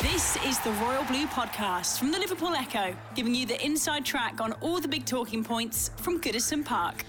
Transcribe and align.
This 0.00 0.36
is 0.46 0.58
the 0.60 0.70
Royal 0.82 1.04
Blue 1.04 1.26
Podcast 1.26 1.98
from 1.98 2.10
the 2.10 2.18
Liverpool 2.18 2.54
Echo, 2.54 2.94
giving 3.14 3.34
you 3.34 3.46
the 3.46 3.62
inside 3.64 4.04
track 4.04 4.40
on 4.40 4.52
all 4.60 4.80
the 4.80 4.88
big 4.88 5.04
talking 5.04 5.44
points 5.44 5.90
from 5.96 6.20
Goodison 6.20 6.64
Park. 6.64 7.04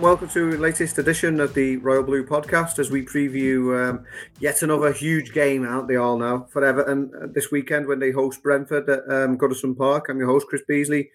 Welcome 0.00 0.30
to 0.30 0.50
the 0.50 0.56
latest 0.56 0.96
edition 0.96 1.38
of 1.38 1.52
the 1.52 1.76
Royal 1.76 2.02
Blue 2.02 2.24
podcast 2.24 2.78
as 2.78 2.90
we 2.90 3.04
preview 3.04 3.90
um, 3.90 4.06
yet 4.40 4.62
another 4.62 4.90
huge 4.90 5.32
game 5.32 5.66
out 5.66 5.86
they 5.86 5.96
all 5.96 6.16
know 6.16 6.48
for 6.50 6.64
Everton 6.64 7.12
uh, 7.14 7.26
this 7.30 7.50
weekend 7.50 7.86
when 7.86 7.98
they 7.98 8.10
host 8.10 8.42
Brentford 8.42 8.88
at 8.88 9.00
um, 9.00 9.36
Goodison 9.36 9.76
Park. 9.76 10.08
I'm 10.08 10.18
your 10.18 10.28
host, 10.28 10.46
Chris 10.48 10.62
Beesley, 10.68 11.10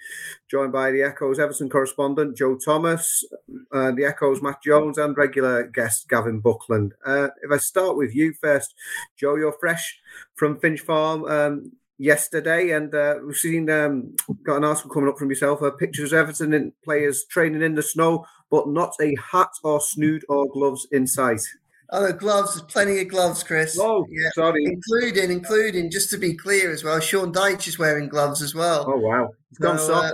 joined 0.49 0.71
by 0.71 0.91
the 0.91 1.01
Echoes 1.01 1.39
Everton 1.39 1.69
correspondent 1.69 2.37
Joe 2.37 2.55
Thomas, 2.55 3.25
uh, 3.73 3.91
the 3.91 4.05
Echoes 4.05 4.43
Matt 4.43 4.61
Jones, 4.61 4.99
and 4.99 5.17
regular 5.17 5.63
guest 5.63 6.07
Gavin 6.07 6.39
Buckland. 6.39 6.93
Uh, 7.03 7.29
if 7.41 7.51
I 7.51 7.57
start 7.57 7.97
with 7.97 8.15
you 8.15 8.33
first, 8.39 8.75
Joe, 9.17 9.35
you're 9.35 9.57
fresh 9.59 9.99
from 10.35 10.59
Finch 10.59 10.81
Farm. 10.81 11.25
Um, 11.25 11.71
yesterday, 11.97 12.71
and 12.71 12.93
uh, 12.93 13.15
we've 13.25 13.35
seen 13.35 13.69
um, 13.69 14.15
got 14.43 14.57
an 14.57 14.63
article 14.63 14.91
coming 14.91 15.09
up 15.09 15.17
from 15.17 15.29
yourself. 15.29 15.61
Uh, 15.61 15.71
pictures 15.71 16.13
of 16.13 16.19
Everton 16.19 16.53
and 16.53 16.71
players 16.83 17.25
training 17.25 17.61
in 17.61 17.75
the 17.75 17.81
snow, 17.81 18.25
but 18.49 18.67
not 18.67 18.93
a 19.01 19.15
hat 19.15 19.49
or 19.63 19.81
snood 19.81 20.23
or 20.29 20.47
gloves 20.47 20.87
in 20.91 21.07
sight. 21.07 21.41
Oh, 21.89 22.07
the 22.07 22.13
gloves. 22.13 22.53
There's 22.53 22.71
plenty 22.71 22.99
of 22.99 23.07
gloves, 23.07 23.43
Chris. 23.43 23.77
Oh, 23.79 24.05
yeah. 24.09 24.29
sorry. 24.35 24.65
Including, 24.65 25.31
including, 25.31 25.89
just 25.89 26.09
to 26.11 26.17
be 26.17 26.33
clear 26.33 26.71
as 26.71 26.83
well, 26.83 26.99
Sean 26.99 27.31
Dyche 27.31 27.67
is 27.67 27.79
wearing 27.79 28.09
gloves 28.09 28.41
as 28.41 28.53
well. 28.53 28.85
Oh 28.87 28.97
wow, 28.97 29.29
it's 29.49 29.59
gone 29.59 29.79
so, 29.79 29.93
uh, 29.93 30.11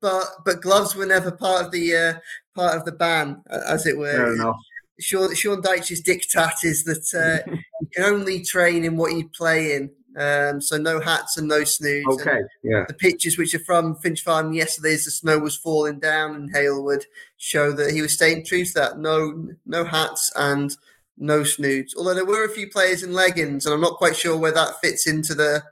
but 0.00 0.24
but 0.44 0.62
gloves 0.62 0.94
were 0.94 1.06
never 1.06 1.30
part 1.30 1.66
of 1.66 1.72
the 1.72 1.94
uh, 1.94 2.14
part 2.54 2.76
of 2.76 2.84
the 2.84 2.92
ban, 2.92 3.42
as 3.50 3.86
it 3.86 3.98
were. 3.98 4.12
Fair 4.12 4.34
enough. 4.34 4.56
Sean, 4.98 5.34
Sean 5.34 5.62
Dyche's 5.62 6.02
diktat 6.02 6.64
is 6.64 6.84
that 6.84 7.44
uh, 7.46 7.50
you 7.80 7.88
can 7.94 8.04
only 8.04 8.42
train 8.42 8.84
in 8.84 8.96
what 8.96 9.12
you 9.12 9.28
play 9.28 9.74
in. 9.74 9.90
Um, 10.16 10.60
so 10.60 10.76
no 10.76 11.00
hats 11.00 11.36
and 11.36 11.46
no 11.46 11.64
snoods. 11.64 12.06
Okay, 12.08 12.30
and 12.30 12.48
yeah. 12.62 12.84
The 12.88 12.94
pictures 12.94 13.38
which 13.38 13.54
are 13.54 13.60
from 13.60 13.94
Finch 13.96 14.22
Farm 14.22 14.52
yesterday 14.52 14.94
as 14.94 15.04
the 15.04 15.10
snow 15.10 15.38
was 15.38 15.56
falling 15.56 16.00
down 16.00 16.34
in 16.34 16.52
Halewood 16.52 17.04
show 17.36 17.72
that 17.72 17.92
he 17.92 18.02
was 18.02 18.14
staying 18.14 18.44
true 18.44 18.64
to 18.64 18.74
that. 18.74 18.98
No, 18.98 19.48
no 19.66 19.84
hats 19.84 20.32
and 20.34 20.76
no 21.16 21.44
snoods. 21.44 21.94
Although 21.96 22.14
there 22.14 22.24
were 22.24 22.44
a 22.44 22.50
few 22.50 22.68
players 22.68 23.02
in 23.02 23.12
leggings, 23.12 23.66
and 23.66 23.74
I'm 23.74 23.80
not 23.80 23.98
quite 23.98 24.16
sure 24.16 24.36
where 24.36 24.52
that 24.52 24.80
fits 24.80 25.06
into 25.06 25.34
the. 25.34 25.62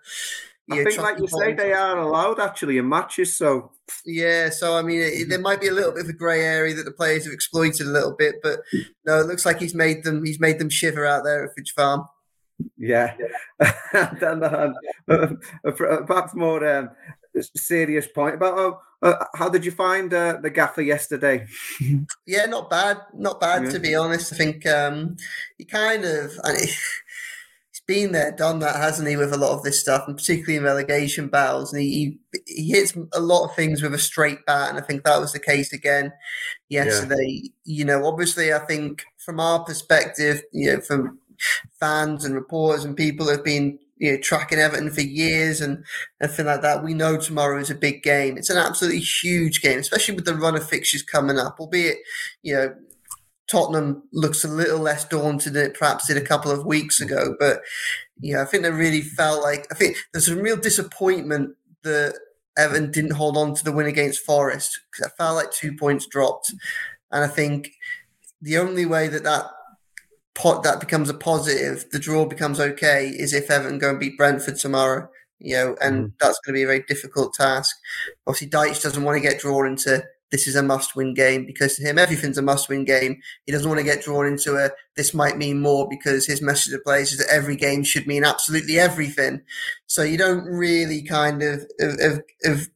I 0.70 0.84
think, 0.84 0.98
like 0.98 1.18
you 1.18 1.26
say, 1.26 1.54
they 1.54 1.72
are 1.72 1.98
allowed 1.98 2.38
actually 2.38 2.76
in 2.76 2.88
matches. 2.88 3.34
So 3.34 3.72
yeah, 4.04 4.50
so 4.50 4.76
I 4.76 4.82
mean, 4.82 5.00
it, 5.00 5.28
there 5.28 5.40
might 5.40 5.60
be 5.60 5.68
a 5.68 5.72
little 5.72 5.92
bit 5.92 6.04
of 6.04 6.10
a 6.10 6.12
grey 6.12 6.44
area 6.44 6.74
that 6.74 6.84
the 6.84 6.92
players 6.92 7.24
have 7.24 7.32
exploited 7.32 7.86
a 7.86 7.90
little 7.90 8.14
bit, 8.14 8.36
but 8.42 8.60
no, 9.06 9.18
it 9.20 9.26
looks 9.26 9.46
like 9.46 9.58
he's 9.58 9.74
made 9.74 10.04
them. 10.04 10.24
He's 10.24 10.38
made 10.38 10.58
them 10.58 10.68
shiver 10.68 11.06
out 11.06 11.24
there 11.24 11.44
at 11.44 11.54
Finch 11.54 11.72
Farm. 11.72 12.06
Yeah, 12.76 13.14
and, 13.92 14.44
uh, 15.08 15.28
perhaps 16.06 16.34
more 16.34 16.66
um, 16.66 16.90
serious 17.54 18.06
point 18.06 18.34
about 18.34 18.58
oh, 18.58 18.80
uh, 19.02 19.24
how 19.34 19.48
did 19.48 19.64
you 19.64 19.70
find 19.70 20.12
uh, 20.12 20.38
the 20.42 20.50
gaffer 20.50 20.82
yesterday? 20.82 21.46
yeah, 22.26 22.46
not 22.46 22.68
bad, 22.70 22.98
not 23.14 23.40
bad 23.40 23.64
yeah. 23.64 23.70
to 23.70 23.80
be 23.80 23.94
honest. 23.94 24.32
I 24.32 24.36
think 24.36 24.66
um, 24.66 25.16
he 25.56 25.64
kind 25.64 26.04
of. 26.04 26.32
He's 27.70 27.80
been 27.86 28.12
there, 28.12 28.32
done 28.32 28.58
that, 28.58 28.76
hasn't 28.76 29.08
he, 29.08 29.16
with 29.16 29.32
a 29.32 29.36
lot 29.36 29.52
of 29.52 29.62
this 29.62 29.80
stuff, 29.80 30.04
and 30.08 30.16
particularly 30.16 30.56
in 30.56 30.64
relegation 30.64 31.28
battles. 31.28 31.72
And 31.72 31.80
he, 31.80 32.18
he, 32.32 32.40
he 32.46 32.70
hits 32.70 32.96
a 33.12 33.20
lot 33.20 33.44
of 33.44 33.54
things 33.54 33.82
with 33.82 33.94
a 33.94 33.98
straight 33.98 34.44
bat, 34.46 34.70
and 34.70 34.78
I 34.78 34.82
think 34.82 35.04
that 35.04 35.20
was 35.20 35.32
the 35.32 35.38
case 35.38 35.72
again 35.72 36.12
yesterday. 36.68 37.42
Yeah. 37.42 37.50
You 37.64 37.84
know, 37.84 38.04
obviously, 38.04 38.52
I 38.52 38.58
think 38.60 39.04
from 39.16 39.38
our 39.38 39.62
perspective, 39.64 40.42
you 40.52 40.72
know, 40.72 40.80
from 40.80 41.18
fans 41.80 42.24
and 42.24 42.34
reporters 42.34 42.84
and 42.84 42.96
people 42.96 43.28
have 43.28 43.44
been 43.44 43.78
you 43.98 44.12
know, 44.12 44.18
tracking 44.18 44.58
Everton 44.58 44.90
for 44.90 45.00
years 45.00 45.60
and 45.60 45.84
everything 46.20 46.46
like 46.46 46.62
that. 46.62 46.84
We 46.84 46.94
know 46.94 47.18
tomorrow 47.18 47.60
is 47.60 47.70
a 47.70 47.74
big 47.74 48.02
game. 48.02 48.36
It's 48.36 48.50
an 48.50 48.56
absolutely 48.56 49.00
huge 49.00 49.60
game, 49.60 49.78
especially 49.78 50.14
with 50.14 50.24
the 50.24 50.36
run 50.36 50.56
of 50.56 50.68
fixtures 50.68 51.02
coming 51.02 51.38
up. 51.38 51.56
Albeit, 51.58 51.98
you 52.42 52.54
know, 52.54 52.74
Tottenham 53.50 54.02
looks 54.12 54.44
a 54.44 54.48
little 54.48 54.78
less 54.78 55.04
daunted 55.06 55.54
than 55.54 55.66
it 55.66 55.74
perhaps 55.74 56.06
did 56.06 56.16
a 56.16 56.22
couple 56.22 56.50
of 56.50 56.66
weeks 56.66 57.00
mm. 57.00 57.06
ago. 57.06 57.34
But 57.38 57.62
you 58.20 58.34
know, 58.34 58.42
I 58.42 58.44
think 58.44 58.62
they 58.62 58.70
really 58.70 59.02
felt 59.02 59.42
like 59.42 59.66
I 59.70 59.74
think 59.74 59.96
there's 60.12 60.26
some 60.26 60.38
real 60.38 60.56
disappointment 60.56 61.56
that 61.82 62.18
Everton 62.56 62.90
didn't 62.90 63.12
hold 63.12 63.36
on 63.36 63.54
to 63.54 63.64
the 63.64 63.72
win 63.72 63.86
against 63.86 64.24
Forest 64.24 64.80
because 64.90 65.06
I 65.06 65.16
felt 65.16 65.36
like 65.36 65.50
two 65.50 65.76
points 65.76 66.06
dropped, 66.06 66.52
and 67.10 67.24
I 67.24 67.28
think 67.28 67.70
the 68.40 68.58
only 68.58 68.86
way 68.86 69.08
that 69.08 69.24
that 69.24 69.46
pot 70.38 70.62
that 70.62 70.80
becomes 70.80 71.10
a 71.10 71.14
positive, 71.14 71.84
the 71.90 71.98
draw 71.98 72.24
becomes 72.24 72.60
okay, 72.60 73.08
is 73.08 73.34
if 73.34 73.50
Everton 73.50 73.78
go 73.78 73.90
and 73.90 74.00
beat 74.00 74.16
Brentford 74.16 74.56
tomorrow. 74.56 75.10
You 75.40 75.54
know, 75.54 75.76
and 75.80 76.06
mm. 76.06 76.12
that's 76.18 76.40
going 76.40 76.54
to 76.54 76.58
be 76.58 76.62
a 76.64 76.66
very 76.66 76.82
difficult 76.88 77.32
task. 77.34 77.76
Obviously, 78.26 78.48
Dyche 78.48 78.82
doesn't 78.82 79.04
want 79.04 79.16
to 79.16 79.28
get 79.28 79.40
drawn 79.40 79.66
into 79.66 80.02
this 80.30 80.46
is 80.46 80.56
a 80.56 80.62
must-win 80.62 81.14
game 81.14 81.46
because 81.46 81.76
to 81.76 81.82
him 81.82 81.96
everything's 81.96 82.38
a 82.38 82.42
must-win 82.42 82.84
game. 82.84 83.20
He 83.46 83.52
doesn't 83.52 83.68
want 83.68 83.78
to 83.78 83.84
get 83.84 84.02
drawn 84.02 84.26
into 84.26 84.56
a 84.56 84.70
this 84.94 85.14
might 85.14 85.38
mean 85.38 85.60
more 85.60 85.88
because 85.88 86.26
his 86.26 86.42
message 86.42 86.72
to 86.72 86.80
players 86.80 87.12
is 87.12 87.18
that 87.18 87.32
every 87.32 87.56
game 87.56 87.82
should 87.82 88.06
mean 88.06 88.24
absolutely 88.24 88.78
everything. 88.78 89.40
So 89.86 90.02
you 90.02 90.18
don't 90.18 90.44
really 90.44 91.02
kind 91.02 91.42
of, 91.42 91.66
of, 91.80 92.00
of, 92.00 92.22
of 92.44 92.68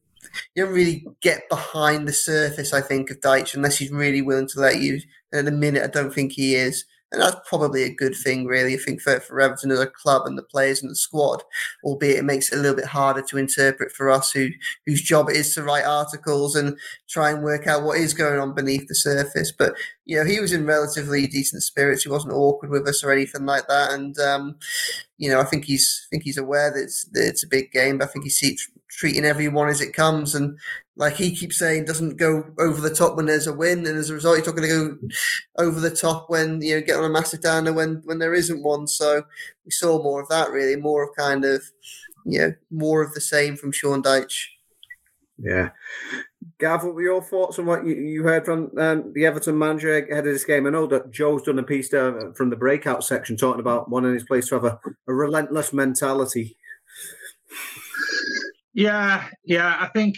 you 0.55 0.65
don't 0.65 0.73
really 0.73 1.05
get 1.21 1.47
behind 1.49 2.07
the 2.07 2.13
surface, 2.13 2.73
I 2.73 2.81
think, 2.81 3.11
of 3.11 3.19
Dyche 3.19 3.55
unless 3.55 3.77
he's 3.77 3.91
really 3.91 4.21
willing 4.21 4.47
to 4.47 4.59
let 4.59 4.79
you. 4.79 5.01
And 5.31 5.39
at 5.39 5.45
the 5.45 5.51
minute, 5.51 5.83
I 5.83 5.87
don't 5.87 6.13
think 6.13 6.31
he 6.31 6.55
is 6.55 6.85
and 7.13 7.21
that's 7.21 7.47
probably 7.47 7.83
a 7.83 7.93
good 7.93 8.15
thing, 8.15 8.45
really. 8.45 8.73
I 8.73 8.77
think 8.77 8.99
for, 8.99 9.19
for 9.19 9.39
Everton 9.39 9.69
as 9.69 9.79
a 9.79 9.87
club 9.87 10.23
and 10.25 10.35
the 10.35 10.43
players 10.43 10.81
and 10.81 10.89
the 10.89 10.95
squad, 10.95 11.43
albeit 11.83 12.17
it 12.17 12.25
makes 12.25 12.51
it 12.51 12.57
a 12.57 12.61
little 12.61 12.75
bit 12.75 12.85
harder 12.85 13.21
to 13.21 13.37
interpret 13.37 13.91
for 13.91 14.09
us, 14.09 14.31
who 14.31 14.49
whose 14.87 15.01
job 15.01 15.29
it 15.29 15.35
is 15.35 15.53
to 15.53 15.63
write 15.63 15.85
articles 15.85 16.55
and 16.55 16.77
try 17.07 17.29
and 17.29 17.43
work 17.43 17.67
out 17.67 17.83
what 17.83 17.99
is 17.99 18.15
going 18.15 18.39
on 18.39 18.55
beneath 18.55 18.87
the 18.87 18.95
surface. 18.95 19.51
But 19.51 19.75
you 20.05 20.17
know, 20.17 20.25
he 20.25 20.39
was 20.39 20.51
in 20.51 20.65
relatively 20.65 21.27
decent 21.27 21.61
spirits. 21.61 22.03
He 22.03 22.09
wasn't 22.09 22.33
awkward 22.33 22.71
with 22.71 22.87
us 22.87 23.03
or 23.03 23.11
anything 23.11 23.45
like 23.45 23.67
that, 23.67 23.91
and 23.91 24.17
um, 24.17 24.55
you 25.17 25.29
know, 25.29 25.39
I 25.39 25.45
think 25.45 25.65
he's 25.65 26.05
I 26.05 26.09
think 26.09 26.23
he's 26.23 26.37
aware 26.37 26.71
that 26.71 26.81
it's, 26.81 27.05
that 27.13 27.27
it's 27.27 27.43
a 27.43 27.47
big 27.47 27.71
game. 27.71 27.99
But 27.99 28.09
I 28.09 28.11
think 28.11 28.25
he's 28.25 28.39
treating 28.97 29.25
everyone 29.25 29.69
as 29.69 29.81
it 29.81 29.93
comes, 29.93 30.35
and 30.35 30.57
like 30.95 31.15
he 31.15 31.35
keeps 31.35 31.57
saying, 31.57 31.85
doesn't 31.85 32.17
go 32.17 32.43
over 32.59 32.79
the 32.79 32.93
top 32.93 33.15
when 33.15 33.25
there's 33.25 33.47
a 33.47 33.53
win, 33.53 33.79
and 33.79 33.97
as 33.97 34.09
a 34.09 34.13
result, 34.13 34.37
he's 34.37 34.45
not 34.45 34.55
going 34.55 34.69
to 34.69 34.75
go 34.75 35.07
over 35.57 35.79
the 35.79 35.89
top 35.89 36.29
when 36.29 36.61
you 36.61 36.75
know 36.75 36.81
get 36.81 36.97
on 36.97 37.05
a 37.05 37.09
massive 37.09 37.41
downer 37.41 37.73
when 37.73 38.01
when 38.05 38.19
there 38.19 38.33
isn't 38.33 38.63
one. 38.63 38.87
So 38.87 39.23
we 39.65 39.71
saw 39.71 40.01
more 40.01 40.21
of 40.21 40.29
that, 40.29 40.51
really, 40.51 40.75
more 40.75 41.03
of 41.03 41.15
kind 41.15 41.45
of 41.45 41.63
you 42.25 42.39
know 42.39 42.53
more 42.71 43.01
of 43.01 43.13
the 43.13 43.21
same 43.21 43.55
from 43.55 43.71
Sean 43.71 44.03
Dyche. 44.03 44.45
Yeah. 45.37 45.69
Gav, 46.59 46.83
what 46.83 46.95
were 46.95 47.01
your 47.01 47.21
thoughts 47.21 47.57
on 47.59 47.65
what 47.65 47.85
you, 47.85 47.95
you 47.95 48.23
heard 48.23 48.45
from 48.45 48.71
um, 48.77 49.11
the 49.13 49.25
Everton 49.25 49.57
manager 49.57 49.97
ahead 49.97 50.27
of 50.27 50.33
this 50.33 50.45
game? 50.45 50.67
I 50.67 50.69
know 50.69 50.85
that 50.87 51.11
Joe's 51.11 51.43
done 51.43 51.59
a 51.59 51.63
piece 51.63 51.89
there 51.89 52.33
from 52.33 52.49
the 52.49 52.55
breakout 52.55 53.03
section 53.03 53.35
talking 53.35 53.59
about 53.59 53.89
wanting 53.89 54.13
his 54.13 54.23
players 54.23 54.47
to 54.49 54.55
have 54.55 54.65
a, 54.65 54.79
a 55.07 55.13
relentless 55.13 55.73
mentality. 55.73 56.55
Yeah, 58.73 59.27
yeah, 59.45 59.77
I 59.79 59.87
think 59.87 60.15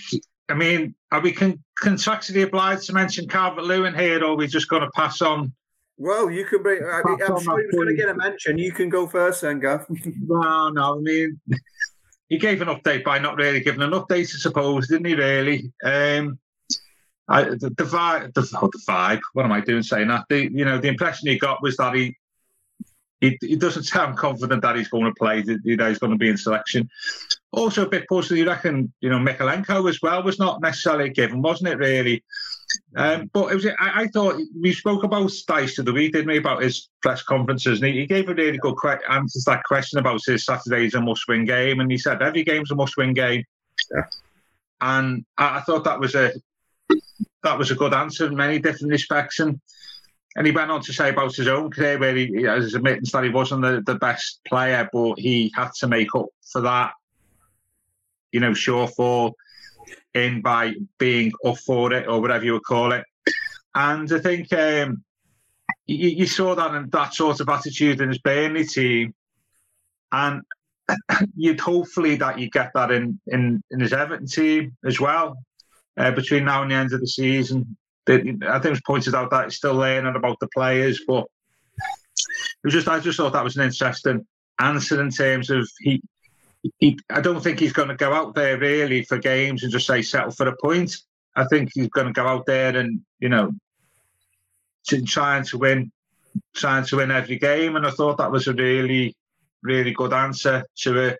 I 0.50 0.54
mean, 0.54 0.96
are 1.12 1.22
we 1.22 1.32
con- 1.32 1.64
contractually 1.82 2.44
obliged 2.44 2.84
to 2.88 2.94
mention 2.94 3.28
Calvert 3.28 3.64
Lewin 3.64 3.96
here, 3.96 4.24
or 4.24 4.32
are 4.32 4.36
we 4.36 4.48
just 4.48 4.70
going 4.70 4.84
to 4.84 4.92
pass 4.92 5.22
on? 5.22 5.54
Well, 5.98 6.30
you 6.30 6.46
can 6.46 6.62
bring. 6.62 6.84
I 6.84 7.02
mean, 7.06 7.18
I'm 7.22 7.42
sure 7.42 7.60
he 7.60 7.66
was 7.66 7.76
going 7.76 7.88
to 7.88 7.96
get 7.96 8.10
a 8.10 8.16
mention. 8.16 8.58
You 8.58 8.72
can 8.72 8.90
go 8.90 9.08
first, 9.08 9.42
then, 9.42 9.60
Gav. 9.60 9.86
no, 10.06 10.70
no. 10.70 10.98
I 10.98 11.00
mean, 11.00 11.40
he 12.30 12.38
gave 12.38 12.62
an 12.62 12.68
update 12.68 13.04
by 13.04 13.18
not 13.18 13.38
really 13.38 13.62
giving 13.62 13.82
an 13.82 13.92
update, 13.92 14.34
I 14.36 14.38
suppose, 14.38 14.88
didn't 14.88 15.06
he? 15.06 15.16
Really. 15.16 15.72
Um, 15.84 16.38
I, 17.28 17.44
the, 17.44 17.74
the 17.76 17.84
vibe, 17.86 18.34
the, 18.34 18.48
oh, 18.62 18.68
the 18.72 18.82
vibe. 18.88 19.22
What 19.34 19.46
am 19.46 19.52
I 19.52 19.62
doing 19.62 19.84
saying 19.84 20.10
that? 20.10 20.26
The 20.30 20.52
you 20.52 20.66
know 20.66 20.78
the 20.78 20.90
impression 20.90 21.30
he 21.30 21.40
got 21.40 21.64
was 21.64 21.78
that 21.78 21.96
he 21.96 22.16
he, 23.26 23.38
he 23.42 23.56
doesn't 23.56 23.84
sound 23.84 24.18
confident 24.18 24.62
that 24.62 24.76
he's 24.76 24.88
going 24.88 25.06
to 25.06 25.14
play. 25.14 25.42
That 25.42 25.60
he's 25.64 26.00
going 26.00 26.12
to 26.12 26.18
be 26.18 26.30
in 26.30 26.38
selection. 26.38 26.90
also 27.52 27.86
a 27.86 27.90
bit 27.90 28.08
puzzled. 28.08 28.40
You 28.40 28.48
reckon, 28.48 28.94
you 29.02 29.10
know, 29.10 29.20
Mykolenko 29.20 29.90
as 29.90 30.02
well 30.02 30.24
was 30.24 30.40
not 30.40 30.62
necessarily 30.62 31.06
a 31.06 31.14
given, 31.14 31.42
wasn't 31.42 31.70
it? 31.70 31.78
Really. 31.78 32.24
Um, 32.96 33.30
but 33.34 33.52
it 33.52 33.56
was. 33.56 33.66
I, 33.66 34.04
I, 34.04 34.08
thought 34.08 34.42
we 34.60 34.74
spoke 34.74 35.04
about 35.04 35.30
Dyche 35.30 35.84
the 35.84 35.94
week, 35.94 36.14
didn't 36.14 36.28
we, 36.28 36.38
about 36.38 36.64
his 36.64 36.90
press 37.02 37.22
conferences, 37.22 37.80
and 37.82 37.92
he, 37.92 38.02
he 38.02 38.06
gave 38.06 38.30
a 38.30 38.34
really 38.34 38.58
good 38.58 38.76
que- 38.82 39.10
answer 39.10 39.40
to 39.40 39.52
that 39.52 39.64
question 39.64 40.00
about 40.00 40.22
his 40.26 40.46
Saturday's 40.46 40.94
a 40.94 41.02
must-win 41.02 41.46
game, 41.46 41.80
and 41.80 41.92
he 41.92 41.98
said 41.98 42.22
every 42.22 42.44
game's 42.44 42.72
a 42.72 42.76
must-win 42.76 43.14
game. 43.14 43.44
Yeah. 43.94 44.04
And 44.82 45.26
I, 45.38 45.58
I 45.58 45.62
thought 45.62 45.84
that 45.84 46.00
was 46.00 46.16
a 46.16 46.34
that 47.44 47.58
was 47.58 47.72
a 47.72 47.76
good 47.76 47.94
answer 47.94 48.28
in 48.28 48.36
many 48.36 48.60
different 48.60 48.92
respects, 48.92 49.40
and 49.40 49.60
and 50.36 50.46
he 50.46 50.52
went 50.52 50.72
on 50.72 50.82
to 50.82 50.94
say 50.94 51.10
about 51.10 51.36
his 51.36 51.48
own 51.48 51.72
career, 51.72 51.98
where 51.98 52.16
he, 52.16 52.44
has 52.44 52.74
admittance 52.74 53.12
that 53.12 53.24
he 53.24 53.30
wasn't 53.30 53.62
the, 53.62 53.82
the 53.86 53.98
best 53.98 54.42
player, 54.46 54.90
but 54.92 55.18
he 55.18 55.52
had 55.56 55.72
to 55.80 55.88
make 55.88 56.14
up 56.14 56.28
for 56.52 56.62
that, 56.62 56.92
you 58.32 58.42
know, 58.42 58.52
shortfall 58.52 59.34
in 60.14 60.42
by 60.42 60.74
being 60.98 61.32
up 61.46 61.58
for 61.60 61.94
it 61.94 62.08
or 62.08 62.20
whatever 62.20 62.44
you 62.44 62.54
would 62.54 62.64
call 62.64 62.92
it. 62.92 63.06
And 63.74 64.12
I 64.12 64.20
think 64.20 64.52
um, 64.52 65.04
you, 65.86 66.10
you, 66.10 66.26
saw 66.26 66.54
that 66.56 66.72
and 66.72 66.92
that 66.92 67.14
sort 67.14 67.40
of 67.40 67.50
attitude 67.50 68.02
in 68.02 68.10
his 68.10 68.20
Burnley 68.20 68.66
team, 68.66 69.14
and 70.12 70.42
you'd 71.36 71.60
hopefully 71.60 72.16
that 72.18 72.40
you 72.40 72.50
get 72.50 72.72
that 72.74 72.92
in 72.92 73.20
in, 73.28 73.62
in 73.72 73.80
his 73.80 73.94
Everton 73.94 74.28
team 74.28 74.76
as 74.86 75.00
well 75.00 75.38
uh, 75.98 76.12
between 76.12 76.46
now 76.46 76.62
and 76.62 76.72
the 76.72 76.76
end 76.76 76.94
of 76.94 77.00
the 77.00 77.08
season. 77.08 77.78
I 78.08 78.14
think 78.14 78.44
it 78.44 78.70
was 78.70 78.82
pointed 78.86 79.16
out 79.16 79.32
that 79.32 79.46
he's 79.46 79.56
still 79.56 79.76
learning 79.76 80.16
about 80.16 80.40
the 80.40 80.48
players, 80.54 81.02
but 81.08 81.26
it 82.18 82.64
was 82.64 82.74
just 82.74 82.88
I 82.88 83.00
just 83.00 83.18
thought 83.18 83.34
that 83.34 83.44
was 83.44 83.58
an 83.58 83.66
interesting 83.66 84.26
answer 84.60 85.02
in 85.02 85.10
terms 85.10 85.50
of 85.50 85.70
he 85.80 86.02
he, 86.80 86.98
I 87.12 87.22
don't 87.22 87.42
think 87.42 87.60
he's 87.60 87.74
going 87.74 87.90
to 87.90 87.96
go 87.96 88.12
out 88.14 88.34
there 88.34 88.58
really 88.58 89.04
for 89.04 89.20
games 89.20 89.64
and 89.64 89.72
just 89.72 89.86
say 89.86 90.02
settle 90.02 90.32
for 90.32 90.48
a 90.48 90.58
point. 90.58 90.98
I 91.36 91.46
think 91.46 91.70
he's 91.74 91.90
going 91.90 92.08
to 92.08 92.14
go 92.14 92.26
out 92.26 92.46
there 92.46 92.76
and 92.76 93.02
you 93.20 93.30
know, 93.30 93.52
trying 95.06 95.44
to 95.46 95.58
win, 95.58 95.92
trying 96.56 96.86
to 96.86 96.98
win 96.98 97.12
every 97.12 97.38
game. 97.38 97.76
And 97.76 97.86
I 97.86 97.92
thought 97.92 98.18
that 98.18 98.32
was 98.32 98.48
a 98.48 98.54
really, 98.54 99.16
really 99.64 99.92
good 99.92 100.14
answer 100.14 100.64
to 100.82 101.10
a 101.10 101.18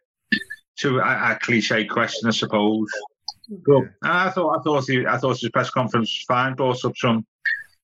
to 0.78 1.00
a, 1.00 1.32
a 1.32 1.40
cliche 1.42 1.86
question, 1.86 2.28
I 2.28 2.32
suppose. 2.32 2.90
I 4.04 4.30
thought 4.30 4.60
I 4.60 4.62
thought 4.62 4.86
he, 4.88 5.06
I 5.06 5.18
thought 5.18 5.40
his 5.40 5.50
press 5.50 5.70
conference 5.70 6.10
was 6.10 6.26
fine. 6.28 6.56
Brought 6.56 6.84
up 6.86 6.98
some 6.98 7.26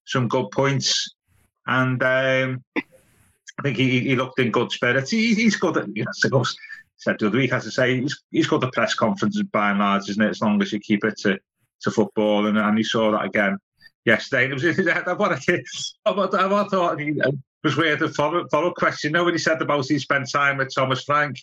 some 0.06 0.28
good 0.28 0.50
points, 0.52 1.14
and 1.68 2.02
um, 2.02 2.64
I 2.76 3.62
think 3.64 3.78
he, 3.78 4.00
he 4.00 4.16
looked 4.16 4.40
in 4.40 4.52
good 4.52 4.72
spirits. 4.72 5.12
He, 5.12 5.34
he's 5.34 5.56
good 5.56 5.78
at 5.78 5.96
you 5.96 6.06
know, 6.06 6.44
said 6.98 7.18
the 7.20 7.28
other 7.28 7.38
week, 7.38 7.54
as 7.54 7.68
I 7.68 7.70
say, 7.70 8.02
he's, 8.02 8.24
he's 8.32 8.48
got 8.48 8.62
the 8.62 8.72
press 8.72 8.94
conferences 8.94 9.44
by 9.52 9.72
and 9.72 9.80
large, 9.80 10.10
isn't 10.10 10.22
it? 10.22 10.30
As 10.30 10.42
long 10.42 10.62
as 10.62 10.72
you 10.72 10.80
keep 10.80 11.04
it 11.04 11.18
to, 11.20 11.38
to 11.82 11.92
football, 11.92 12.46
and, 12.46 12.58
and 12.58 12.78
he 12.78 12.84
saw 12.84 13.12
that 13.12 13.26
again 13.26 13.58
yesterday. 14.06 14.50
It 14.50 14.54
was 14.54 14.64
what 16.04 16.34
I, 16.36 16.46
I, 16.46 16.68
thought 16.68 17.00
he 17.00 17.20
was 17.64 17.76
weird. 17.76 18.02
A 18.02 18.10
follow, 18.10 18.48
follow 18.50 18.72
question. 18.72 19.12
Nobody 19.12 19.38
said 19.38 19.62
about 19.62 19.88
he 19.88 20.00
spent 20.00 20.32
time 20.32 20.58
with 20.58 20.74
Thomas 20.74 21.04
Frank. 21.04 21.38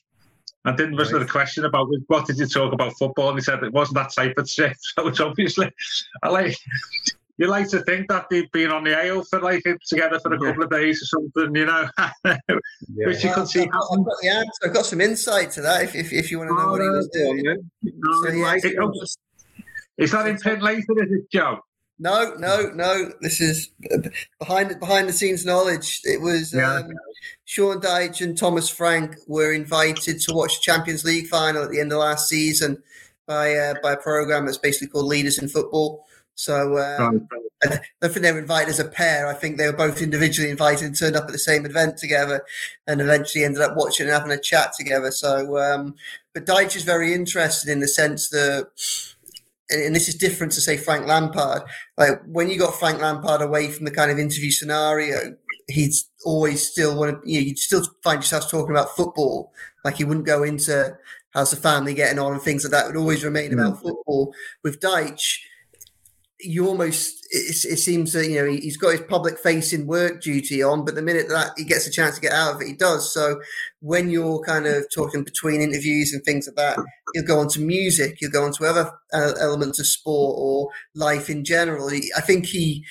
And 0.69 0.77
then 0.77 0.95
was 0.97 1.11
there 1.11 1.21
a 1.21 1.27
question 1.27 1.65
about 1.65 1.89
what 2.09 2.27
did 2.27 2.37
you 2.37 2.47
talk 2.47 2.75
about 2.75 2.93
football? 2.99 3.31
And 3.31 3.39
he 3.39 3.43
said 3.43 3.63
it 3.63 3.73
wasn't 3.73 3.97
that 3.97 4.13
type 4.13 4.35
of 4.37 4.51
trip. 4.51 4.77
So 4.81 5.09
it's 5.09 5.19
obviously, 5.19 5.71
I 6.23 6.29
like 6.29 6.55
you 7.39 7.47
like 7.47 7.69
to 7.69 7.81
think 7.85 8.09
that 8.09 8.27
they've 8.29 8.53
been 8.53 8.71
on 8.71 8.85
the 8.85 9.03
ale 9.03 9.25
for 9.25 9.41
like 9.41 9.65
together 9.87 10.21
for 10.21 10.35
a 10.35 10.39
couple 10.39 10.65
of 10.65 10.71
days 10.71 11.01
or 11.01 11.07
something, 11.07 11.57
you 11.57 11.65
know, 11.65 11.89
yeah. 12.27 12.37
which 13.07 13.25
you 13.25 13.33
could 13.33 13.49
see. 13.49 13.63
I've 13.63 13.71
got, 13.71 13.85
I've 13.93 14.05
got, 14.05 14.17
the 14.21 14.29
answer. 14.29 14.67
I've 14.67 14.75
got 14.75 14.85
some 14.85 15.01
insight 15.01 15.53
to 15.53 15.63
that 15.63 15.85
if, 15.85 15.95
if, 15.95 16.13
if 16.13 16.31
you 16.31 16.39
want 16.39 16.51
to 16.51 16.55
know 16.57 16.69
oh, 16.69 16.73
what 16.73 16.83
he 16.83 16.89
was 16.89 17.09
doing. 17.09 17.43
No, 17.83 18.13
so, 18.27 18.33
yeah, 18.33 18.55
it, 18.57 20.05
is 20.05 20.13
that 20.13 20.29
in 20.29 20.37
print 20.37 20.63
later, 20.63 20.85
is 21.03 21.13
it, 21.13 21.31
Joe? 21.33 21.61
No, 21.99 22.35
no, 22.39 22.71
no. 22.75 23.13
This 23.21 23.41
is 23.41 23.71
behind 24.39 24.79
behind 24.79 25.09
the 25.09 25.13
scenes 25.13 25.45
knowledge. 25.45 26.01
It 26.05 26.21
was 26.21 26.55
yeah. 26.55 26.75
um, 26.75 26.93
Sean 27.45 27.81
Dyche 27.81 28.21
and 28.21 28.39
Thomas 28.39 28.69
Frank 28.69 29.17
were 29.27 29.53
invited 29.53 30.21
to 30.21 30.35
watch 30.35 30.57
the 30.57 30.63
Champions 30.63 31.05
League 31.05 31.27
final 31.27 31.65
at 31.65 31.71
the 31.71 31.81
end 31.81 31.93
of 31.93 31.99
last 31.99 32.29
season 32.29 32.83
by 33.27 33.55
uh, 33.55 33.75
by 33.83 33.93
a 33.93 33.97
program 33.97 34.47
that's 34.47 34.59
basically 34.59 34.89
called 34.89 35.07
Leaders 35.07 35.39
in 35.39 35.49
Football. 35.49 36.05
So 36.35 36.79
um, 36.79 37.27
I 37.65 37.81
don't 38.01 38.13
think 38.13 38.23
they 38.23 38.31
were 38.31 38.39
invited 38.39 38.69
as 38.69 38.79
a 38.79 38.85
pair. 38.85 39.27
I 39.27 39.35
think 39.35 39.57
they 39.57 39.67
were 39.67 39.73
both 39.73 40.01
individually 40.01 40.51
invited 40.51 40.87
and 40.87 40.97
turned 40.97 41.17
up 41.17 41.25
at 41.25 41.33
the 41.33 41.39
same 41.39 41.67
event 41.67 41.97
together, 41.97 42.45
and 42.87 43.01
eventually 43.01 43.45
ended 43.45 43.61
up 43.61 43.77
watching 43.77 44.07
and 44.07 44.15
having 44.15 44.31
a 44.31 44.41
chat 44.41 44.73
together. 44.79 45.11
So, 45.11 45.59
um, 45.59 45.97
but 46.33 46.47
Dyche 46.47 46.77
is 46.77 46.85
very 46.85 47.13
interested 47.13 47.69
in 47.69 47.81
the 47.81 47.89
sense 47.89 48.29
that, 48.29 48.69
and 49.71 49.95
this 49.95 50.09
is 50.09 50.15
different 50.15 50.53
to 50.53 50.61
say 50.61 50.77
Frank 50.77 51.07
Lampard. 51.07 51.63
Like 51.97 52.21
when 52.27 52.49
you 52.49 52.59
got 52.59 52.75
Frank 52.75 53.01
Lampard 53.01 53.43
away 53.43 53.69
from 53.69 53.85
the 53.85 53.91
kind 53.91 54.11
of 54.11 54.19
interview 54.19 54.51
scenario, 54.51 55.37
he'd 55.69 55.93
always 56.25 56.67
still 56.67 56.97
want 56.97 57.23
to. 57.23 57.31
You 57.31 57.41
know, 57.41 57.47
you'd 57.47 57.59
still 57.59 57.83
find 58.03 58.21
yourself 58.21 58.51
talking 58.51 58.71
about 58.71 58.97
football. 58.97 59.53
Like 59.85 59.97
he 59.97 60.05
wouldn't 60.05 60.27
go 60.27 60.43
into 60.43 60.97
how's 61.31 61.51
the 61.51 61.57
family 61.57 61.95
getting 61.95 62.19
on 62.19 62.33
and 62.33 62.43
things 62.43 62.65
like 62.65 62.73
that. 62.73 62.87
It 62.87 62.89
would 62.89 63.01
always 63.01 63.25
remain 63.25 63.51
mm. 63.51 63.55
about 63.55 63.83
football. 63.83 64.33
With 64.63 64.81
Dyche 64.81 65.39
you 66.41 66.69
almost 66.69 67.27
it, 67.31 67.65
it, 67.65 67.79
seems 67.79 68.13
that 68.13 68.29
you 68.29 68.37
know 68.37 68.49
he's 68.49 68.77
got 68.77 68.93
his 68.93 69.01
public 69.03 69.39
facing 69.39 69.87
work 69.87 70.23
duty 70.23 70.63
on 70.63 70.85
but 70.85 70.95
the 70.95 71.03
minute 71.03 71.29
that 71.29 71.51
he 71.57 71.65
gets 71.65 71.87
a 71.87 71.91
chance 71.91 72.15
to 72.15 72.21
get 72.21 72.33
out 72.33 72.55
of 72.55 72.63
it 72.63 72.69
he 72.69 72.75
does. 72.75 73.13
So 73.13 73.41
when 73.81 74.09
you're 74.09 74.41
kind 74.45 74.67
of 74.67 74.87
talking 74.95 75.25
between 75.25 75.61
interviews 75.61 76.13
and 76.13 76.23
things 76.25 76.47
like 76.47 76.57
that 76.57 76.85
you'll 77.15 77.27
go 77.27 77.41
on 77.41 77.49
to 77.49 77.61
music 77.61 78.21
you'll 78.21 78.31
go 78.31 78.45
on 78.45 78.53
to 78.53 78.65
other 78.67 78.91
uh, 79.13 79.33
elements 79.41 79.81
of 79.81 79.87
sport 79.87 80.37
or 80.39 80.71
life 80.95 81.29
in 81.29 81.45
general. 81.45 81.91
I 82.17 82.21
think 82.21 82.47
he 82.47 82.85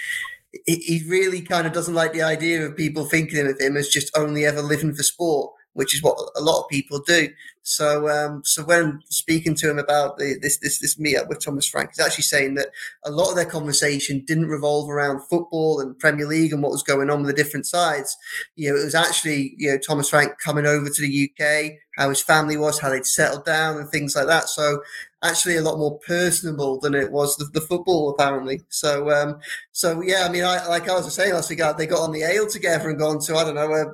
he 0.66 1.04
really 1.08 1.42
kind 1.42 1.68
of 1.68 1.74
doesn't 1.74 1.94
like 1.94 2.14
the 2.14 2.22
idea 2.24 2.66
of 2.66 2.76
people 2.76 3.06
thinking 3.06 3.48
of 3.48 3.60
him 3.60 3.78
as 3.78 3.90
just 3.90 4.16
only 4.18 4.46
ever 4.46 4.62
living 4.62 4.94
for 4.94 5.04
sport 5.04 5.54
which 5.78 5.94
is 5.94 6.02
what 6.02 6.18
a 6.36 6.42
lot 6.42 6.64
of 6.64 6.70
people 6.70 7.00
do. 7.00 7.30
So, 7.62 8.10
um, 8.10 8.42
so 8.44 8.64
when 8.64 9.02
speaking 9.10 9.54
to 9.56 9.70
him 9.70 9.78
about 9.78 10.18
the, 10.18 10.40
this 10.42 10.58
this 10.58 10.80
this 10.80 10.96
meetup 10.96 11.30
with 11.30 11.44
Thomas 11.44 11.68
Frank, 11.68 11.92
he's 11.92 12.04
actually 12.04 12.24
saying 12.24 12.56
that 12.56 12.70
a 13.06 13.12
lot 13.12 13.30
of 13.30 13.36
their 13.36 13.46
conversation 13.46 14.24
didn't 14.26 14.48
revolve 14.48 14.90
around 14.90 15.22
football 15.28 15.80
and 15.80 16.00
Premier 16.00 16.26
League 16.26 16.52
and 16.52 16.64
what 16.64 16.72
was 16.72 16.82
going 16.82 17.12
on 17.12 17.22
with 17.22 17.36
the 17.36 17.44
different 17.44 17.68
sides. 17.68 18.18
You 18.56 18.70
know, 18.70 18.80
it 18.80 18.86
was 18.86 18.96
actually 18.96 19.54
you 19.58 19.70
know 19.70 19.78
Thomas 19.78 20.10
Frank 20.10 20.40
coming 20.44 20.66
over 20.66 20.90
to 20.90 21.02
the 21.02 21.30
UK, 21.30 21.74
how 21.96 22.10
his 22.10 22.24
family 22.24 22.58
was, 22.58 22.80
how 22.80 22.90
they'd 22.90 23.06
settled 23.06 23.46
down, 23.46 23.78
and 23.78 23.88
things 23.90 24.16
like 24.16 24.28
that. 24.28 24.50
So, 24.50 24.82
actually, 25.22 25.58
a 25.58 25.62
lot 25.62 25.78
more 25.78 26.00
personable 26.00 26.80
than 26.80 26.96
it 26.96 27.12
was 27.12 27.38
the, 27.38 27.46
the 27.54 27.62
football 27.62 28.10
apparently. 28.10 28.62
So, 28.70 29.12
um, 29.12 29.42
so 29.74 30.02
yeah, 30.02 30.26
I 30.28 30.32
mean, 30.32 30.44
I, 30.44 30.66
like 30.68 30.90
I 30.90 30.94
was 30.94 31.14
saying 31.14 31.36
last 31.36 31.52
week, 31.52 31.60
they 31.78 31.86
got 31.86 32.00
on 32.00 32.14
the 32.14 32.24
ale 32.24 32.48
together 32.48 32.90
and 32.90 32.98
gone 32.98 33.20
to 33.20 33.36
I 33.36 33.44
don't 33.44 33.56
know. 33.56 33.72
Uh, 33.72 33.92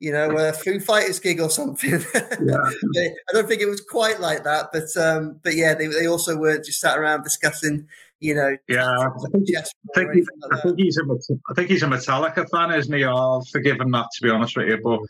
you 0.00 0.12
know, 0.12 0.30
a 0.36 0.52
Foo 0.52 0.78
Fighters 0.80 1.18
gig 1.18 1.40
or 1.40 1.50
something. 1.50 2.00
Yeah. 2.40 3.10
I 3.28 3.32
don't 3.32 3.48
think 3.48 3.60
it 3.60 3.68
was 3.68 3.80
quite 3.80 4.20
like 4.20 4.44
that, 4.44 4.70
but 4.72 4.96
um, 4.96 5.40
but 5.42 5.54
yeah, 5.54 5.74
they, 5.74 5.86
they 5.86 6.06
also 6.06 6.36
weren't 6.36 6.64
just 6.64 6.80
sat 6.80 6.96
around 6.96 7.24
discussing, 7.24 7.86
you 8.20 8.34
know. 8.34 8.56
Yeah, 8.68 8.88
I 8.88 9.08
think, 9.32 9.34
I 9.34 9.62
think, 9.94 10.26
like 10.40 10.52
I 10.52 10.60
think 10.60 10.78
he's 10.78 10.98
a 10.98 11.02
I 11.50 11.54
think 11.54 11.68
he's 11.68 11.82
a 11.82 11.86
Metallica 11.86 12.48
fan, 12.48 12.72
isn't 12.72 12.92
he? 12.92 13.04
I'll 13.04 13.44
forgive 13.44 13.80
him 13.80 13.90
that 13.92 14.06
to 14.14 14.22
be 14.22 14.30
honest 14.30 14.56
with 14.56 14.68
you, 14.68 14.78
but 14.82 15.00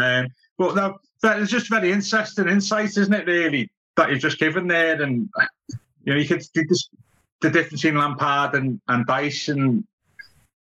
um, 0.00 0.28
but 0.58 0.74
no, 0.76 0.98
that 1.22 1.40
is 1.40 1.50
just 1.50 1.68
very 1.68 1.92
interesting 1.92 2.48
insight, 2.48 2.96
isn't 2.96 3.12
it? 3.12 3.26
Really, 3.26 3.70
that 3.96 4.10
you've 4.10 4.20
just 4.20 4.38
given 4.38 4.68
there, 4.68 5.00
and 5.02 5.28
you 6.04 6.14
know, 6.14 6.18
you 6.18 6.26
could 6.26 6.40
just 6.40 6.90
the 7.40 7.50
difference 7.50 7.82
between 7.82 8.00
Lampard 8.00 8.54
and 8.54 8.80
and 8.88 9.04
and 9.08 9.84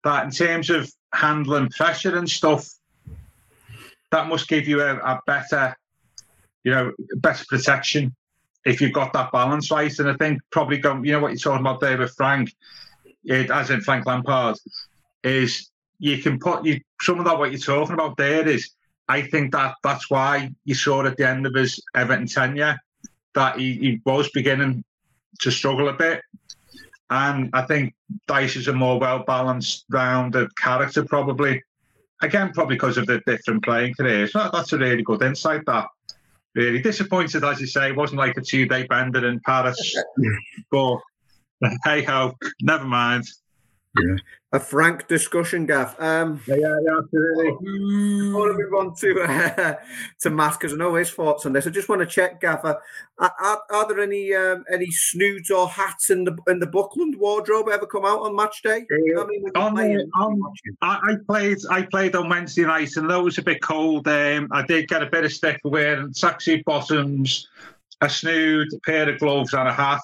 that 0.03 0.25
in 0.25 0.31
terms 0.31 0.69
of 0.69 0.91
handling 1.13 1.69
pressure 1.69 2.17
and 2.17 2.29
stuff 2.29 2.69
that 4.15 4.29
must 4.29 4.47
give 4.47 4.67
you 4.67 4.81
a, 4.81 4.95
a 4.95 5.21
better, 5.27 5.75
you 6.63 6.71
know, 6.71 6.93
better 7.17 7.43
protection 7.49 8.15
if 8.65 8.79
you've 8.79 8.93
got 8.93 9.11
that 9.13 9.31
balance 9.31 9.69
right. 9.69 9.99
And 9.99 10.09
I 10.09 10.15
think 10.15 10.41
probably 10.51 10.77
going, 10.77 11.03
you 11.05 11.11
know, 11.11 11.19
what 11.19 11.31
you're 11.31 11.37
talking 11.37 11.59
about 11.59 11.81
there 11.81 11.97
with 11.97 12.15
Frank, 12.15 12.55
it, 13.25 13.51
as 13.51 13.69
in 13.69 13.81
Frank 13.81 14.05
Lampard, 14.05 14.55
is 15.23 15.69
you 15.99 16.17
can 16.19 16.39
put 16.39 16.65
you 16.65 16.79
some 17.01 17.19
of 17.19 17.25
that 17.25 17.37
what 17.37 17.51
you're 17.51 17.59
talking 17.59 17.93
about 17.93 18.15
there 18.17 18.47
is 18.47 18.71
I 19.07 19.21
think 19.21 19.51
that 19.51 19.75
that's 19.83 20.09
why 20.09 20.51
you 20.63 20.75
saw 20.75 21.05
at 21.05 21.17
the 21.17 21.27
end 21.27 21.45
of 21.45 21.53
his 21.53 21.79
Everton 21.93 22.27
tenure 22.27 22.79
that 23.35 23.59
he, 23.59 23.73
he 23.73 24.01
was 24.05 24.29
beginning 24.29 24.83
to 25.41 25.51
struggle 25.51 25.89
a 25.89 25.93
bit. 25.93 26.21
And 27.09 27.49
I 27.53 27.63
think 27.63 27.93
Dyche 28.27 28.55
is 28.55 28.67
a 28.67 28.73
more 28.73 28.97
well 28.99 29.19
balanced, 29.19 29.85
rounded 29.89 30.55
character, 30.57 31.03
probably 31.03 31.61
again, 32.25 32.51
probably 32.53 32.75
because 32.75 32.97
of 32.97 33.05
the 33.07 33.21
different 33.25 33.63
playing 33.63 33.93
careers. 33.95 34.33
So 34.33 34.49
that's 34.51 34.73
a 34.73 34.77
really 34.77 35.03
good 35.03 35.23
insight. 35.23 35.61
That 35.65 35.87
really 36.53 36.81
disappointed, 36.81 37.43
as 37.43 37.61
you 37.61 37.67
say, 37.67 37.89
it 37.89 37.95
wasn't 37.95 38.19
like 38.19 38.37
a 38.37 38.41
two-day 38.41 38.87
bender 38.87 39.27
in 39.27 39.39
Paris, 39.41 39.95
but 40.71 40.99
hey 41.83 42.03
ho, 42.03 42.33
never 42.61 42.85
mind. 42.85 43.25
Yeah. 44.01 44.15
A 44.51 44.59
frank 44.59 45.07
discussion, 45.07 45.65
Gav. 45.65 45.99
Um, 45.99 46.41
yeah, 46.47 46.55
yeah, 46.55 46.77
yeah, 46.85 46.97
absolutely. 46.97 47.51
Before 47.51 48.53
we 48.53 48.63
move 48.63 48.73
on 48.73 48.95
to 48.95 49.21
uh, 49.21 49.75
to 50.21 50.29
Matt, 50.29 50.53
because 50.59 50.73
I 50.73 50.77
know 50.77 50.95
his 50.95 51.11
thoughts 51.11 51.45
on 51.45 51.53
this, 51.53 51.67
I 51.67 51.71
just 51.71 51.89
want 51.89 51.99
to 51.99 52.05
check, 52.05 52.39
Gav. 52.39 52.63
Uh, 52.63 52.75
are, 53.19 53.61
are, 53.69 53.87
there 53.87 53.99
any 53.99 54.33
um, 54.33 54.63
any 54.71 54.91
snoods 54.91 55.51
or 55.51 55.67
hats 55.67 56.09
in 56.09 56.23
the 56.23 56.37
in 56.47 56.59
the 56.59 56.67
Buckland 56.67 57.17
wardrobe 57.17 57.67
ever 57.69 57.85
come 57.85 58.05
out 58.05 58.21
on 58.21 58.35
match 58.35 58.61
day? 58.63 58.85
Uh, 59.15 59.23
I, 59.23 59.27
mean, 59.27 59.43
on, 59.55 60.09
on, 60.19 60.53
I, 60.81 60.99
I, 61.03 61.15
played 61.27 61.57
I 61.69 61.81
played 61.83 62.15
on 62.15 62.29
Wednesday 62.29 62.63
night, 62.63 62.95
and 62.95 63.09
though 63.09 63.21
it 63.21 63.25
was 63.25 63.37
a 63.37 63.43
bit 63.43 63.61
cold, 63.61 64.07
um, 64.07 64.47
I 64.51 64.65
did 64.65 64.87
get 64.87 65.03
a 65.03 65.07
bit 65.07 65.25
of 65.25 65.33
stick 65.33 65.59
for 65.61 65.71
wearing 65.71 66.13
tracksuit 66.13 66.63
bottoms, 66.63 67.47
a 67.99 68.09
snood, 68.09 68.67
a 68.73 68.79
pair 68.79 69.09
of 69.09 69.19
gloves, 69.19 69.53
and 69.53 69.67
a 69.67 69.73
hat. 69.73 70.01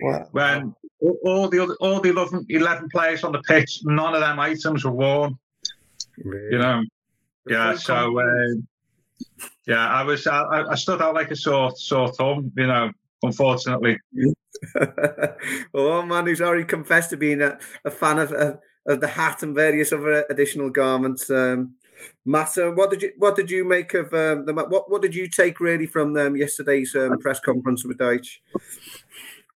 Wow. 0.00 0.28
When 0.32 0.74
all 1.24 1.48
the 1.48 1.58
other, 1.58 1.76
all 1.80 2.00
the 2.00 2.10
11, 2.10 2.46
11 2.48 2.88
players 2.90 3.24
on 3.24 3.32
the 3.32 3.42
pitch, 3.42 3.80
none 3.84 4.14
of 4.14 4.20
them 4.20 4.38
items 4.38 4.84
were 4.84 4.90
worn. 4.90 5.38
Really? 6.18 6.52
You 6.52 6.58
know, 6.58 6.82
yeah. 7.46 7.76
So 7.76 8.18
uh, 8.18 9.34
yeah, 9.66 9.88
I 9.88 10.02
was 10.02 10.26
I, 10.26 10.64
I, 10.70 10.74
stood 10.74 11.00
out 11.00 11.14
like 11.14 11.30
a 11.30 11.36
sore 11.36 11.72
sore 11.76 12.12
thumb. 12.12 12.52
You 12.56 12.66
know, 12.66 12.90
unfortunately. 13.22 13.98
well, 15.72 16.00
one 16.00 16.08
man 16.08 16.26
who's 16.26 16.40
already 16.40 16.64
confessed 16.64 17.10
to 17.10 17.16
being 17.16 17.40
a, 17.42 17.58
a 17.84 17.90
fan 17.90 18.18
of, 18.18 18.32
uh, 18.32 18.54
of 18.86 19.00
the 19.00 19.08
hat 19.08 19.42
and 19.42 19.54
various 19.54 19.92
other 19.92 20.24
additional 20.30 20.70
garments. 20.70 21.30
Um, 21.30 21.74
uh, 22.32 22.70
what 22.72 22.90
did 22.90 23.02
you 23.02 23.12
what 23.16 23.36
did 23.36 23.50
you 23.50 23.64
make 23.64 23.94
of 23.94 24.12
um, 24.12 24.44
the 24.44 24.52
what 24.52 24.90
what 24.90 25.02
did 25.02 25.14
you 25.14 25.28
take 25.28 25.60
really 25.60 25.86
from 25.86 26.16
um, 26.16 26.36
yesterday's 26.36 26.94
um, 26.94 27.18
press 27.18 27.40
conference 27.40 27.84
with 27.84 27.98
Dyche? 27.98 28.38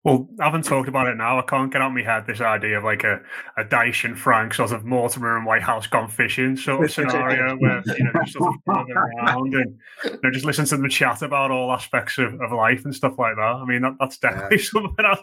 Well, 0.04 0.28
I 0.38 0.44
haven't 0.44 0.66
talked 0.66 0.86
about 0.86 1.06
it 1.06 1.16
now. 1.16 1.38
I 1.38 1.42
can't 1.42 1.72
get 1.72 1.80
out 1.80 1.88
of 1.88 1.94
my 1.94 2.02
head 2.02 2.26
this 2.26 2.42
idea 2.42 2.76
of 2.76 2.84
like 2.84 3.04
a, 3.04 3.20
a 3.56 3.64
Dyche 3.64 4.04
and 4.04 4.18
Frank 4.18 4.52
sort 4.52 4.70
of 4.72 4.84
Mortimer 4.84 5.34
and 5.36 5.46
Whitehouse 5.46 5.86
gone 5.86 6.10
fishing 6.10 6.58
sort 6.58 6.84
of 6.84 6.90
scenario 6.92 7.56
where 7.56 7.82
you 7.86 8.04
know 8.04 8.12
just 8.22 8.34
sort 8.34 8.54
of 8.54 8.86
around 8.90 9.54
and 9.54 9.78
you 10.04 10.18
know, 10.22 10.30
just 10.30 10.44
listen 10.44 10.66
to 10.66 10.76
them 10.76 10.88
chat 10.90 11.22
about 11.22 11.50
all 11.50 11.72
aspects 11.72 12.18
of, 12.18 12.38
of 12.40 12.52
life 12.52 12.84
and 12.84 12.94
stuff 12.94 13.18
like 13.18 13.36
that. 13.36 13.42
I 13.42 13.64
mean, 13.64 13.80
that, 13.80 13.94
that's 13.98 14.18
definitely 14.18 14.58
yeah. 14.58 14.64
something 14.70 15.04
I'd, 15.04 15.18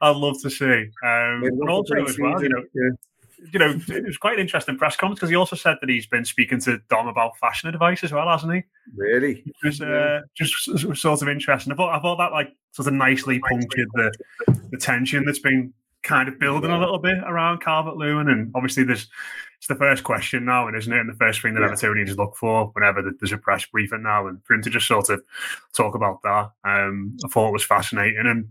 I'd 0.00 0.16
love 0.16 0.40
to 0.42 0.48
see. 0.48 0.64
Um, 1.04 1.44
and 1.44 1.68
also 1.68 1.94
as 1.96 2.18
well, 2.18 2.42
you 2.42 2.48
know. 2.48 2.62
Yeah 2.74 2.90
you 3.52 3.58
know, 3.58 3.78
it 3.88 4.04
was 4.04 4.16
quite 4.16 4.34
an 4.34 4.40
interesting 4.40 4.76
press 4.76 4.96
conference 4.96 5.18
because 5.20 5.30
he 5.30 5.36
also 5.36 5.56
said 5.56 5.76
that 5.80 5.90
he's 5.90 6.06
been 6.06 6.24
speaking 6.24 6.60
to 6.60 6.80
Dom 6.88 7.08
about 7.08 7.36
fashion 7.38 7.68
advice 7.68 8.02
as 8.04 8.12
well, 8.12 8.28
hasn't 8.28 8.52
he? 8.52 8.62
Really? 8.96 9.42
It 9.46 9.54
was 9.62 9.80
uh, 9.80 10.22
just 10.34 10.54
sort 10.96 11.22
of 11.22 11.28
interesting. 11.28 11.72
I 11.72 11.76
thought 11.76 11.96
I 11.96 12.00
thought 12.00 12.16
that 12.16 12.32
like 12.32 12.54
sort 12.72 12.88
of 12.88 12.94
nicely 12.94 13.40
punctured 13.40 13.88
the 13.94 14.12
the 14.70 14.78
tension 14.78 15.24
that's 15.24 15.38
been 15.38 15.72
kind 16.02 16.28
of 16.28 16.38
building 16.38 16.70
a 16.70 16.78
little 16.78 16.98
bit 16.98 17.18
around 17.24 17.60
Calvert 17.60 17.96
Lewin, 17.96 18.28
and 18.28 18.52
obviously 18.54 18.84
there's 18.84 19.08
it's 19.58 19.68
the 19.68 19.74
first 19.74 20.04
question 20.04 20.44
now, 20.44 20.68
and 20.68 20.76
isn't 20.76 20.92
it? 20.92 21.00
And 21.00 21.08
the 21.08 21.16
first 21.16 21.40
thing 21.40 21.54
that 21.54 21.62
yeah. 21.62 21.68
Evertonians 21.68 22.16
look 22.16 22.36
for 22.36 22.66
whenever 22.74 23.02
there's 23.02 23.32
a 23.32 23.38
press 23.38 23.64
briefing 23.66 24.02
now, 24.02 24.26
and 24.26 24.44
for 24.44 24.54
him 24.54 24.62
to 24.62 24.70
just 24.70 24.86
sort 24.86 25.08
of 25.08 25.22
talk 25.72 25.94
about 25.94 26.22
that, 26.22 26.50
um, 26.64 27.16
I 27.24 27.28
thought 27.28 27.48
it 27.48 27.52
was 27.52 27.64
fascinating 27.64 28.26
and. 28.26 28.48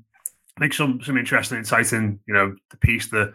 I 0.55 0.59
think 0.59 0.75
some 0.75 1.01
some 1.01 1.17
interesting 1.17 1.57
insight 1.57 1.93
in 1.93 2.19
you 2.27 2.33
know 2.35 2.55
the 2.69 2.77
piece 2.77 3.07
that 3.07 3.33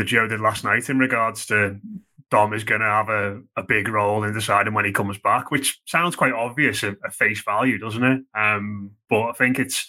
that 0.00 0.06
Joe 0.06 0.26
did 0.26 0.40
last 0.40 0.64
night 0.64 0.88
in 0.88 0.98
regards 0.98 1.44
to 1.46 1.78
Dom 2.30 2.54
is 2.54 2.64
going 2.64 2.80
to 2.80 2.86
have 2.86 3.10
a, 3.10 3.42
a 3.54 3.62
big 3.62 3.86
role 3.86 4.24
in 4.24 4.32
deciding 4.32 4.72
when 4.72 4.86
he 4.86 4.92
comes 4.92 5.18
back, 5.18 5.50
which 5.50 5.78
sounds 5.84 6.16
quite 6.16 6.32
obvious 6.32 6.82
at, 6.82 6.96
at 7.04 7.12
face 7.12 7.42
value, 7.42 7.76
doesn't 7.76 8.02
it? 8.02 8.22
Um, 8.34 8.92
but 9.10 9.24
I 9.24 9.32
think 9.32 9.58
it's, 9.58 9.86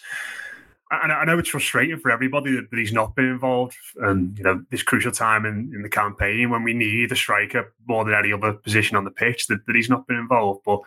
and 0.90 1.10
I 1.10 1.24
know 1.24 1.38
it's 1.38 1.48
frustrating 1.48 1.98
for 1.98 2.10
everybody 2.10 2.52
that, 2.52 2.66
he's 2.72 2.92
not 2.92 3.16
been 3.16 3.24
involved, 3.24 3.74
and 3.96 4.36
you 4.36 4.44
know 4.44 4.62
this 4.70 4.82
crucial 4.82 5.12
time 5.12 5.46
in, 5.46 5.72
in 5.74 5.80
the 5.80 5.88
campaign 5.88 6.50
when 6.50 6.62
we 6.62 6.74
need 6.74 7.10
a 7.10 7.16
striker 7.16 7.72
more 7.88 8.04
than 8.04 8.12
any 8.12 8.34
other 8.34 8.52
position 8.52 8.98
on 8.98 9.04
the 9.04 9.10
pitch 9.10 9.46
that, 9.46 9.64
that 9.66 9.74
he's 9.74 9.88
not 9.88 10.06
been 10.06 10.18
involved. 10.18 10.60
But 10.66 10.80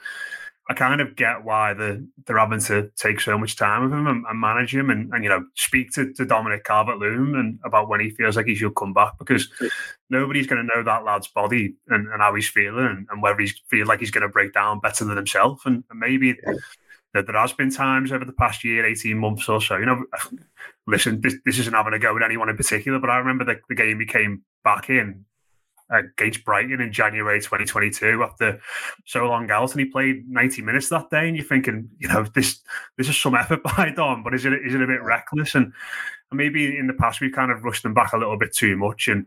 I 0.68 0.74
kind 0.74 1.00
of 1.00 1.16
get 1.16 1.44
why 1.44 1.76
the, 1.76 2.08
they're 2.26 2.40
having 2.40 2.60
to 2.62 2.90
take 2.96 3.20
so 3.20 3.38
much 3.38 3.56
time 3.56 3.84
with 3.84 3.94
him 3.94 4.08
and, 4.08 4.26
and 4.28 4.40
manage 4.40 4.74
him 4.74 4.90
and, 4.90 5.14
and, 5.14 5.24
you 5.24 5.30
know, 5.30 5.46
speak 5.54 5.92
to, 5.92 6.12
to 6.14 6.26
Dominic 6.26 6.64
Calvert 6.64 6.98
Lewin 6.98 7.36
and 7.36 7.60
about 7.64 7.88
when 7.88 8.00
he 8.00 8.10
feels 8.10 8.36
like 8.36 8.48
he 8.48 8.56
should 8.56 8.74
come 8.74 8.92
back 8.92 9.14
because 9.20 9.48
nobody's 10.10 10.48
going 10.48 10.66
to 10.66 10.76
know 10.76 10.84
that 10.84 11.04
lad's 11.04 11.28
body 11.28 11.76
and, 11.90 12.08
and 12.08 12.20
how 12.20 12.34
he's 12.34 12.50
feeling 12.50 12.86
and, 12.86 13.08
and 13.12 13.22
whether 13.22 13.40
he 13.40 13.52
feels 13.70 13.88
like 13.88 14.00
he's 14.00 14.10
going 14.10 14.24
to 14.24 14.30
break 14.30 14.54
down 14.54 14.80
better 14.80 15.06
than 15.06 15.18
himself. 15.18 15.62
And, 15.68 15.84
and 15.92 16.00
maybe 16.00 16.36
yeah. 16.44 16.54
there 17.14 17.24
has 17.40 17.54
been 17.54 17.70
times 17.70 18.12
over 18.12 18.26
the 18.26 18.34
past 18.34 18.64
year, 18.64 18.88
18 18.88 19.20
months 19.20 19.48
or 19.48 19.62
so, 19.62 19.78
you 19.78 19.86
know, 19.86 20.04
listen, 20.88 21.22
this, 21.22 21.36
this 21.46 21.60
isn't 21.60 21.76
having 21.76 21.94
a 21.94 22.00
go 22.00 22.16
at 22.16 22.24
anyone 22.24 22.50
in 22.50 22.58
particular, 22.58 22.98
but 22.98 23.12
I 23.12 23.18
remember 23.18 23.46
the, 23.46 23.60
the 23.70 23.76
game 23.76 24.00
he 24.00 24.08
came 24.08 24.42
back 24.64 24.90
in 24.90 25.26
against 25.90 26.44
Brighton 26.44 26.82
in 26.82 26.92
January 26.92 27.40
2022 27.40 28.24
after 28.24 28.60
so 29.06 29.26
long 29.26 29.50
out, 29.52 29.72
and 29.72 29.80
he 29.80 29.86
played 29.86 30.28
90 30.30 30.62
minutes 30.62 30.90
that 30.90 31.10
day. 31.10 31.28
And 31.28 31.38
you're 31.38 31.46
thinking, 31.46 31.90
you 32.00 32.08
know, 32.08 32.24
this 32.34 32.62
this 32.98 33.10
is 33.10 33.22
some 33.22 33.36
effort 33.36 33.64
by 33.78 33.92
Dom, 33.96 34.24
but 34.24 34.34
is 34.34 34.46
it 34.46 34.54
is 34.54 34.74
it 34.74 34.82
a 34.82 34.88
bit 34.88 35.04
reckless? 35.04 35.56
And, 35.56 35.72
and 36.32 36.38
maybe 36.38 36.78
in 36.78 36.88
the 36.88 36.94
past 36.94 37.22
we've 37.22 37.32
kind 37.32 37.52
of 37.52 37.64
rushed 37.64 37.86
him 37.86 37.94
back 37.94 38.14
a 38.14 38.18
little 38.18 38.38
bit 38.38 38.54
too 38.54 38.76
much. 38.78 39.08
And 39.08 39.26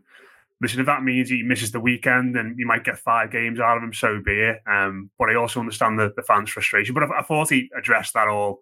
listen, 0.61 0.79
if 0.79 0.85
that 0.85 1.03
means 1.03 1.29
he 1.29 1.43
misses 1.43 1.71
the 1.71 1.79
weekend 1.79 2.35
and 2.35 2.57
you 2.59 2.65
might 2.65 2.83
get 2.83 2.99
five 2.99 3.31
games 3.31 3.59
out 3.59 3.77
of 3.77 3.83
him, 3.83 3.93
so 3.93 4.21
be 4.23 4.39
it. 4.39 4.59
Um, 4.67 5.09
but 5.17 5.29
I 5.29 5.35
also 5.35 5.59
understand 5.59 5.97
the, 5.97 6.11
the 6.15 6.23
fans' 6.23 6.49
frustration. 6.49 6.93
But 6.93 7.03
I, 7.03 7.19
I, 7.19 7.21
thought 7.21 7.49
he 7.49 7.69
addressed 7.77 8.13
that 8.13 8.27
all 8.27 8.59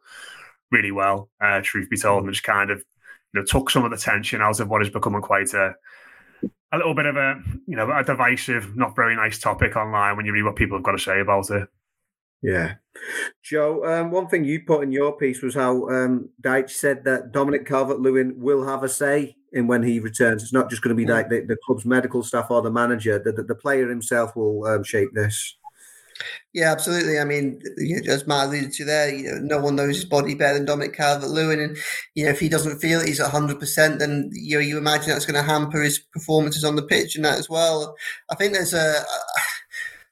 really 0.71 0.91
well, 0.91 1.29
uh, 1.41 1.61
truth 1.63 1.89
be 1.89 1.97
told, 1.97 2.23
and 2.23 2.33
just 2.33 2.43
kind 2.43 2.69
of 2.69 2.79
you 3.33 3.39
know 3.39 3.45
took 3.45 3.69
some 3.69 3.83
of 3.83 3.91
the 3.91 3.97
tension 3.97 4.41
out 4.41 4.59
of 4.59 4.69
what 4.69 4.81
is 4.81 4.89
becoming 4.89 5.21
quite 5.21 5.53
a 5.53 5.73
a 6.71 6.77
little 6.77 6.93
bit 6.93 7.05
of 7.05 7.15
a 7.15 7.41
you 7.65 7.75
know 7.75 7.91
a 7.91 8.03
divisive, 8.03 8.75
not 8.75 8.95
very 8.95 9.15
nice 9.15 9.39
topic 9.39 9.75
online 9.75 10.17
when 10.17 10.25
you 10.25 10.33
read 10.33 10.43
what 10.43 10.55
people 10.55 10.77
have 10.77 10.85
got 10.85 10.91
to 10.93 10.99
say 10.99 11.19
about 11.19 11.49
it. 11.49 11.67
Yeah, 12.41 12.75
Joe. 13.43 13.83
Um, 13.85 14.11
one 14.11 14.27
thing 14.27 14.43
you 14.43 14.61
put 14.65 14.83
in 14.83 14.91
your 14.91 15.17
piece 15.17 15.41
was 15.41 15.55
how 15.55 15.89
um, 15.89 16.29
Dyche 16.41 16.69
said 16.69 17.03
that 17.05 17.31
Dominic 17.31 17.65
Calvert-Lewin 17.65 18.39
will 18.39 18.65
have 18.65 18.83
a 18.83 18.89
say 18.89 19.35
in 19.53 19.65
when 19.67 19.81
he 19.81 19.99
returns. 19.99 20.43
It's 20.43 20.53
not 20.53 20.69
just 20.69 20.81
going 20.81 20.95
to 20.95 21.03
be 21.03 21.09
like 21.09 21.29
the, 21.29 21.41
the, 21.41 21.57
club's 21.65 21.85
medical 21.85 22.21
staff 22.21 22.51
or 22.51 22.61
the 22.61 22.69
manager. 22.69 23.17
The, 23.17 23.31
the, 23.31 23.43
the 23.43 23.55
player 23.55 23.89
himself 23.89 24.35
will 24.35 24.65
um, 24.65 24.83
shape 24.83 25.09
this. 25.13 25.57
Yeah, 26.53 26.71
absolutely. 26.71 27.19
I 27.19 27.23
mean, 27.25 27.61
as 28.07 28.25
Matt 28.25 28.47
alluded 28.47 28.71
to 28.73 28.85
there, 28.85 29.13
you 29.13 29.31
know, 29.31 29.57
no 29.57 29.59
one 29.59 29.75
knows 29.75 29.95
his 29.95 30.05
body 30.05 30.33
better 30.33 30.55
than 30.55 30.65
Dominic 30.65 30.93
Calvert-Lewin, 30.95 31.59
and 31.59 31.77
you 32.15 32.25
know, 32.25 32.31
if 32.31 32.39
he 32.39 32.49
doesn't 32.49 32.79
feel 32.79 33.01
he's 33.01 33.19
hundred 33.21 33.59
percent, 33.59 33.99
then 33.99 34.29
you 34.33 34.57
know, 34.57 34.61
you 34.61 34.77
imagine 34.77 35.09
that's 35.09 35.25
going 35.25 35.35
to 35.35 35.49
hamper 35.49 35.81
his 35.81 35.99
performances 35.99 36.63
on 36.63 36.75
the 36.75 36.83
pitch 36.83 37.15
and 37.15 37.25
that 37.25 37.37
as 37.37 37.49
well. 37.49 37.95
I 38.31 38.35
think 38.35 38.53
there's 38.53 38.73
a. 38.73 38.95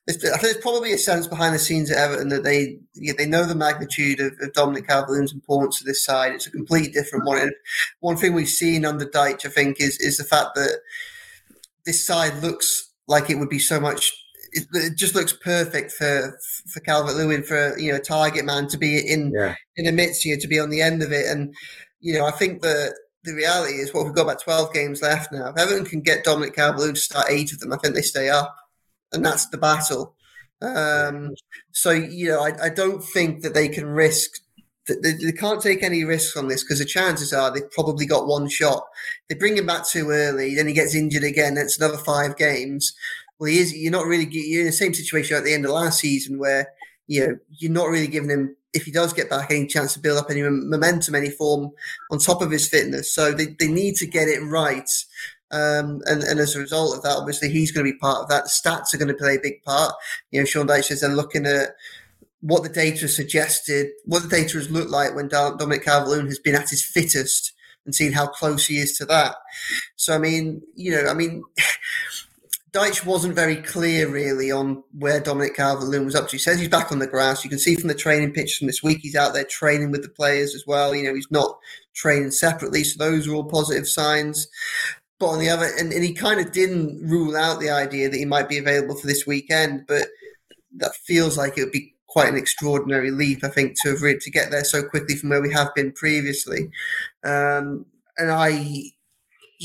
I 0.08 0.12
think 0.14 0.42
there's 0.42 0.58
probably 0.58 0.94
a 0.94 1.00
sense 1.00 1.26
behind 1.26 1.56
the 1.56 1.60
scenes 1.60 1.90
at 1.90 1.98
Everton 1.98 2.30
that 2.30 2.44
they 2.44 2.78
they 3.18 3.26
know 3.26 3.44
the 3.44 3.56
magnitude 3.56 4.20
of, 4.20 4.34
of 4.40 4.54
Dominic 4.54 4.88
Calvert-Lewin's 4.88 5.34
importance 5.34 5.80
to 5.80 5.84
this 5.84 6.06
side. 6.06 6.32
It's 6.32 6.46
a 6.46 6.52
completely 6.52 6.92
different 6.92 7.26
one. 7.26 7.40
And 7.40 7.52
one 8.02 8.16
thing 8.16 8.34
we've 8.34 8.48
seen 8.48 8.86
under 8.86 9.08
Dyche, 9.08 9.48
I 9.48 9.50
think, 9.50 9.78
is 9.82 10.00
is 10.00 10.18
the 10.18 10.24
fact 10.24 10.54
that 10.54 10.80
this 11.88 12.06
side 12.06 12.44
looks 12.44 12.92
like 13.08 13.32
it 13.32 13.40
would 13.40 13.50
be 13.50 13.58
so 13.58 13.80
much 13.80 14.12
it, 14.56 14.68
it 14.74 14.98
just 14.98 15.16
looks 15.16 15.34
perfect 15.34 15.92
for 15.92 16.40
for 16.68 16.80
Calvert 16.80 17.16
Lewin 17.16 17.44
for 17.44 17.78
you 17.78 17.92
know 17.92 18.00
target 18.00 18.46
man 18.46 18.68
to 18.70 18.78
be 18.78 18.98
in 18.98 19.32
yeah. 19.36 19.56
in 19.76 19.86
the 19.86 19.92
midst 19.92 20.24
here 20.24 20.38
to 20.38 20.48
be 20.48 20.60
on 20.60 20.70
the 20.70 20.82
end 20.82 21.04
of 21.04 21.12
it, 21.12 21.28
and 21.28 21.54
you 22.00 22.14
know 22.14 22.26
I 22.26 22.32
think 22.32 22.62
that 22.62 22.96
the 23.24 23.34
reality 23.34 23.76
is 23.76 23.94
what 23.94 24.06
we've 24.06 24.16
got 24.16 24.24
about 24.24 24.42
twelve 24.42 24.74
games 24.74 25.02
left 25.02 25.32
now. 25.32 25.50
If 25.50 25.58
Everton 25.58 25.86
can 25.86 26.02
get 26.02 26.24
Dominic 26.24 26.56
Calvert 26.56 26.80
Lewin 26.80 26.96
to 26.96 27.02
start 27.02 27.28
eight 27.30 27.52
of 27.52 27.60
them, 27.60 27.74
I 27.74 27.78
think 27.78 27.96
they 27.96 28.02
stay 28.02 28.30
up, 28.30 28.56
and 29.12 29.26
that's 29.26 29.48
the 29.50 29.58
battle. 29.58 30.16
Um, 30.62 31.36
so 31.74 31.92
you 31.92 32.30
know 32.30 32.42
I, 32.42 32.66
I 32.66 32.70
don't 32.70 33.04
think 33.04 33.42
that 33.44 33.54
they 33.54 33.68
can 33.68 33.86
risk 33.86 34.40
they, 34.88 35.14
they, 35.14 35.32
can't 35.32 35.62
take 35.62 35.82
any 35.82 36.04
risks 36.04 36.38
on 36.38 36.48
this 36.48 36.64
because 36.64 36.80
the 36.80 36.86
chances 36.86 37.34
are 37.34 37.52
they've 37.52 37.72
probably 37.72 38.06
got 38.06 38.28
one 38.28 38.48
shot. 38.48 38.84
They 39.28 39.36
bring 39.36 39.58
him 39.58 39.66
back 39.66 39.86
too 39.88 40.12
early, 40.12 40.54
then 40.56 40.68
he 40.68 40.74
gets 40.74 40.94
injured 40.94 41.24
again. 41.24 41.58
It's 41.58 41.80
another 41.80 41.98
five 41.98 42.38
games 42.38 42.94
well, 43.40 43.50
he 43.50 43.60
is. 43.60 43.76
You're 43.76 43.92
not 43.92 44.06
really. 44.06 44.28
You're 44.30 44.62
in 44.62 44.68
the 44.68 44.72
same 44.72 44.94
situation 44.94 45.38
at 45.38 45.44
the 45.44 45.54
end 45.54 45.66
of 45.66 45.72
last 45.72 46.00
season 46.00 46.38
where 46.38 46.68
you 47.08 47.26
know 47.26 47.38
you're 47.50 47.72
not 47.72 47.90
really 47.90 48.08
giving 48.08 48.30
him 48.30 48.56
if 48.76 48.84
he 48.84 48.92
does 48.92 49.14
get 49.14 49.30
back 49.30 49.50
any 49.50 49.66
chance 49.66 49.94
to 49.94 50.00
build 50.00 50.18
up 50.18 50.30
any 50.30 50.42
momentum, 50.42 51.16
any 51.16 51.30
form 51.30 51.72
on 52.12 52.20
top 52.20 52.42
of 52.42 52.52
his 52.52 52.68
fitness. 52.68 53.14
So 53.14 53.32
they, 53.32 53.56
they 53.58 53.68
need 53.68 53.96
to 53.96 54.06
get 54.06 54.28
it 54.28 54.44
right. 54.44 54.90
Um, 55.50 56.02
and, 56.06 56.22
and 56.24 56.40
as 56.40 56.56
a 56.56 56.60
result 56.60 56.98
of 56.98 57.04
that, 57.04 57.16
obviously 57.16 57.50
he's 57.50 57.72
going 57.72 57.86
to 57.86 57.92
be 57.92 57.98
part 57.98 58.22
of 58.22 58.28
that. 58.28 58.44
The 58.44 58.50
stats 58.50 58.94
are 58.94 58.98
going 58.98 59.08
to 59.08 59.14
play 59.14 59.36
a 59.36 59.42
big 59.42 59.64
part. 59.64 59.94
You 60.32 60.42
know, 60.42 60.46
Sean 60.46 60.68
Dyche 60.68 60.86
says 60.86 61.00
they're 61.02 61.10
looking 61.10 61.46
at 61.46 61.70
what 62.42 62.64
the 62.64 62.70
data 62.70 63.08
suggested, 63.08 63.92
what 64.04 64.24
the 64.24 64.30
data 64.30 64.58
has 64.58 64.70
looked 64.70 64.92
like 64.92 65.16
when 65.16 65.30
Dominic 65.30 65.86
Calvert-Lewin 65.86 66.28
has 66.28 66.40
been 66.40 66.56
at 66.56 66.70
his 66.70 66.84
fittest 66.84 67.54
and 67.86 67.96
seeing 67.96 68.12
how 68.12 68.28
close 68.28 68.68
he 68.68 68.78
is 68.78 68.98
to 68.98 69.06
that. 69.06 69.36
So, 69.96 70.14
I 70.14 70.18
mean, 70.18 70.62
you 70.76 70.92
know, 70.92 71.06
I 71.10 71.14
mean, 71.14 71.44
Dyche 72.76 73.06
wasn't 73.06 73.36
very 73.36 73.56
clear 73.56 74.10
really 74.10 74.52
on 74.52 74.84
where 74.92 75.22
Dominic 75.22 75.56
Calvert-Lewin 75.56 76.04
was 76.04 76.16
up 76.16 76.28
to. 76.28 76.34
He 76.34 76.38
says 76.40 76.60
he's 76.60 76.68
back 76.68 76.92
on 76.92 77.00
the 77.00 77.08
grass. 77.08 77.44
You 77.44 77.50
can 77.50 77.58
see 77.58 77.76
from 77.76 77.88
the 77.88 77.96
training 77.96 78.34
pictures 78.34 78.58
from 78.58 78.68
this 78.68 78.84
week, 78.84 79.00
he's 79.02 79.16
out 79.16 79.34
there 79.34 79.46
training 79.46 79.92
with 79.92 80.04
the 80.04 80.10
players 80.10 80.54
as 80.54 80.66
well. 80.68 80.94
You 80.94 81.04
know, 81.04 81.16
he's 81.16 81.32
not 81.32 81.58
training 81.94 82.32
separately, 82.32 82.84
so 82.84 83.02
those 83.02 83.28
are 83.28 83.34
all 83.34 83.46
positive 83.46 83.88
signs. 83.88 84.48
but 85.20 85.28
on 85.28 85.40
the 85.40 85.50
other, 85.50 85.72
and, 85.80 85.94
and 85.94 86.04
he 86.04 86.14
kind 86.14 86.40
of 86.40 86.52
didn't 86.52 87.08
rule 87.08 87.38
out 87.38 87.60
the 87.60 87.70
idea 87.70 88.10
that 88.10 88.18
he 88.18 88.26
might 88.26 88.50
be 88.50 88.58
available 88.58 88.96
for 88.96 89.08
this 89.08 89.26
weekend, 89.26 89.86
but 89.88 90.08
that 90.76 90.96
feels 90.96 91.38
like 91.38 91.58
it 91.58 91.64
would 91.64 91.72
be 91.72 91.96
quite 92.08 92.28
an 92.28 92.38
extraordinary 92.38 93.12
leap, 93.12 93.44
I 93.44 93.48
think, 93.48 93.76
to 93.84 93.90
have 93.90 94.20
to 94.20 94.32
get 94.32 94.52
there 94.52 94.64
so 94.64 94.84
quickly 94.84 95.16
from 95.16 95.30
where 95.30 95.42
we 95.42 95.54
have 95.54 95.74
been 95.76 95.94
previously. 95.94 96.70
Um, 97.24 97.86
and 98.18 98.32
I, 98.32 98.92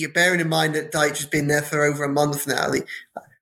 you're 0.00 0.12
bearing 0.12 0.40
in 0.40 0.49
mind 0.49 0.75
that 0.75 0.92
Dyche 0.92 1.19
has 1.19 1.26
been 1.26 1.47
there 1.47 1.62
for 1.62 1.85
over 1.85 2.04
a 2.04 2.09
month 2.09 2.47
now. 2.47 2.73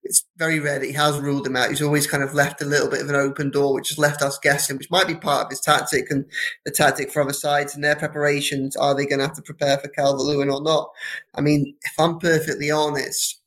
It's 0.03 0.25
very 0.37 0.59
rare 0.59 0.79
that 0.79 0.87
he 0.87 0.93
has 0.93 1.19
ruled 1.19 1.47
him 1.47 1.57
out. 1.57 1.69
He's 1.69 1.83
always 1.83 2.07
kind 2.07 2.23
of 2.23 2.35
left 2.35 2.63
a 2.63 2.65
little 2.65 2.89
bit 2.89 3.03
of 3.03 3.09
an 3.11 3.15
open 3.15 3.51
door, 3.51 3.75
which 3.75 3.91
has 3.91 3.99
left 3.99 4.23
us 4.23 4.39
guessing, 4.39 4.79
which 4.79 4.91
might 4.91 5.07
be 5.07 5.15
part 5.15 5.45
of 5.45 5.51
his 5.51 5.61
tactic 5.61 6.11
and 6.11 6.25
the 6.65 6.71
tactic 6.71 7.11
for 7.11 7.21
other 7.21 7.33
sides 7.33 7.75
and 7.75 7.85
their 7.85 7.97
preparations. 7.97 8.75
Are 8.75 8.95
they 8.95 9.05
going 9.05 9.19
to 9.19 9.27
have 9.27 9.37
to 9.37 9.43
prepare 9.43 9.79
for 9.79 9.89
Calvert 9.89 10.23
Lewin 10.23 10.51
or 10.51 10.63
not? 10.63 10.91
I 11.35 11.43
mean, 11.43 11.75
if 11.83 11.93
I'm 11.99 12.19
perfectly 12.19 12.71
honest, 12.71 13.41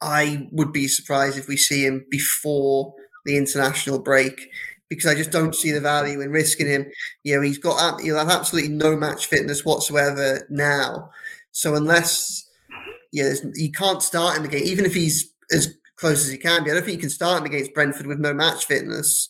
I 0.00 0.48
would 0.52 0.72
be 0.72 0.86
surprised 0.86 1.38
if 1.38 1.48
we 1.48 1.56
see 1.56 1.84
him 1.84 2.04
before 2.10 2.94
the 3.24 3.36
international 3.36 3.98
break 3.98 4.50
because 4.88 5.06
I 5.06 5.14
just 5.14 5.30
don't 5.30 5.54
see 5.54 5.70
the 5.70 5.80
value 5.80 6.20
in 6.20 6.30
risking 6.30 6.66
him. 6.66 6.90
You 7.22 7.36
know, 7.36 7.42
he's 7.42 7.58
got 7.58 8.00
he'll 8.00 8.18
have 8.18 8.30
absolutely 8.30 8.70
no 8.70 8.96
match 8.96 9.26
fitness 9.26 9.64
whatsoever 9.64 10.46
now. 10.50 11.10
So 11.58 11.74
unless 11.74 12.48
yeah, 13.10 13.34
you 13.56 13.72
can't 13.72 14.00
start 14.00 14.36
him 14.36 14.44
again, 14.44 14.62
even 14.62 14.84
if 14.84 14.94
he's 14.94 15.34
as 15.50 15.74
close 15.96 16.24
as 16.24 16.30
he 16.30 16.38
can 16.38 16.62
be. 16.62 16.70
I 16.70 16.74
don't 16.74 16.84
think 16.84 16.94
you 16.94 17.00
can 17.00 17.10
start 17.10 17.40
him 17.40 17.46
against 17.46 17.74
Brentford 17.74 18.06
with 18.06 18.20
no 18.20 18.32
match 18.32 18.66
fitness. 18.66 19.28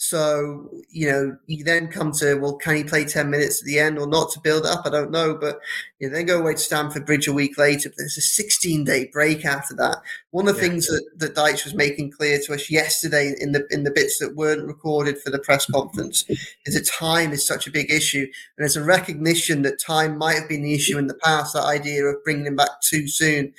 So, 0.00 0.70
you 0.90 1.10
know, 1.10 1.36
you 1.46 1.64
then 1.64 1.88
come 1.88 2.12
to, 2.12 2.36
well, 2.36 2.54
can 2.54 2.76
he 2.76 2.84
play 2.84 3.04
10 3.04 3.28
minutes 3.28 3.60
at 3.60 3.66
the 3.66 3.80
end 3.80 3.98
or 3.98 4.06
not 4.06 4.30
to 4.30 4.40
build 4.40 4.64
up? 4.64 4.86
I 4.86 4.90
don't 4.90 5.10
know. 5.10 5.34
But 5.34 5.58
you 5.98 6.08
know, 6.08 6.14
then 6.14 6.26
go 6.26 6.38
away 6.38 6.52
to 6.52 6.58
Stamford 6.58 7.04
Bridge 7.04 7.26
a 7.26 7.32
week 7.32 7.58
later. 7.58 7.88
But 7.88 7.98
there's 7.98 8.16
a 8.16 8.22
16 8.22 8.84
day 8.84 9.10
break 9.12 9.44
after 9.44 9.74
that. 9.74 10.00
One 10.30 10.46
of 10.46 10.54
the 10.54 10.62
yeah, 10.62 10.68
things 10.68 10.88
yeah. 10.88 11.00
that, 11.16 11.34
that 11.34 11.34
Dyche 11.34 11.64
was 11.64 11.74
making 11.74 12.12
clear 12.12 12.38
to 12.46 12.54
us 12.54 12.70
yesterday 12.70 13.34
in 13.40 13.50
the 13.50 13.66
in 13.70 13.82
the 13.82 13.90
bits 13.90 14.20
that 14.20 14.36
weren't 14.36 14.68
recorded 14.68 15.18
for 15.18 15.30
the 15.30 15.40
press 15.40 15.66
conference 15.66 16.24
is 16.64 16.74
that 16.74 16.86
time 16.86 17.32
is 17.32 17.44
such 17.44 17.66
a 17.66 17.72
big 17.72 17.90
issue. 17.90 18.22
And 18.22 18.30
there's 18.58 18.76
a 18.76 18.84
recognition 18.84 19.62
that 19.62 19.80
time 19.80 20.16
might 20.16 20.38
have 20.38 20.48
been 20.48 20.62
the 20.62 20.74
issue 20.74 20.96
in 20.96 21.08
the 21.08 21.14
past, 21.14 21.54
that 21.54 21.64
idea 21.64 22.04
of 22.04 22.22
bringing 22.22 22.46
him 22.46 22.56
back 22.56 22.80
too 22.82 23.08
soon. 23.08 23.52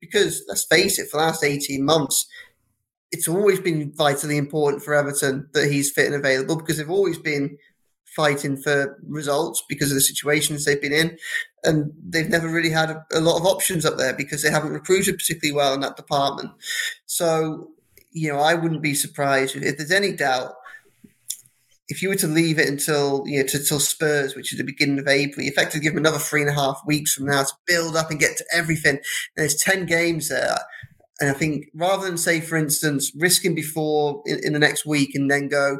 Because 0.00 0.42
let's 0.48 0.64
face 0.64 0.98
it, 0.98 1.08
for 1.08 1.18
the 1.18 1.26
last 1.26 1.44
18 1.44 1.84
months, 1.84 2.26
it's 3.14 3.28
always 3.28 3.60
been 3.60 3.92
vitally 3.92 4.36
important 4.36 4.82
for 4.82 4.92
Everton 4.92 5.48
that 5.52 5.70
he's 5.70 5.92
fit 5.92 6.06
and 6.06 6.16
available 6.16 6.56
because 6.56 6.78
they've 6.78 6.90
always 6.90 7.16
been 7.16 7.56
fighting 8.16 8.56
for 8.56 8.98
results 9.06 9.62
because 9.68 9.92
of 9.92 9.94
the 9.94 10.00
situations 10.00 10.64
they've 10.64 10.82
been 10.82 10.92
in. 10.92 11.16
And 11.62 11.92
they've 12.04 12.28
never 12.28 12.48
really 12.48 12.70
had 12.70 12.90
a, 12.90 13.06
a, 13.14 13.20
lot 13.20 13.38
of 13.38 13.46
options 13.46 13.86
up 13.86 13.98
there 13.98 14.14
because 14.14 14.42
they 14.42 14.50
haven't 14.50 14.72
recruited 14.72 15.16
particularly 15.16 15.54
well 15.54 15.74
in 15.74 15.80
that 15.80 15.96
department. 15.96 16.50
So, 17.06 17.70
you 18.10 18.32
know, 18.32 18.40
I 18.40 18.54
wouldn't 18.54 18.82
be 18.82 18.94
surprised 18.94 19.54
if, 19.54 19.76
there's 19.76 19.92
any 19.92 20.12
doubt. 20.12 20.54
If 21.86 22.02
you 22.02 22.08
were 22.08 22.16
to 22.16 22.26
leave 22.26 22.58
it 22.58 22.68
until 22.68 23.22
you 23.26 23.40
know 23.40 23.46
to, 23.46 23.62
till 23.62 23.78
Spurs, 23.78 24.34
which 24.34 24.52
is 24.52 24.58
the 24.58 24.64
beginning 24.64 24.98
of 24.98 25.06
April, 25.06 25.44
you 25.44 25.52
effectively 25.52 25.80
give 25.80 25.92
them 25.92 26.02
another 26.02 26.18
three 26.18 26.40
and 26.40 26.50
a 26.50 26.54
half 26.54 26.80
weeks 26.86 27.12
from 27.12 27.26
now 27.26 27.42
to 27.42 27.52
build 27.66 27.94
up 27.94 28.10
and 28.10 28.18
get 28.18 28.38
to 28.38 28.44
everything. 28.52 28.96
And 28.96 29.02
there's 29.36 29.56
ten 29.56 29.84
games 29.84 30.30
there. 30.30 30.58
And 31.20 31.30
I 31.30 31.32
think 31.32 31.66
rather 31.74 32.06
than 32.06 32.18
say, 32.18 32.40
for 32.40 32.56
instance, 32.56 33.12
risking 33.16 33.54
before 33.54 34.22
in, 34.26 34.40
in, 34.44 34.52
the 34.52 34.58
next 34.58 34.84
week 34.84 35.14
and 35.14 35.30
then 35.30 35.48
go, 35.48 35.78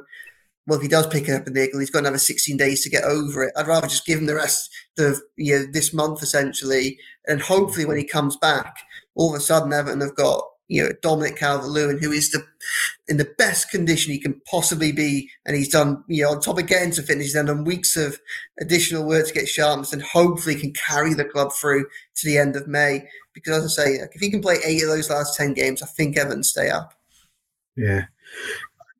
well, 0.66 0.78
if 0.78 0.82
he 0.82 0.88
does 0.88 1.06
pick 1.08 1.28
it 1.28 1.32
up 1.32 1.46
a 1.46 1.50
nickel, 1.50 1.80
he's 1.80 1.90
got 1.90 2.00
another 2.00 2.18
16 2.18 2.56
days 2.56 2.82
to 2.82 2.90
get 2.90 3.04
over 3.04 3.44
it. 3.44 3.52
I'd 3.56 3.66
rather 3.66 3.88
just 3.88 4.06
give 4.06 4.20
him 4.20 4.26
the 4.26 4.36
rest 4.36 4.70
of 4.98 5.20
you 5.36 5.58
know, 5.58 5.66
this 5.72 5.92
month 5.92 6.22
essentially. 6.22 6.98
And 7.26 7.40
hopefully 7.42 7.84
when 7.84 7.98
he 7.98 8.04
comes 8.04 8.36
back, 8.36 8.76
all 9.14 9.34
of 9.34 9.38
a 9.38 9.42
sudden 9.42 9.72
Everton 9.72 10.00
have 10.00 10.14
got 10.14 10.44
you 10.68 10.82
know 10.82 10.90
Dominic 11.02 11.36
Calvert-Lewin, 11.36 11.98
who 11.98 12.12
is 12.12 12.30
the 12.30 12.44
in 13.08 13.16
the 13.16 13.32
best 13.38 13.70
condition 13.70 14.12
he 14.12 14.18
can 14.18 14.40
possibly 14.50 14.92
be, 14.92 15.30
and 15.44 15.56
he's 15.56 15.68
done 15.68 16.02
you 16.08 16.24
know 16.24 16.30
on 16.30 16.40
top 16.40 16.58
of 16.58 16.66
getting 16.66 16.90
to 16.92 17.02
fitness, 17.02 17.26
he's 17.26 17.34
done 17.34 17.64
weeks 17.64 17.96
of 17.96 18.18
additional 18.60 19.06
work 19.06 19.26
to 19.26 19.34
get 19.34 19.48
sharpness, 19.48 19.92
and 19.92 20.02
hopefully 20.02 20.54
can 20.54 20.72
carry 20.72 21.14
the 21.14 21.24
club 21.24 21.52
through 21.52 21.84
to 22.16 22.26
the 22.26 22.38
end 22.38 22.56
of 22.56 22.68
May. 22.68 23.06
Because 23.32 23.64
as 23.64 23.78
I 23.78 23.84
say, 23.84 23.90
if 24.14 24.20
he 24.20 24.30
can 24.30 24.40
play 24.40 24.58
eight 24.64 24.82
of 24.82 24.88
those 24.88 25.10
last 25.10 25.36
ten 25.36 25.54
games, 25.54 25.82
I 25.82 25.86
think 25.86 26.16
Everton 26.16 26.44
stay 26.44 26.70
up. 26.70 26.94
Yeah. 27.76 28.06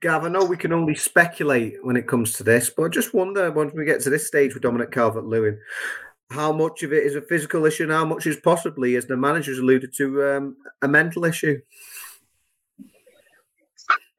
Gav, 0.01 0.25
I 0.25 0.29
know 0.29 0.45
we 0.45 0.59
can 0.59 0.73
only 0.75 0.95
speculate 0.95 1.83
when 1.83 1.97
it 1.97 2.07
comes 2.07 2.35
to 2.35 2.45
this, 2.45 2.69
but 2.69 2.83
I 2.85 2.89
just 2.89 3.15
wonder 3.15 3.51
once 3.51 3.73
we 3.73 3.87
get 3.87 4.03
to 4.03 4.11
this 4.11 4.27
stage 4.27 4.53
with 4.53 4.63
Dominic 4.63 4.91
Calvert 4.91 5.25
Lewin, 5.25 5.59
how 6.31 6.53
much 6.53 6.83
of 6.83 6.93
it 6.93 7.05
is 7.05 7.15
a 7.15 7.23
physical 7.23 7.65
issue 7.65 7.85
and 7.85 7.93
how 7.93 8.05
much 8.05 8.27
is 8.27 8.37
possibly, 8.37 8.97
as 8.97 9.07
the 9.07 9.17
manager's 9.17 9.59
alluded 9.59 9.95
to, 9.97 10.25
um, 10.25 10.57
a 10.83 10.89
mental 10.89 11.25
issue? 11.25 11.61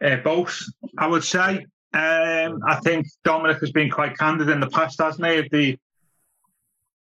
Uh, 0.03 0.17
both, 0.17 0.61
I 0.97 1.07
would 1.07 1.23
say. 1.23 1.65
Um, 1.93 2.59
I 2.67 2.79
think 2.83 3.07
Dominic 3.23 3.59
has 3.61 3.71
been 3.71 3.89
quite 3.89 4.17
candid 4.17 4.49
in 4.49 4.59
the 4.59 4.69
past, 4.69 4.99
hasn't 4.99 5.25
he? 5.25 5.77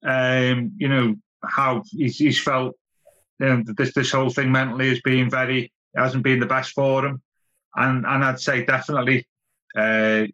The, 0.02 0.08
um, 0.08 0.72
you 0.76 0.88
know, 0.88 1.16
how 1.42 1.82
he's, 1.90 2.18
he's 2.18 2.40
felt 2.40 2.76
you 3.40 3.46
know, 3.46 3.62
this 3.76 3.92
this 3.94 4.12
whole 4.12 4.30
thing 4.30 4.52
mentally 4.52 4.88
has 4.88 5.00
been 5.00 5.30
very 5.30 5.72
hasn't 5.96 6.22
been 6.22 6.40
the 6.40 6.46
best 6.46 6.72
for 6.72 7.04
him, 7.04 7.22
and 7.74 8.06
and 8.06 8.24
I'd 8.24 8.40
say 8.40 8.64
definitely. 8.64 9.26
Uh, 9.76 10.26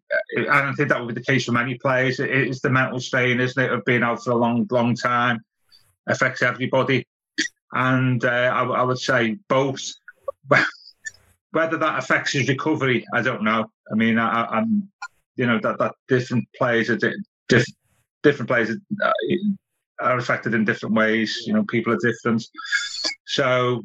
I 0.50 0.60
don't 0.62 0.74
think 0.74 0.88
that 0.88 1.00
would 1.00 1.14
be 1.14 1.20
the 1.20 1.24
case 1.26 1.44
for 1.44 1.52
many 1.52 1.78
players. 1.78 2.18
It 2.20 2.30
is 2.30 2.60
the 2.60 2.70
mental 2.70 3.00
strain, 3.00 3.40
isn't 3.40 3.62
it, 3.62 3.72
of 3.72 3.84
being 3.84 4.02
out 4.02 4.22
for 4.22 4.32
a 4.32 4.36
long, 4.36 4.66
long 4.70 4.94
time, 4.94 5.40
affects 6.08 6.42
everybody, 6.42 7.06
and 7.72 8.24
uh, 8.24 8.28
I, 8.28 8.64
I 8.64 8.82
would 8.82 8.98
say 8.98 9.36
both. 9.48 9.92
Whether 11.52 11.78
that 11.78 11.98
affects 11.98 12.32
his 12.32 12.48
recovery, 12.48 13.06
I 13.14 13.22
don't 13.22 13.42
know. 13.42 13.70
I 13.90 13.94
mean, 13.94 14.18
I, 14.18 14.58
am 14.58 14.90
you 15.36 15.46
know, 15.46 15.58
that 15.62 15.78
that 15.78 15.94
different 16.08 16.46
players 16.56 16.90
are 16.90 16.96
different. 16.96 17.76
Different 18.24 18.48
players 18.48 18.70
uh, 18.70 19.12
are 20.00 20.18
affected 20.18 20.52
in 20.52 20.64
different 20.64 20.96
ways. 20.96 21.44
You 21.46 21.54
know, 21.54 21.62
people 21.62 21.92
are 21.92 21.98
different. 22.02 22.44
So 23.26 23.84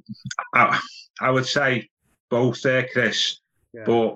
I, 0.53 0.79
I 1.21 1.29
would 1.29 1.45
say 1.45 1.87
both 2.29 2.61
there, 2.63 2.87
Chris. 2.91 3.39
Yeah. 3.73 3.83
But 3.85 4.15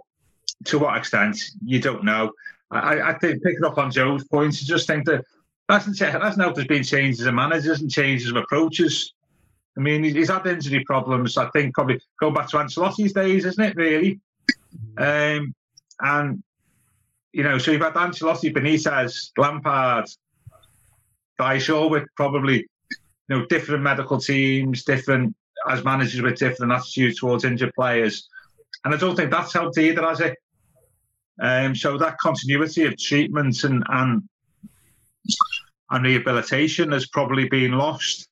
to 0.65 0.79
what 0.79 0.97
extent, 0.97 1.39
you 1.65 1.79
don't 1.79 2.03
know. 2.03 2.31
I, 2.71 3.01
I 3.01 3.17
think 3.19 3.43
picking 3.43 3.63
up 3.63 3.77
on 3.77 3.91
Joe's 3.91 4.25
points, 4.25 4.61
I 4.61 4.65
just 4.65 4.87
think 4.87 5.05
that 5.05 5.23
that's, 5.69 5.87
not 5.87 6.21
that's 6.21 6.37
now 6.37 6.51
there's 6.51 6.67
been 6.67 6.83
changes 6.83 7.25
in 7.25 7.35
managers 7.35 7.81
and 7.81 7.91
changes 7.91 8.29
of 8.29 8.37
approaches. 8.37 9.13
I 9.77 9.81
mean, 9.81 10.03
he's 10.03 10.29
had 10.29 10.47
injury 10.47 10.83
problems. 10.85 11.37
I 11.37 11.49
think 11.49 11.75
probably 11.75 11.99
go 12.19 12.31
back 12.31 12.49
to 12.49 12.57
Ancelotti's 12.57 13.13
days, 13.13 13.45
isn't 13.45 13.63
it? 13.63 13.75
Really, 13.75 14.19
um, 14.97 15.53
and 15.99 16.43
you 17.31 17.43
know, 17.43 17.57
so 17.59 17.71
you've 17.71 17.81
had 17.81 17.93
Ancelotti, 17.93 18.51
Benitez, 18.51 19.31
Lampard, 19.37 20.05
Dyche 21.39 21.89
with 21.89 22.05
probably 22.15 22.65
you 22.89 22.97
know 23.29 23.45
different 23.45 23.83
medical 23.83 24.19
teams, 24.19 24.83
different 24.83 25.35
as 25.69 25.83
managers 25.83 26.21
with 26.21 26.39
different 26.39 26.71
attitudes 26.71 27.19
towards 27.19 27.43
injured 27.43 27.73
players, 27.75 28.27
and 28.83 28.95
I 28.95 28.97
don't 28.97 29.15
think 29.15 29.29
that's 29.29 29.53
helped 29.53 29.77
either, 29.77 30.01
has 30.01 30.21
it? 30.21 30.37
Um, 31.39 31.75
so 31.75 31.97
that 31.97 32.17
continuity 32.17 32.85
of 32.85 32.97
treatment 32.97 33.63
and 33.63 33.83
and 33.89 34.23
and 35.89 36.05
rehabilitation 36.05 36.91
has 36.91 37.07
probably 37.07 37.47
been 37.47 37.71
lost. 37.71 38.27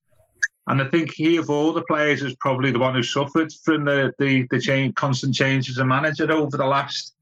And 0.68 0.82
I 0.82 0.86
think 0.86 1.14
he, 1.14 1.38
of 1.38 1.50
all 1.50 1.74
the 1.74 1.84
players, 1.84 2.24
is 2.24 2.36
probably 2.40 2.72
the 2.72 2.80
one 2.80 2.96
who 2.96 3.04
suffered 3.04 3.54
from 3.64 3.86
the 3.86 4.12
the, 4.18 4.48
the 4.50 4.60
change, 4.60 4.96
constant 4.96 5.36
changes 5.36 5.78
as 5.78 5.86
manager 5.86 6.32
over 6.32 6.58
the 6.58 6.66
last 6.66 7.14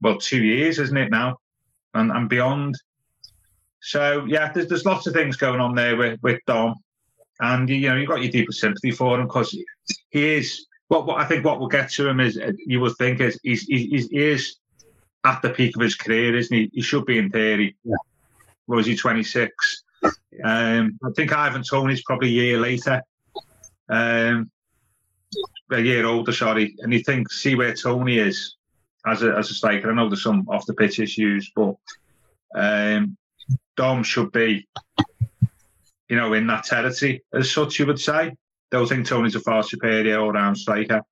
well 0.00 0.18
two 0.18 0.42
years, 0.42 0.78
isn't 0.78 0.96
it 0.96 1.10
now, 1.10 1.38
and 1.94 2.10
and 2.10 2.28
beyond. 2.28 2.74
So 3.80 4.24
yeah, 4.26 4.50
there's, 4.52 4.68
there's 4.68 4.86
lots 4.86 5.06
of 5.06 5.12
things 5.12 5.36
going 5.36 5.60
on 5.60 5.74
there 5.74 5.96
with, 5.96 6.20
with 6.22 6.40
Dom, 6.46 6.74
and 7.40 7.68
you 7.68 7.88
know 7.88 7.96
you've 7.96 8.08
got 8.08 8.22
your 8.22 8.32
deepest 8.32 8.60
sympathy 8.60 8.92
for 8.92 9.20
him 9.20 9.26
because 9.26 9.56
he 10.10 10.34
is. 10.34 10.66
What, 10.88 11.06
what 11.06 11.18
I 11.18 11.24
think 11.24 11.42
what 11.44 11.58
we'll 11.58 11.68
get 11.68 11.90
to 11.92 12.06
him 12.06 12.20
is 12.20 12.38
you 12.66 12.78
would 12.80 12.94
think 12.98 13.20
is 13.20 13.38
he's, 13.42 13.62
he's, 13.62 14.08
he 14.08 14.18
is 14.18 14.56
at 15.24 15.42
the 15.42 15.50
peak 15.50 15.76
of 15.76 15.82
his 15.82 15.94
career, 15.94 16.36
isn't 16.36 16.56
he? 16.56 16.70
He 16.72 16.82
should 16.82 17.06
be 17.06 17.18
in 17.18 17.30
theory. 17.30 17.76
Yeah. 17.84 17.96
Was 18.66 18.86
he, 18.86 18.96
26? 18.96 19.84
Um, 20.42 20.98
I 21.04 21.10
think 21.14 21.32
Ivan 21.32 21.62
Toney's 21.62 22.02
probably 22.02 22.28
a 22.28 22.42
year 22.42 22.58
later, 22.58 23.02
um, 23.88 24.50
a 25.70 25.80
year 25.80 26.06
older, 26.06 26.32
sorry. 26.32 26.74
And 26.80 26.92
you 26.92 27.00
think, 27.00 27.30
see 27.30 27.54
where 27.54 27.74
Toney 27.74 28.18
is 28.18 28.56
as 29.06 29.22
a, 29.22 29.36
as 29.36 29.50
a 29.50 29.54
striker. 29.54 29.90
I 29.90 29.94
know 29.94 30.08
there's 30.08 30.22
some 30.22 30.48
off 30.48 30.66
the 30.66 30.74
pitch 30.74 30.98
issues, 30.98 31.50
but 31.54 31.74
um, 32.54 33.16
Dom 33.76 34.02
should 34.02 34.32
be, 34.32 34.68
you 36.08 36.16
know, 36.16 36.32
in 36.34 36.46
that 36.48 36.64
territory 36.64 37.24
as 37.32 37.50
such. 37.50 37.78
You 37.78 37.86
would 37.86 38.00
say. 38.00 38.32
Don't 38.70 38.88
think 38.88 39.06
Toney's 39.06 39.34
a 39.34 39.40
far 39.40 39.62
superior 39.62 40.18
all-round 40.18 40.56
striker, 40.56 41.02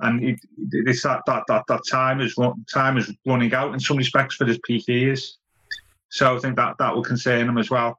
and 0.00 0.24
it, 0.24 0.40
it's 0.72 1.02
that, 1.02 1.22
that 1.26 1.44
that 1.48 1.64
that 1.68 1.80
time 1.90 2.20
is 2.20 2.36
time 2.72 2.98
is 2.98 3.12
running 3.26 3.54
out 3.54 3.72
in 3.72 3.80
some 3.80 3.96
respects 3.96 4.34
for 4.34 4.44
his 4.44 4.58
peak 4.64 4.86
years. 4.88 5.38
So 6.08 6.36
I 6.36 6.38
think 6.38 6.56
that 6.56 6.76
that 6.78 6.94
will 6.94 7.02
concern 7.02 7.48
him 7.48 7.58
as 7.58 7.70
well. 7.70 7.98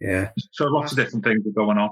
Yeah. 0.00 0.30
So 0.52 0.66
lots 0.66 0.92
of 0.92 0.98
different 0.98 1.24
things 1.24 1.46
are 1.46 1.50
going 1.50 1.78
on. 1.78 1.90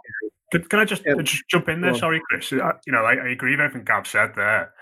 Can, 0.50 0.64
can 0.64 0.80
I 0.80 0.84
just, 0.84 1.02
yeah. 1.06 1.14
just 1.22 1.44
jump 1.48 1.68
in 1.68 1.80
there? 1.80 1.94
Sorry, 1.94 2.20
Chris. 2.28 2.52
I, 2.52 2.72
you 2.86 2.92
know, 2.92 3.04
I, 3.04 3.14
I, 3.14 3.28
agree 3.28 3.52
with 3.52 3.60
everything 3.60 3.84
Gav 3.84 4.06
said 4.06 4.32
there, 4.34 4.72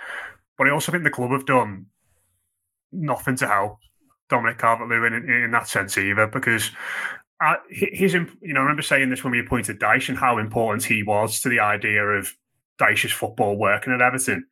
but 0.56 0.66
I 0.66 0.70
also 0.70 0.90
think 0.90 1.04
the 1.04 1.10
club 1.10 1.30
have 1.32 1.44
done 1.44 1.86
nothing 2.90 3.36
to 3.36 3.46
help 3.46 3.78
Dominic 4.30 4.58
Calvert-Lewin 4.58 5.12
in, 5.12 5.28
in 5.28 5.50
that 5.50 5.68
sense 5.68 5.98
either, 5.98 6.26
because 6.26 6.70
uh, 7.44 7.56
his, 7.70 8.14
you 8.14 8.28
know, 8.42 8.60
I 8.60 8.62
remember 8.62 8.82
saying 8.82 9.10
this 9.10 9.22
when 9.22 9.30
we 9.30 9.40
appointed 9.40 9.78
Dyche 9.78 10.08
and 10.08 10.16
how 10.16 10.38
important 10.38 10.84
he 10.84 11.02
was 11.02 11.40
to 11.42 11.50
the 11.50 11.60
idea 11.60 12.02
of 12.02 12.34
Dyche's 12.78 13.12
football 13.12 13.56
working 13.56 13.92
at 13.92 14.02
Everton, 14.02 14.46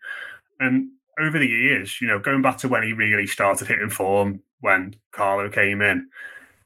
and 0.61 0.89
over 1.19 1.39
the 1.39 1.47
years, 1.47 2.01
you 2.01 2.09
know, 2.09 2.19
going 2.19 2.43
back 2.43 2.59
to 2.59 2.69
when 2.69 2.83
he 2.83 2.93
really 2.93 3.27
started 3.27 3.69
hitting 3.69 3.91
form 3.91 4.43
when 4.61 4.95
Carlo 5.13 5.49
came 5.49 5.81
in, 5.81 6.09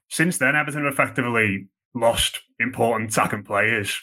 since 0.09 0.39
then 0.39 0.57
Everton 0.57 0.85
have 0.85 0.93
effectively 0.93 1.69
lost 1.95 2.41
important 2.59 3.11
attacking 3.11 3.45
players 3.45 4.01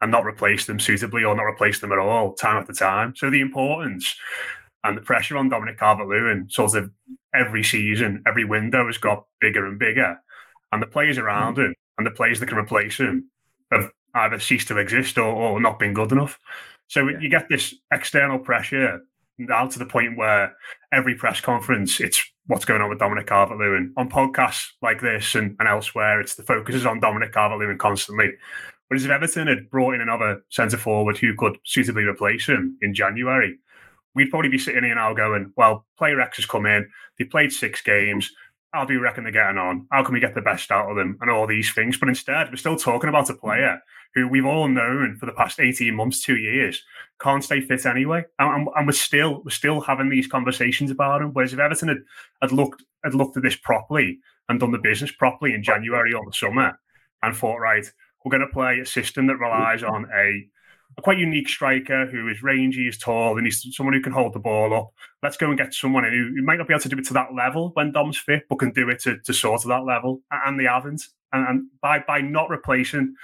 and 0.00 0.10
not 0.10 0.24
replaced 0.24 0.66
them 0.66 0.78
suitably 0.78 1.24
or 1.24 1.34
not 1.34 1.44
replaced 1.44 1.80
them 1.80 1.92
at 1.92 1.98
all 1.98 2.34
time 2.34 2.58
after 2.58 2.72
time. 2.72 3.14
So 3.16 3.30
the 3.30 3.40
importance 3.40 4.14
and 4.84 4.96
the 4.96 5.02
pressure 5.02 5.36
on 5.36 5.48
Dominic 5.48 5.78
Calvert-Lewin 5.78 6.48
sort 6.50 6.74
of 6.74 6.90
every 7.34 7.64
season, 7.64 8.22
every 8.26 8.44
window 8.44 8.86
has 8.86 8.98
got 8.98 9.24
bigger 9.40 9.66
and 9.66 9.78
bigger. 9.78 10.20
And 10.72 10.82
the 10.82 10.86
players 10.86 11.18
around 11.18 11.58
him 11.58 11.74
and 11.96 12.06
the 12.06 12.10
players 12.10 12.40
that 12.40 12.48
can 12.48 12.58
replace 12.58 12.98
him 12.98 13.30
have 13.72 13.90
either 14.14 14.38
ceased 14.38 14.68
to 14.68 14.78
exist 14.78 15.18
or, 15.18 15.24
or 15.24 15.60
not 15.60 15.78
been 15.78 15.94
good 15.94 16.12
enough. 16.12 16.38
So 16.88 17.08
yeah. 17.08 17.18
you 17.20 17.28
get 17.28 17.48
this 17.48 17.74
external 17.92 18.38
pressure 18.38 19.00
now 19.38 19.66
to 19.66 19.78
the 19.78 19.86
point 19.86 20.16
where 20.16 20.54
every 20.92 21.14
press 21.14 21.40
conference, 21.40 22.00
it's 22.00 22.22
what's 22.46 22.64
going 22.64 22.80
on 22.80 22.88
with 22.88 22.98
Dominic 22.98 23.26
Calvert-Lewin. 23.26 23.92
On 23.96 24.08
podcasts 24.08 24.68
like 24.82 25.00
this 25.00 25.34
and, 25.34 25.56
and 25.58 25.68
elsewhere, 25.68 26.20
it's 26.20 26.36
the 26.36 26.42
focus 26.42 26.74
is 26.74 26.86
on 26.86 27.00
Dominic 27.00 27.32
Calvert-Lewin 27.32 27.78
constantly. 27.78 28.32
Whereas 28.88 29.04
if 29.04 29.10
Everton 29.10 29.48
had 29.48 29.68
brought 29.68 29.94
in 29.94 30.00
another 30.00 30.42
centre 30.48 30.76
forward 30.76 31.18
who 31.18 31.34
could 31.34 31.58
suitably 31.64 32.04
replace 32.04 32.46
him 32.46 32.78
in 32.80 32.94
January, 32.94 33.58
we'd 34.14 34.30
probably 34.30 34.48
be 34.48 34.58
sitting 34.58 34.84
here 34.84 34.94
now 34.94 35.12
going, 35.12 35.52
well, 35.56 35.86
player 35.98 36.20
X 36.20 36.36
has 36.36 36.46
come 36.46 36.66
in, 36.66 36.88
they 37.18 37.24
played 37.24 37.52
six 37.52 37.82
games. 37.82 38.30
How 38.72 38.84
do 38.84 38.92
you 38.92 39.00
reckon 39.00 39.24
they're 39.24 39.32
getting 39.32 39.58
on? 39.58 39.86
How 39.90 40.04
can 40.04 40.14
we 40.14 40.20
get 40.20 40.34
the 40.34 40.42
best 40.42 40.70
out 40.70 40.90
of 40.90 40.96
them? 40.96 41.16
And 41.20 41.30
all 41.30 41.46
these 41.46 41.72
things. 41.72 41.96
But 41.96 42.08
instead, 42.08 42.50
we're 42.50 42.56
still 42.56 42.76
talking 42.76 43.08
about 43.08 43.30
a 43.30 43.34
player 43.34 43.80
who 44.14 44.28
we've 44.28 44.46
all 44.46 44.68
known 44.68 45.16
for 45.16 45.26
the 45.26 45.32
past 45.32 45.60
18 45.60 45.94
months, 45.94 46.22
two 46.22 46.36
years, 46.36 46.82
can't 47.20 47.44
stay 47.44 47.60
fit 47.60 47.86
anyway. 47.86 48.24
And, 48.38 48.68
and, 48.74 48.86
we're 48.86 48.92
still 48.92 49.42
we're 49.44 49.50
still 49.50 49.80
having 49.80 50.08
these 50.08 50.26
conversations 50.26 50.90
about 50.90 51.22
him. 51.22 51.32
Whereas 51.32 51.52
if 51.52 51.58
Everton 51.58 51.88
had, 51.88 51.98
had 52.42 52.52
looked 52.52 52.82
had 53.04 53.14
looked 53.14 53.36
at 53.36 53.42
this 53.42 53.56
properly 53.56 54.18
and 54.48 54.60
done 54.60 54.72
the 54.72 54.78
business 54.78 55.12
properly 55.12 55.54
in 55.54 55.62
January 55.62 56.12
or 56.12 56.24
the 56.24 56.32
summer 56.32 56.78
and 57.22 57.36
thought, 57.36 57.58
right, 57.58 57.86
we're 58.24 58.30
going 58.30 58.46
to 58.46 58.52
play 58.52 58.80
a 58.80 58.86
system 58.86 59.26
that 59.26 59.36
relies 59.36 59.82
on 59.82 60.06
a, 60.12 60.48
a 60.98 61.02
quite 61.02 61.18
unique 61.18 61.48
striker 61.48 62.06
who 62.06 62.28
is 62.28 62.42
rangy, 62.42 62.88
is 62.88 62.96
tall, 62.96 63.36
and 63.36 63.46
he's 63.46 63.66
someone 63.76 63.92
who 63.92 64.00
can 64.00 64.12
hold 64.12 64.32
the 64.32 64.38
ball 64.38 64.72
up. 64.74 64.92
Let's 65.22 65.36
go 65.36 65.48
and 65.48 65.58
get 65.58 65.74
someone 65.74 66.04
who, 66.04 66.32
who 66.34 66.42
might 66.42 66.56
not 66.56 66.68
be 66.68 66.74
able 66.74 66.82
to 66.82 66.88
do 66.88 66.98
it 66.98 67.06
to 67.06 67.14
that 67.14 67.34
level 67.34 67.70
when 67.74 67.92
Dom's 67.92 68.18
fit, 68.18 68.44
but 68.48 68.58
can 68.58 68.72
do 68.72 68.88
it 68.88 69.00
to, 69.00 69.18
to 69.18 69.34
sort 69.34 69.62
of 69.62 69.68
that 69.68 69.84
level. 69.84 70.22
And 70.30 70.58
they 70.58 70.64
haven't. 70.64 71.02
And, 71.32 71.46
and 71.48 71.66
by 71.82 71.98
by 71.98 72.20
not 72.20 72.48
replacing 72.48 73.14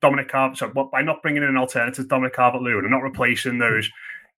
Dominic 0.00 0.28
Carver, 0.28 0.56
so 0.56 0.68
by 0.68 1.02
not 1.02 1.22
bringing 1.22 1.42
in 1.42 1.48
an 1.48 1.56
alternative 1.56 2.08
Dominic 2.08 2.34
Calvert-Lewin 2.34 2.84
and 2.84 2.90
not 2.90 3.02
replacing 3.02 3.58
those 3.58 3.88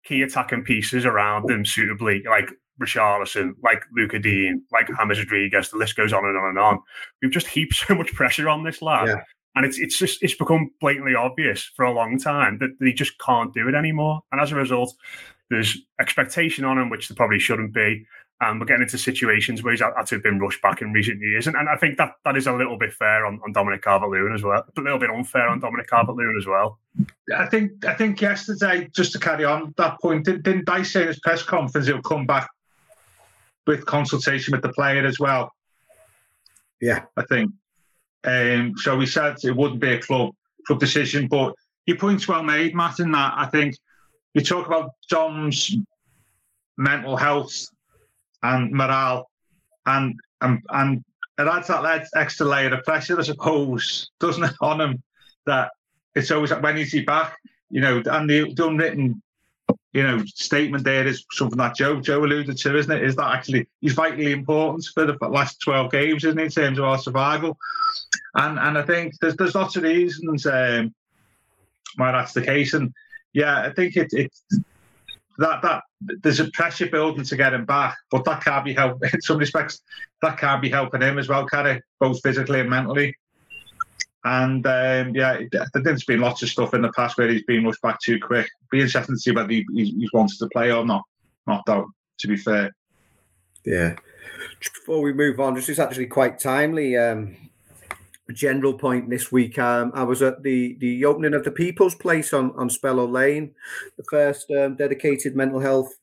key 0.04 0.22
attacking 0.22 0.64
pieces 0.64 1.06
around 1.06 1.48
them 1.48 1.64
suitably, 1.64 2.22
like 2.28 2.50
Richarlison, 2.80 3.52
like 3.62 3.82
Lucas 3.96 4.20
Digne, 4.22 4.60
like 4.72 4.88
James 4.88 5.18
Rodriguez, 5.18 5.70
the 5.70 5.78
list 5.78 5.96
goes 5.96 6.12
on 6.12 6.24
and 6.24 6.36
on 6.36 6.50
and 6.50 6.58
on. 6.58 6.80
We've 7.22 7.30
just 7.30 7.48
heaped 7.48 7.74
so 7.86 7.94
much 7.94 8.12
pressure 8.14 8.48
on 8.48 8.64
this 8.64 8.82
lad. 8.82 9.08
Yeah. 9.08 9.22
And 9.58 9.66
it's 9.66 9.80
it's 9.80 9.98
just 9.98 10.22
it's 10.22 10.36
become 10.36 10.70
blatantly 10.80 11.16
obvious 11.16 11.64
for 11.74 11.84
a 11.84 11.92
long 11.92 12.16
time 12.16 12.58
that, 12.58 12.78
that 12.78 12.86
he 12.86 12.92
just 12.92 13.18
can't 13.18 13.52
do 13.52 13.68
it 13.68 13.74
anymore. 13.74 14.20
And 14.30 14.40
as 14.40 14.52
a 14.52 14.54
result, 14.54 14.94
there's 15.50 15.76
expectation 16.00 16.64
on 16.64 16.78
him, 16.78 16.90
which 16.90 17.08
there 17.08 17.16
probably 17.16 17.40
shouldn't 17.40 17.74
be. 17.74 18.06
And 18.40 18.60
we're 18.60 18.66
getting 18.66 18.82
into 18.82 18.98
situations 18.98 19.64
where 19.64 19.72
he's 19.72 19.80
had 19.80 20.00
to 20.06 20.14
have 20.14 20.22
been 20.22 20.38
rushed 20.38 20.62
back 20.62 20.80
in 20.80 20.92
recent 20.92 21.20
years. 21.20 21.48
And, 21.48 21.56
and 21.56 21.68
I 21.68 21.74
think 21.74 21.98
that 21.98 22.12
that 22.24 22.36
is 22.36 22.46
a 22.46 22.52
little 22.52 22.78
bit 22.78 22.92
fair 22.92 23.26
on, 23.26 23.40
on 23.44 23.52
Dominic 23.52 23.82
Calvert 23.82 24.10
Lewin 24.10 24.32
as 24.32 24.44
well. 24.44 24.64
A 24.76 24.80
little 24.80 25.00
bit 25.00 25.10
unfair 25.10 25.48
on 25.48 25.58
Dominic 25.58 25.88
Calvert 25.88 26.14
Lewin 26.14 26.36
as 26.38 26.46
well. 26.46 26.78
I 27.36 27.46
think 27.46 27.84
I 27.84 27.94
think 27.94 28.20
yesterday, 28.20 28.88
just 28.94 29.10
to 29.14 29.18
carry 29.18 29.44
on 29.44 29.74
that 29.76 30.00
point, 30.00 30.24
didn't, 30.24 30.44
didn't 30.44 30.66
Dyche 30.66 30.86
say 30.86 31.02
in 31.02 31.08
his 31.08 31.18
press 31.18 31.42
conference 31.42 31.88
he'll 31.88 32.00
come 32.00 32.26
back 32.26 32.48
with 33.66 33.84
consultation 33.86 34.52
with 34.52 34.62
the 34.62 34.72
player 34.72 35.04
as 35.04 35.18
well? 35.18 35.52
Yeah. 36.80 37.06
I 37.16 37.24
think. 37.24 37.50
Um, 38.24 38.74
so 38.76 38.96
we 38.96 39.06
said 39.06 39.36
it 39.44 39.56
wouldn't 39.56 39.80
be 39.80 39.92
a 39.92 40.00
club 40.00 40.34
club 40.66 40.80
decision, 40.80 41.28
but 41.28 41.54
your 41.86 41.96
point's 41.96 42.28
well 42.28 42.42
made, 42.42 42.74
Matt. 42.74 43.00
In 43.00 43.12
that, 43.12 43.34
I 43.36 43.46
think 43.46 43.76
you 44.34 44.42
talk 44.42 44.66
about 44.66 44.90
Dom's 45.08 45.74
mental 46.76 47.16
health 47.16 47.66
and 48.42 48.72
morale, 48.72 49.30
and 49.86 50.18
and 50.40 50.62
and 50.70 51.04
it 51.38 51.46
adds 51.46 51.68
that 51.68 52.08
extra 52.16 52.46
layer 52.46 52.74
of 52.74 52.84
pressure, 52.84 53.18
I 53.18 53.22
suppose, 53.22 54.10
doesn't 54.20 54.44
it, 54.44 54.54
on 54.60 54.80
him? 54.80 55.02
That 55.46 55.70
it's 56.14 56.30
always 56.30 56.50
that 56.50 56.62
when 56.62 56.76
is 56.76 56.92
he 56.92 57.02
back? 57.02 57.36
You 57.70 57.80
know, 57.80 58.02
and 58.04 58.28
the, 58.28 58.52
the 58.54 58.66
unwritten 58.66 59.22
you 59.92 60.02
know, 60.02 60.22
statement 60.26 60.84
there 60.84 61.06
is 61.06 61.24
something 61.32 61.58
that 61.58 61.74
Joe 61.76 62.00
Joe 62.00 62.24
alluded 62.24 62.56
to, 62.58 62.76
isn't 62.76 62.92
it? 62.92 63.02
Is 63.02 63.16
that 63.16 63.34
actually 63.34 63.68
he's 63.80 63.94
vitally 63.94 64.32
important 64.32 64.86
for 64.92 65.06
the 65.06 65.16
last 65.28 65.60
twelve 65.60 65.90
games, 65.90 66.24
isn't 66.24 66.38
he, 66.38 66.44
in 66.44 66.50
terms 66.50 66.78
of 66.78 66.84
our 66.84 66.98
survival? 66.98 67.56
And 68.34 68.58
and 68.58 68.78
I 68.78 68.82
think 68.82 69.14
there's 69.20 69.36
there's 69.36 69.54
lots 69.54 69.76
of 69.76 69.82
reasons 69.82 70.46
um, 70.46 70.94
why 71.96 72.12
that's 72.12 72.32
the 72.32 72.42
case. 72.42 72.74
And 72.74 72.92
yeah, 73.32 73.62
I 73.62 73.72
think 73.72 73.96
it 73.96 74.08
it 74.12 74.32
that 75.38 75.62
that 75.62 75.82
there's 76.00 76.40
a 76.40 76.50
pressure 76.52 76.88
building 76.88 77.24
to 77.24 77.36
get 77.36 77.54
him 77.54 77.64
back, 77.64 77.96
but 78.10 78.24
that 78.24 78.44
can't 78.44 78.64
be 78.64 78.74
help 78.74 79.02
in 79.12 79.20
some 79.22 79.38
respects. 79.38 79.80
That 80.22 80.38
can't 80.38 80.62
be 80.62 80.68
helping 80.68 81.02
him 81.02 81.18
as 81.18 81.28
well, 81.28 81.46
can 81.46 81.66
it? 81.66 81.82
Both 82.00 82.20
physically 82.22 82.60
and 82.60 82.70
mentally. 82.70 83.14
And 84.24 84.66
um, 84.66 85.14
yeah, 85.14 85.40
there's 85.74 86.04
been 86.04 86.20
lots 86.20 86.42
of 86.42 86.48
stuff 86.48 86.74
in 86.74 86.82
the 86.82 86.92
past 86.92 87.16
where 87.16 87.28
he's 87.28 87.44
been 87.44 87.64
rushed 87.64 87.80
back 87.82 87.98
too 88.00 88.18
quick. 88.20 88.48
Be 88.70 88.80
interesting 88.80 89.14
to 89.14 89.20
see 89.20 89.30
whether 89.30 89.48
he, 89.48 89.64
he's 89.72 90.12
wanted 90.12 90.38
to 90.38 90.48
play 90.48 90.72
or 90.72 90.84
not. 90.84 91.02
Not 91.46 91.64
though, 91.66 91.88
to 92.18 92.28
be 92.28 92.36
fair. 92.36 92.74
Yeah. 93.64 93.96
Before 94.60 95.00
we 95.00 95.12
move 95.12 95.40
on, 95.40 95.54
just 95.54 95.68
it's 95.68 95.78
actually 95.78 96.06
quite 96.06 96.38
timely. 96.38 96.96
Um, 96.96 97.36
general 98.32 98.74
point 98.74 99.08
this 99.08 99.32
week. 99.32 99.58
Um, 99.58 99.92
I 99.94 100.02
was 100.02 100.22
at 100.22 100.42
the 100.42 100.76
the 100.80 101.04
opening 101.04 101.34
of 101.34 101.44
the 101.44 101.50
People's 101.50 101.94
Place 101.94 102.32
on 102.32 102.52
on 102.56 102.68
Spellow 102.68 103.10
Lane, 103.10 103.54
the 103.96 104.04
first 104.04 104.50
um, 104.50 104.76
dedicated 104.76 105.36
mental 105.36 105.60
health 105.60 105.94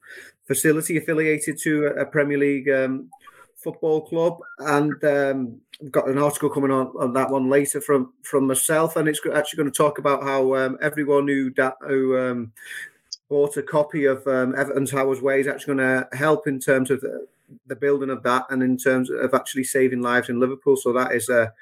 facility 0.48 0.98
affiliated 0.98 1.58
to 1.60 1.88
a, 1.88 2.06
Premier 2.06 2.38
League 2.38 2.70
um, 2.70 3.10
football 3.56 4.02
club, 4.02 4.40
and 4.60 5.04
um, 5.04 5.60
I've 5.82 5.92
got 5.92 6.08
an 6.08 6.18
article 6.18 6.50
coming 6.50 6.72
on 6.72 6.88
on 7.00 7.14
that 7.14 7.30
one 7.30 7.50
later 7.50 7.82
from 7.82 8.14
from 8.24 8.48
myself, 8.48 8.96
and 8.96 9.08
it's 9.08 9.22
actually 9.34 9.58
going 9.58 9.72
to 9.72 9.78
talk 9.78 9.98
about 9.98 10.24
how 10.24 10.56
um, 10.56 10.78
everyone 10.82 11.28
who 11.28 11.52
that 11.56 11.76
who 11.82 12.18
um, 12.18 12.52
bought 13.30 13.58
a 13.58 13.64
copy 13.64 14.06
of 14.06 14.26
um, 14.28 14.56
Everton's 14.56 14.92
Howard's 14.92 15.22
Way 15.22 15.42
is 15.42 15.48
actually 15.48 15.76
going 15.76 15.88
to 16.10 16.18
help 16.18 16.48
in 16.48 16.60
terms 16.60 16.92
of 16.92 17.02
the, 17.02 17.28
the, 17.68 17.76
building 17.76 18.10
of 18.10 18.24
that, 18.24 18.46
and 18.50 18.64
in 18.64 18.78
terms 18.78 19.10
of 19.10 19.34
actually 19.34 19.64
saving 19.64 20.02
lives 20.02 20.30
in 20.30 20.40
Liverpool. 20.40 20.78
So 20.78 20.94
that 20.94 21.14
is 21.14 21.30
a 21.30 21.54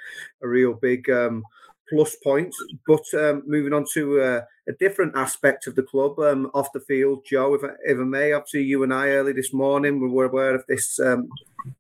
a 0.41 0.48
real 0.48 0.74
big 0.74 1.10
um, 1.10 1.43
plus 1.89 2.15
point. 2.24 2.54
But 2.88 3.04
um, 3.13 3.43
moving 3.46 3.74
on 3.74 3.86
to 3.93 4.22
uh, 4.22 4.41
a 4.67 4.74
different 4.74 5.15
aspect 5.15 5.67
of 5.67 5.76
the 5.76 5.84
club 5.84 6.19
um, 6.19 6.50
off 6.54 6.72
the 6.74 6.80
field, 6.80 7.26
Joe, 7.26 7.54
if, 7.56 7.62
if 7.84 8.00
I 8.00 8.04
may, 8.04 8.34
obviously 8.34 8.63
you 8.63 8.84
and 8.84 8.93
I 8.93 9.10
early 9.10 9.34
this 9.34 9.54
morning 9.54 10.00
we 10.00 10.10
were 10.10 10.26
aware 10.26 10.56
of 10.56 10.65
this 10.67 11.00
um, 11.00 11.30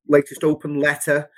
latest 0.07 0.43
open 0.43 0.79
letter 0.79 1.29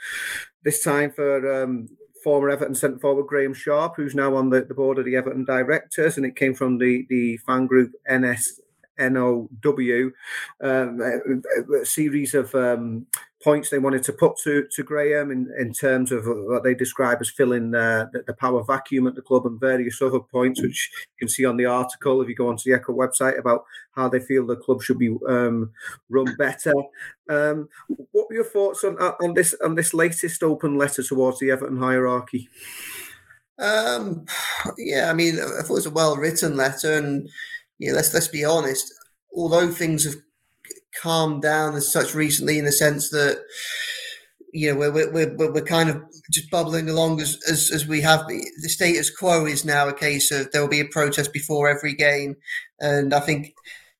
this 0.64 0.84
time 0.84 1.12
for 1.12 1.64
um, 1.64 1.90
former 2.24 2.50
Everton 2.50 2.74
centre 2.74 3.00
forward 3.00 3.28
Graeme 3.28 3.54
Sharp, 3.54 3.96
who's 3.96 4.16
now 4.16 4.36
on 4.36 4.50
the, 4.50 4.62
the 4.62 4.74
board 4.74 4.98
of 4.98 5.06
the 5.06 5.16
Everton 5.16 5.46
directors, 5.46 6.18
and 6.18 6.26
it 6.26 6.36
came 6.36 6.56
from 6.56 6.80
the, 6.80 7.06
the 7.08 7.38
fan 7.38 7.68
group 7.68 7.92
NS 8.12 8.60
NOW, 9.00 10.12
um, 10.62 11.02
a, 11.02 11.86
series 11.86 12.34
of 12.34 12.54
um, 12.56 13.06
points 13.44 13.70
they 13.70 13.78
wanted 13.78 14.02
to 14.04 14.12
put 14.14 14.38
to, 14.44 14.68
to 14.72 14.84
Graeme 14.84 15.32
in, 15.32 15.54
in 15.60 15.72
terms 15.72 16.12
of 16.12 16.26
what 16.26 16.64
they 16.64 16.74
describe 16.74 17.20
as 17.22 17.30
filling 17.30 17.76
uh, 17.76 18.08
the, 18.12 18.24
the, 18.24 18.34
power 18.34 18.64
vacuum 18.64 19.06
at 19.06 19.16
the 19.16 19.22
club 19.22 19.46
and 19.46 19.60
various 19.60 20.02
other 20.02 20.20
points, 20.20 20.62
which 20.62 20.90
you 21.02 21.20
can 21.20 21.30
see 21.30 21.46
on 21.46 21.56
the 21.56 21.66
article 21.66 22.22
if 22.22 22.28
you 22.28 22.36
go 22.36 22.50
onto 22.50 22.70
the 22.70 22.76
Echo 22.76 22.94
website 22.94 23.38
about 23.38 23.66
how 23.96 24.10
they 24.10 24.20
feel 24.20 24.46
the 24.46 24.56
club 24.56 24.82
should 24.82 24.98
be 24.98 25.16
um, 25.28 25.72
run 26.10 26.36
better. 26.38 26.74
Um, 27.30 27.70
what 28.12 28.30
were 28.30 28.36
your 28.36 28.44
thoughts 28.44 28.84
on, 28.84 28.98
on 28.98 29.34
this 29.36 29.56
on 29.64 29.76
this 29.76 29.94
latest 29.94 30.42
open 30.42 30.78
letter 30.78 31.04
towards 31.04 31.40
the 31.40 31.52
Everton 31.52 31.78
hierarchy? 31.78 32.50
Um, 33.58 34.26
yeah, 34.78 35.10
I 35.10 35.14
mean, 35.14 35.36
I 35.36 35.62
thought 35.62 35.70
it 35.70 35.70
was 35.70 35.86
a 35.86 35.92
well 35.92 36.18
written 36.18 36.58
letter, 36.58 36.94
and 36.94 37.30
yeah, 37.80 37.94
let's 37.94 38.14
let's 38.14 38.28
be 38.28 38.46
honest. 38.46 38.94
Although 39.36 39.72
things 39.72 40.06
have 40.06 40.16
calmed 41.02 41.42
down 41.42 41.76
as 41.76 41.92
such 41.92 42.16
recently, 42.16 42.58
in 42.58 42.66
the 42.66 42.72
sense 42.72 43.10
that 43.10 43.44
you 44.56 44.72
know, 44.72 44.80
we're, 44.80 45.12
we're, 45.12 45.36
we're, 45.36 45.62
kind 45.62 45.90
of 45.90 46.02
just 46.32 46.50
bubbling 46.50 46.90
along 46.90 47.20
as, 47.20 47.38
as, 47.46 47.70
as 47.72 47.86
we 47.86 48.00
have. 48.00 48.26
The 48.26 48.70
status 48.70 49.10
quo 49.10 49.46
is 49.46 49.66
now 49.66 49.90
a 49.90 49.94
case 49.94 50.32
of 50.32 50.50
there 50.50 50.62
will 50.62 50.70
be 50.70 50.80
a 50.80 50.86
protest 50.86 51.34
before 51.34 51.68
every 51.68 51.94
game. 51.94 52.38
And 52.80 53.14
I 53.14 53.20
think, 53.20 53.54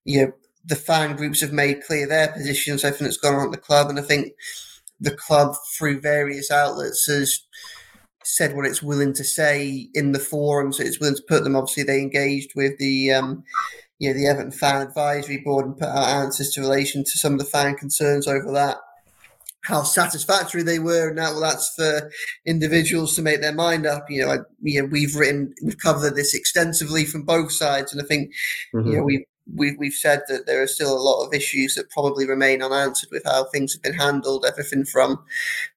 you 0.06 0.22
know, 0.22 0.32
the 0.64 0.78
fan 0.78 1.18
groups 1.18 1.42
have 1.42 1.52
made 1.52 1.84
clear 1.84 2.08
their 2.08 2.30
positions, 2.30 2.86
everything 2.86 3.04
that's 3.04 3.18
gone 3.18 3.36
on 3.36 3.48
at 3.48 3.52
the 3.52 3.58
club. 3.58 3.90
And 3.90 4.00
I 4.00 4.02
think 4.02 4.32
the 4.98 5.12
club, 5.12 5.56
through 5.78 6.00
various 6.00 6.50
outlets, 6.50 7.06
has 7.08 7.42
said 8.26 8.56
what 8.56 8.66
it's 8.66 8.84
willing 8.84 9.14
to 9.14 9.24
say 9.24 9.88
in 9.94 10.12
the 10.12 10.20
forums. 10.20 10.80
It's 10.80 11.00
willing 11.00 11.16
to 11.16 11.24
put 11.28 11.44
them. 11.44 11.56
Obviously, 11.56 11.84
they 11.84 12.02
engaged 12.02 12.52
with 12.56 12.78
the 12.78 13.14
um, 13.14 13.44
you 14.00 14.10
know 14.10 14.18
the 14.18 14.28
Everton 14.28 14.52
fan 14.52 14.82
advisory 14.82 15.38
board 15.38 15.66
and 15.66 15.78
put 15.78 15.88
out 15.88 16.24
answers 16.24 16.50
to 16.52 16.62
relation 16.62 17.04
to 17.04 17.12
some 17.12 17.34
of 17.34 17.40
the 17.40 17.46
fan 17.46 17.76
concerns 17.76 18.28
over 18.28 18.52
that. 18.52 18.78
How 19.64 19.82
satisfactory 19.82 20.62
they 20.62 20.78
were, 20.78 21.08
and 21.08 21.16
now 21.16 21.32
well, 21.32 21.42
that's 21.42 21.74
for 21.76 22.12
individuals 22.46 23.16
to 23.16 23.24
make 23.24 23.42
their 23.42 23.54
mind 23.54 23.88
up. 23.88 24.06
You 24.10 24.26
know, 24.26 24.32
I, 24.32 24.38
you 24.62 24.82
know, 24.82 24.88
we've 24.92 25.16
written, 25.16 25.56
we've 25.64 25.78
covered 25.78 26.16
this 26.16 26.36
extensively 26.36 27.04
from 27.04 27.24
both 27.24 27.52
sides, 27.52 27.92
and 27.92 28.02
I 28.02 28.06
think 28.06 28.32
mm-hmm. 28.76 28.92
you 28.92 28.98
know 28.98 29.04
we've 29.04 29.26
we've, 29.54 29.78
we've 29.78 29.94
said 29.94 30.22
that 30.28 30.46
there 30.46 30.62
are 30.62 30.68
still 30.68 30.96
a 30.96 31.00
lot 31.00 31.26
of 31.26 31.34
issues 31.34 31.76
that 31.76 31.90
probably 31.90 32.28
remain 32.28 32.62
unanswered 32.62 33.10
with 33.12 33.24
how 33.26 33.46
things 33.46 33.74
have 33.74 33.82
been 33.82 33.94
handled. 33.94 34.46
Everything 34.46 34.86
from, 34.86 35.24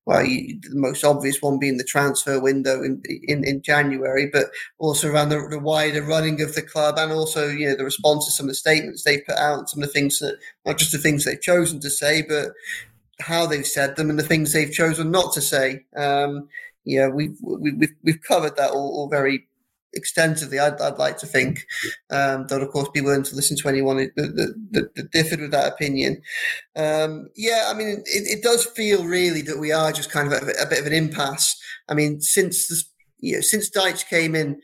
well, 0.06 0.24
you, 0.24 0.58
the 0.62 0.76
most 0.76 1.04
obvious 1.04 1.42
one 1.42 1.58
being 1.58 1.76
the 1.76 1.84
transfer 1.84 2.40
window 2.40 2.82
in 2.82 3.02
in, 3.24 3.44
in 3.44 3.62
January, 3.62 4.28
but 4.32 4.46
also 4.78 5.08
around 5.10 5.28
the, 5.28 5.46
the, 5.50 5.58
wider 5.58 6.02
running 6.02 6.40
of 6.40 6.54
the 6.54 6.62
club 6.62 6.96
and 6.98 7.12
also, 7.12 7.48
you 7.48 7.68
know, 7.68 7.76
the 7.76 7.84
response 7.84 8.24
to 8.24 8.32
some 8.32 8.46
of 8.46 8.50
the 8.50 8.54
statements 8.54 9.02
they've 9.02 9.26
put 9.26 9.36
out, 9.36 9.68
some 9.68 9.82
of 9.82 9.88
the 9.88 9.92
things 9.92 10.18
that, 10.20 10.38
not 10.64 10.78
just 10.78 10.92
the 10.92 10.98
things 10.98 11.24
they've 11.24 11.40
chosen 11.40 11.80
to 11.80 11.90
say, 11.90 12.22
but 12.22 12.52
how 13.20 13.46
they've 13.46 13.66
said 13.66 13.96
them 13.96 14.10
and 14.10 14.18
the 14.18 14.22
things 14.22 14.52
they've 14.52 14.72
chosen 14.72 15.10
not 15.10 15.32
to 15.32 15.40
say. 15.40 15.84
Um, 15.96 16.48
yeah, 16.84 17.08
we've, 17.08 17.36
we've, 17.42 17.92
we've 18.02 18.22
covered 18.22 18.56
that 18.56 18.70
all, 18.70 18.96
all 18.96 19.08
very 19.08 19.48
extensively, 19.98 20.58
I'd, 20.58 20.80
I'd 20.80 20.98
like 20.98 21.18
to 21.18 21.26
think. 21.26 21.66
Um, 22.10 22.46
though, 22.46 22.62
of 22.62 22.70
course, 22.70 22.88
be 22.88 23.02
willing 23.02 23.24
to 23.24 23.36
listen 23.36 23.56
to 23.58 23.68
anyone 23.68 23.98
that, 23.98 24.16
that, 24.16 24.54
that, 24.70 24.94
that 24.94 25.10
differed 25.10 25.40
with 25.40 25.50
that 25.50 25.70
opinion. 25.70 26.22
Um, 26.76 27.28
yeah, 27.36 27.68
I 27.68 27.74
mean, 27.74 28.02
it, 28.06 28.38
it, 28.38 28.42
does 28.42 28.64
feel 28.64 29.04
really 29.04 29.42
that 29.42 29.58
we 29.58 29.72
are 29.72 29.92
just 29.92 30.10
kind 30.10 30.32
of 30.32 30.32
a, 30.32 30.52
a 30.62 30.66
bit 30.66 30.80
of 30.80 30.86
an 30.86 30.92
impasse. 30.94 31.60
I 31.88 31.94
mean, 31.94 32.20
since 32.20 32.68
this, 32.68 32.90
you 33.18 33.34
know, 33.34 33.40
since 33.40 33.68
Dyche 33.68 34.08
came 34.08 34.34
in, 34.34 34.60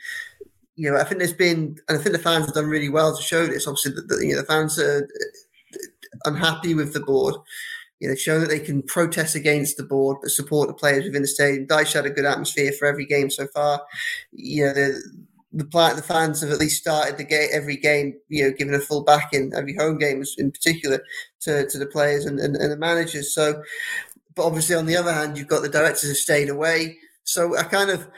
you 0.76 0.90
know, 0.90 0.96
I 0.96 1.04
think 1.04 1.18
there's 1.18 1.32
been, 1.32 1.76
and 1.88 1.98
I 1.98 2.00
think 2.00 2.16
the 2.16 2.22
fans 2.22 2.46
have 2.46 2.54
done 2.54 2.66
really 2.66 2.88
well 2.88 3.16
to 3.16 3.22
show 3.22 3.46
this. 3.46 3.66
Obviously, 3.66 3.92
the, 3.92 4.02
the 4.02 4.26
you 4.26 4.34
know, 4.34 4.40
the 4.40 4.46
fans 4.46 4.78
are 4.78 5.08
unhappy 6.24 6.74
with 6.74 6.94
the 6.94 7.00
board. 7.00 7.34
You 8.00 8.08
know, 8.08 8.14
show 8.14 8.40
that 8.40 8.48
they 8.48 8.58
can 8.58 8.82
protest 8.82 9.34
against 9.34 9.76
the 9.76 9.84
board 9.84 10.18
but 10.20 10.30
support 10.30 10.68
the 10.68 10.74
players 10.74 11.04
within 11.04 11.22
the 11.22 11.28
stadium. 11.28 11.66
Dyche 11.66 11.92
had 11.92 12.06
a 12.06 12.10
good 12.10 12.24
atmosphere 12.24 12.72
for 12.72 12.86
every 12.86 13.06
game 13.06 13.30
so 13.30 13.46
far. 13.48 13.80
You 14.32 14.66
know, 14.66 14.72
the 14.74 15.02
the 15.52 15.64
the 15.64 16.02
fans 16.02 16.40
have 16.40 16.50
at 16.50 16.58
least 16.58 16.80
started 16.80 17.16
the 17.16 17.24
game 17.24 17.48
every 17.52 17.76
game. 17.76 18.14
You 18.28 18.44
know, 18.44 18.54
giving 18.56 18.74
a 18.74 18.80
full 18.80 19.04
back 19.04 19.32
in 19.32 19.52
every 19.56 19.74
home 19.76 19.98
game 19.98 20.22
in 20.38 20.50
particular 20.50 21.02
to, 21.42 21.66
to 21.68 21.78
the 21.78 21.86
players 21.86 22.26
and, 22.26 22.40
and, 22.40 22.56
and 22.56 22.72
the 22.72 22.76
managers. 22.76 23.32
So, 23.32 23.62
but 24.34 24.44
obviously 24.44 24.74
on 24.74 24.86
the 24.86 24.96
other 24.96 25.12
hand, 25.12 25.38
you've 25.38 25.48
got 25.48 25.62
the 25.62 25.68
directors 25.68 26.08
have 26.08 26.16
stayed 26.16 26.48
away. 26.48 26.98
So 27.22 27.56
I 27.56 27.62
kind 27.62 27.90
of 27.90 28.08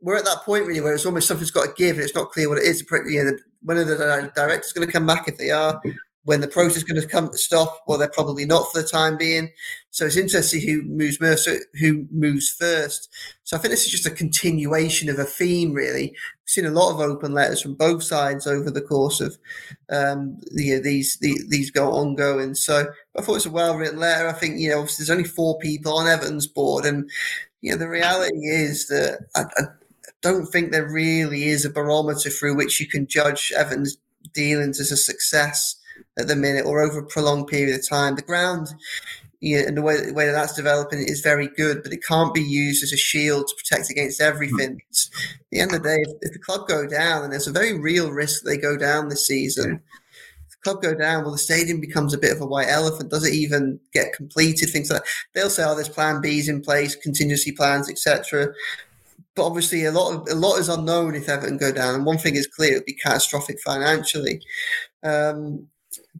we're 0.00 0.16
at 0.16 0.24
that 0.24 0.44
point 0.44 0.66
really 0.66 0.80
where 0.80 0.94
it's 0.94 1.06
almost 1.06 1.28
something's 1.28 1.50
got 1.50 1.66
to 1.66 1.72
give, 1.76 1.96
and 1.96 2.04
it's 2.04 2.14
not 2.14 2.30
clear 2.30 2.48
what 2.48 2.58
it 2.58 2.64
is. 2.64 2.84
You 2.90 3.24
know, 3.24 3.32
when 3.62 3.78
are 3.78 3.84
the 3.84 4.32
directors 4.34 4.72
going 4.72 4.86
to 4.86 4.92
come 4.92 5.06
back 5.06 5.28
if 5.28 5.36
they 5.36 5.50
are? 5.50 5.80
When 6.24 6.42
the 6.42 6.48
process 6.48 6.78
is 6.78 6.84
going 6.84 7.00
to 7.00 7.08
come 7.08 7.30
to 7.30 7.38
stop. 7.38 7.82
Well, 7.86 7.96
they're 7.96 8.08
probably 8.08 8.44
not 8.44 8.70
for 8.70 8.82
the 8.82 8.86
time 8.86 9.16
being. 9.16 9.50
So 9.90 10.06
it's 10.06 10.16
interesting 10.16 10.60
who 10.60 10.82
moves 10.82 11.18
who 11.80 12.06
moves 12.12 12.50
first. 12.50 13.08
So 13.42 13.56
I 13.56 13.60
think 13.60 13.72
this 13.72 13.84
is 13.84 13.90
just 13.90 14.06
a 14.06 14.10
continuation 14.10 15.08
of 15.08 15.18
a 15.18 15.24
theme, 15.24 15.72
really. 15.72 16.10
We've 16.10 16.16
seen 16.46 16.66
a 16.66 16.70
lot 16.70 16.92
of 16.92 17.00
open 17.00 17.32
letters 17.32 17.60
from 17.60 17.74
both 17.74 18.02
sides 18.02 18.46
over 18.46 18.70
the 18.70 18.82
course 18.82 19.20
of 19.20 19.36
um, 19.90 20.38
the, 20.52 20.78
these 20.78 21.16
the, 21.18 21.40
these 21.48 21.70
go 21.70 21.90
ongoing. 21.92 22.54
So 22.54 22.86
I 23.16 23.22
thought 23.22 23.36
it's 23.36 23.46
a 23.46 23.50
well 23.50 23.76
written 23.76 23.98
letter. 23.98 24.28
I 24.28 24.32
think 24.32 24.58
you 24.58 24.68
know 24.70 24.82
there's 24.82 25.10
only 25.10 25.24
four 25.24 25.58
people 25.58 25.94
on 25.96 26.06
Everton's 26.06 26.46
board, 26.46 26.84
and 26.84 27.10
you 27.62 27.72
know 27.72 27.78
the 27.78 27.88
reality 27.88 28.46
is 28.46 28.86
that 28.88 29.26
I, 29.34 29.44
I 29.56 29.62
don't 30.22 30.46
think 30.46 30.70
there 30.70 30.88
really 30.88 31.44
is 31.44 31.64
a 31.64 31.70
barometer 31.70 32.30
through 32.30 32.56
which 32.56 32.78
you 32.78 32.86
can 32.86 33.06
judge 33.06 33.52
Everton's 33.56 33.96
dealings 34.34 34.78
as 34.78 34.92
a 34.92 34.96
success 34.96 35.79
at 36.18 36.28
the 36.28 36.36
minute 36.36 36.66
or 36.66 36.80
over 36.80 37.00
a 37.00 37.06
prolonged 37.06 37.48
period 37.48 37.74
of 37.74 37.88
time. 37.88 38.16
The 38.16 38.22
ground 38.22 38.74
yeah, 39.40 39.60
and 39.60 39.76
the 39.76 39.82
way, 39.82 39.96
the 39.96 40.12
way 40.12 40.26
that 40.26 40.32
that's 40.32 40.52
developing 40.52 40.98
is 41.00 41.22
very 41.22 41.48
good, 41.48 41.82
but 41.82 41.92
it 41.92 42.04
can't 42.06 42.34
be 42.34 42.42
used 42.42 42.82
as 42.82 42.92
a 42.92 42.98
shield 42.98 43.46
to 43.48 43.56
protect 43.56 43.90
against 43.90 44.20
everything. 44.20 44.82
It's, 44.90 45.08
at 45.16 45.46
the 45.50 45.60
end 45.60 45.72
of 45.72 45.82
the 45.82 45.88
day, 45.88 45.96
if, 46.02 46.12
if, 46.20 46.32
the 46.34 46.38
club 46.38 46.68
go 46.68 46.86
down, 46.86 47.24
and 47.24 47.32
there's 47.32 47.46
a 47.46 47.52
very 47.52 47.78
real 47.78 48.10
risk 48.10 48.42
they 48.42 48.58
go 48.58 48.76
down 48.76 49.08
this 49.08 49.26
season, 49.26 49.80
if 50.46 50.50
the 50.50 50.56
club 50.62 50.82
go 50.82 50.94
down, 50.94 51.22
well, 51.22 51.32
the 51.32 51.38
stadium 51.38 51.80
becomes 51.80 52.12
a 52.12 52.18
bit 52.18 52.32
of 52.32 52.42
a 52.42 52.46
white 52.46 52.68
elephant. 52.68 53.10
Does 53.10 53.26
it 53.26 53.32
even 53.32 53.80
get 53.94 54.12
completed? 54.12 54.68
Things 54.68 54.90
like 54.90 55.02
that. 55.02 55.10
They'll 55.32 55.48
say, 55.48 55.64
"Oh, 55.64 55.74
there's 55.74 55.88
Plan 55.88 56.20
B's 56.20 56.50
in 56.50 56.60
place, 56.60 56.94
contingency 56.94 57.52
plans, 57.52 57.88
etc." 57.88 58.52
But 59.34 59.46
obviously, 59.46 59.86
a 59.86 59.92
lot 59.92 60.12
of 60.12 60.28
a 60.28 60.34
lot 60.34 60.58
is 60.58 60.68
unknown 60.68 61.14
if 61.14 61.30
Everton 61.30 61.56
go 61.56 61.72
down, 61.72 61.94
and 61.94 62.04
one 62.04 62.18
thing 62.18 62.34
is 62.34 62.46
clear: 62.46 62.72
it 62.72 62.76
would 62.76 62.84
be 62.84 62.92
catastrophic 62.92 63.58
financially. 63.60 64.42
Um, 65.02 65.68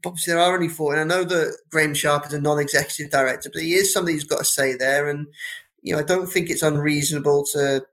obviously 0.05 0.33
there 0.33 0.43
are 0.43 0.55
only 0.55 0.69
four, 0.69 0.95
and 0.95 1.01
I 1.01 1.17
know 1.17 1.25
that 1.25 1.57
Graeme 1.71 1.95
Sharp 1.95 2.27
is 2.27 2.33
a 2.33 2.41
non-executive 2.41 3.11
director, 3.11 3.51
but 3.53 3.63
he 3.63 3.75
is 3.75 3.93
somebody 3.93 4.15
who's 4.15 4.25
got 4.25 4.39
to 4.39 4.45
say 4.45 4.75
there. 4.75 5.09
And 5.09 5.27
you 5.83 5.95
know, 5.95 6.01
I 6.01 6.05
don't 6.05 6.27
think 6.27 6.51
it's 6.51 6.63
unreasonable 6.63 7.45
to 7.53 7.85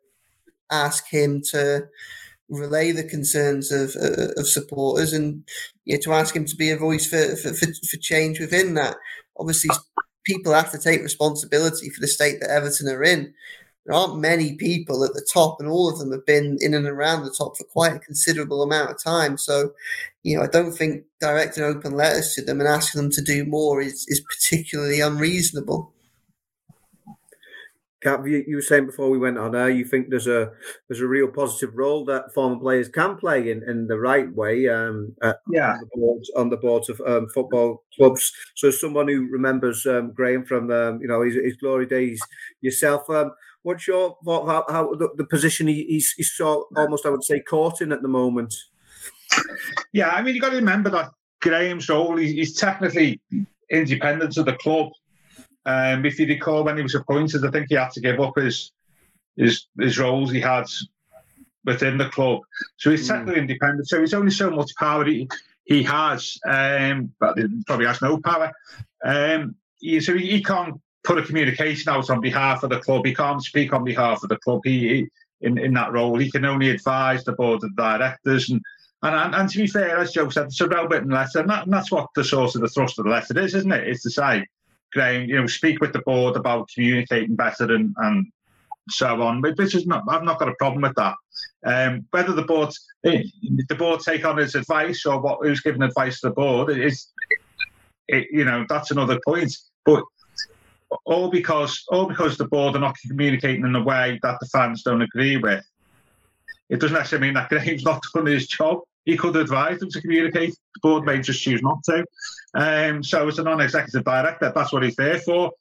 ask 0.72 1.08
him 1.08 1.42
to 1.52 1.88
relay 2.50 2.92
the 2.92 3.04
concerns 3.04 3.72
of 3.72 3.96
uh, 3.96 4.34
of 4.38 4.48
supporters 4.48 5.13
and 5.13 5.44
you 5.86 5.96
know, 5.96 6.02
to 6.02 6.13
ask 6.13 6.36
him 6.36 6.46
to 6.46 6.56
be 6.56 6.72
a 6.72 6.78
voice 6.78 7.08
for, 7.08 7.36
for, 7.36 7.54
for 7.54 7.98
change 7.98 8.40
within 8.40 8.74
that. 8.76 8.98
Obviously, 9.38 9.70
people 10.24 10.54
have 10.54 10.72
to 10.72 10.80
take 10.80 11.02
responsibility 11.02 11.90
for 11.90 12.02
the 12.02 12.08
state 12.08 12.40
that 12.40 12.50
Everton 12.50 12.90
are 12.90 13.04
in 13.04 13.34
there 13.88 13.96
aren't 13.96 14.20
many 14.20 14.56
people 14.56 15.06
at 15.06 15.13
the 15.13 15.26
top, 15.34 15.60
and 15.60 15.70
all 15.70 15.90
of 15.90 15.98
them 15.98 16.12
have 16.12 16.26
been 16.26 16.58
in 16.60 16.74
and 16.74 16.86
around 16.86 17.24
the 17.24 17.32
top 17.32 17.56
for 17.56 17.63
quite 17.63 17.96
a 17.96 18.00
considerable 18.00 18.62
amount 18.62 18.92
of 18.92 19.02
time. 19.02 19.38
So, 19.38 19.72
you 20.28 20.36
know, 20.36 20.44
I 20.44 20.48
don't 20.48 20.74
think 20.74 21.06
directing 21.22 21.63
open 21.63 21.94
letters 21.94 22.34
to 22.36 22.42
them 22.42 22.60
and 22.60 22.68
asking 22.68 23.02
them 23.02 23.12
to 23.12 23.22
do 23.22 23.46
more 23.46 23.82
is, 23.82 24.06
is 24.10 24.20
particularly 24.20 25.00
unreasonable. 25.00 25.94
Gav, 28.02 28.28
you, 28.28 28.44
you 28.46 28.58
were 28.58 28.62
saying 28.62 28.88
before 28.88 29.10
we 29.10 29.18
went 29.18 29.38
on 29.38 29.54
there, 29.54 29.70
you 29.70 29.86
think 29.86 30.10
there's 30.10 30.28
a 30.28 30.52
there's 30.88 31.00
a 31.00 31.08
real 31.08 31.30
positive 31.30 31.76
role 31.76 32.04
that 32.06 32.34
former 32.34 32.60
players 32.60 32.90
can 32.90 33.16
play 33.16 33.50
in, 33.50 33.63
in 33.70 33.88
the 33.88 33.98
right 33.98 34.30
way. 34.36 34.68
Um, 34.68 35.16
yeah, 35.50 35.72
on 35.72 35.80
the 35.80 35.90
boards, 35.96 36.32
on 36.36 36.50
the 36.50 36.58
boards 36.58 36.90
of 36.90 37.02
um, 37.08 37.28
football 37.34 37.86
clubs. 37.96 38.34
So, 38.56 38.68
as 38.68 38.82
someone 38.82 39.08
who 39.08 39.28
remembers 39.32 39.86
um, 39.86 40.12
Graeme 40.12 40.44
from 40.46 40.70
um, 40.72 41.00
you 41.02 41.08
know 41.08 41.24
his, 41.24 41.36
his 41.36 41.56
glory 41.56 41.86
days, 41.86 42.22
yourself, 42.62 43.10
um, 43.10 43.32
What's 43.63 43.88
your 43.88 44.18
thought 44.24 44.44
about 44.44 44.72
how 44.72 44.94
the, 44.94 45.10
the 45.18 45.26
position 45.26 45.68
he, 45.68 45.84
he's, 45.86 46.13
he's 46.16 46.32
sort 46.32 46.68
almost, 46.78 47.06
I 47.06 47.10
would 47.10 47.24
say, 47.26 47.42
caught 47.42 47.82
in 47.82 47.92
at 47.92 48.02
the 48.02 48.08
moment? 48.08 48.54
Yeah, 49.94 50.10
I 50.10 50.22
mean, 50.22 50.36
you 50.36 50.42
got 50.42 50.50
to 50.50 50.58
remember 50.58 50.90
that 50.92 51.12
Graeme's 51.42 51.90
role, 51.90 52.18
he's 52.18 52.58
technically 52.58 53.20
independent 53.70 54.38
of 54.38 54.46
the 54.46 54.54
club. 54.54 54.92
Um, 55.66 56.06
if 56.06 56.20
you 56.20 56.26
recall, 56.28 56.63
when 56.63 56.78
he 56.78 56.84
was 56.84 56.96
appointed, 56.96 57.46
I 57.46 57.52
think 57.52 57.68
he 57.70 57.76
had 57.76 57.92
to 57.92 58.02
give 58.02 58.20
up 58.20 58.38
his 58.38 58.72
his 59.36 59.68
his 59.80 60.00
roles 60.00 60.32
he 60.32 60.40
had 60.40 60.66
within 61.66 61.98
the 61.98 62.10
club. 62.10 62.40
So 62.78 62.90
he's 62.90 63.08
hmm. 63.08 63.13
technically 63.13 63.36
mm. 63.36 63.44
independent. 63.44 63.88
So 63.88 64.00
he's 64.00 64.13
only 64.13 64.32
so 64.32 64.50
much 64.50 64.72
power 64.80 65.06
he, 65.06 65.28
he 65.66 65.84
has, 65.84 66.38
um, 66.48 67.13
but 67.20 67.38
he 67.38 67.46
probably 67.68 67.86
has 67.86 68.02
no 68.02 68.20
power. 68.20 68.52
Um, 69.04 69.56
he, 69.80 70.00
so 70.00 70.18
he, 70.18 70.26
he 70.28 70.44
can't 70.44 70.80
put 71.04 71.18
a 71.18 71.24
communication 71.24 71.92
out 71.92 72.10
on 72.10 72.22
behalf 72.22 72.63
of 72.63 72.70
the 72.70 72.80
club. 72.80 73.06
He 73.06 73.13
can't 73.13 73.44
speak 73.44 73.74
on 73.74 73.84
behalf 73.84 74.24
of 74.24 74.30
the 74.30 74.38
club. 74.38 74.62
He, 74.63 75.08
in, 75.42 75.58
in 75.58 75.74
that 75.74 75.92
role, 75.92 76.18
he 76.18 76.32
can 76.32 76.46
only 76.46 76.70
advise 76.70 77.24
the 77.26 77.34
board 77.34 77.63
of 77.63 77.76
directors. 77.76 78.50
And, 78.50 78.62
and, 79.04 79.16
and, 79.16 79.36
and 79.36 79.50
to 79.50 79.58
be 79.58 79.68
fair, 79.68 79.98
as 79.98 80.12
Joe 80.12 80.30
said, 80.30 80.48
it's 80.48 80.62
a 80.62 80.68
well-written 80.68 81.10
letter, 81.10 81.40
and, 81.40 81.50
that, 81.50 81.66
and 81.66 81.74
that's 81.74 81.92
what 81.92 82.08
the 82.16 82.24
source 82.24 82.56
of 82.56 82.62
the 82.62 82.68
thrust 82.68 82.98
of 83.00 83.06
the 83.06 83.12
letter 83.12 83.38
is, 83.40 83.56
isn't 83.56 83.72
it? 83.72 83.88
It's 83.88 84.04
to 84.04 84.10
say, 84.10 84.46
Graeme, 84.94 85.30
you 85.30 85.40
know, 85.40 85.48
speak 85.48 85.82
with 85.82 85.94
the 85.94 86.00
board 86.00 86.36
about 86.36 86.70
communicating 86.74 87.36
better 87.36 87.66
and, 87.74 87.94
and 87.98 88.26
so 88.90 89.22
on. 89.22 89.42
But 89.42 89.58
this 89.58 89.76
is 89.76 89.86
not, 89.86 90.04
I've 90.10 90.24
not 90.24 90.40
got 90.40 90.50
a 90.50 90.56
problem 90.56 90.82
with 90.82 90.96
that. 90.96 91.16
Um, 91.66 92.06
whether 92.12 92.34
the 92.34 92.44
board, 92.44 92.72
the 93.04 93.76
board 93.78 94.00
take 94.00 94.26
on 94.26 94.38
his 94.38 94.56
advice 94.56 95.06
or 95.06 95.20
what 95.20 95.40
who's 95.42 95.62
giving 95.62 95.82
advice 95.82 96.22
to 96.22 96.30
the 96.30 96.34
board 96.34 96.70
is, 96.70 97.12
it, 98.08 98.28
you 98.32 98.46
know, 98.46 98.66
that's 98.70 98.92
another 98.92 99.20
point. 99.26 99.56
But 99.86 100.04
all 101.06 101.30
because 101.30 101.84
all 101.90 102.06
because 102.06 102.38
the 102.38 102.48
board 102.48 102.76
are 102.76 102.80
not 102.80 102.96
communicating 103.06 103.66
in 103.66 103.76
a 103.76 103.84
way 103.84 104.20
that 104.24 104.38
the 104.40 104.46
fans 104.48 104.84
don't 104.84 105.02
agree 105.02 105.38
with. 105.38 105.66
It 106.70 106.80
doesn't 106.80 106.98
necessarily 106.98 107.28
mean 107.28 107.34
that 107.36 107.50
Graeme's 107.50 107.84
not 107.84 108.04
done 108.14 108.26
his 108.26 108.48
job. 108.48 108.82
He 109.06 109.16
could 109.16 109.36
advise 109.38 109.80
them 109.80 109.90
to 109.90 110.02
communicate. 110.02 110.52
The 110.52 110.80
board 110.82 111.06
may 111.06 111.20
just 111.22 111.42
choose 111.42 111.62
not 111.62 111.82
to. 111.86 112.06
Um, 112.56 113.04
so 113.04 113.28
as 113.28 113.40
a 113.40 113.44
non-executive 113.44 114.04
director, 114.04 114.52
that's 114.54 114.74
what 114.74 114.84
he's 114.84 114.98
there 114.98 115.20
for. 115.20 115.52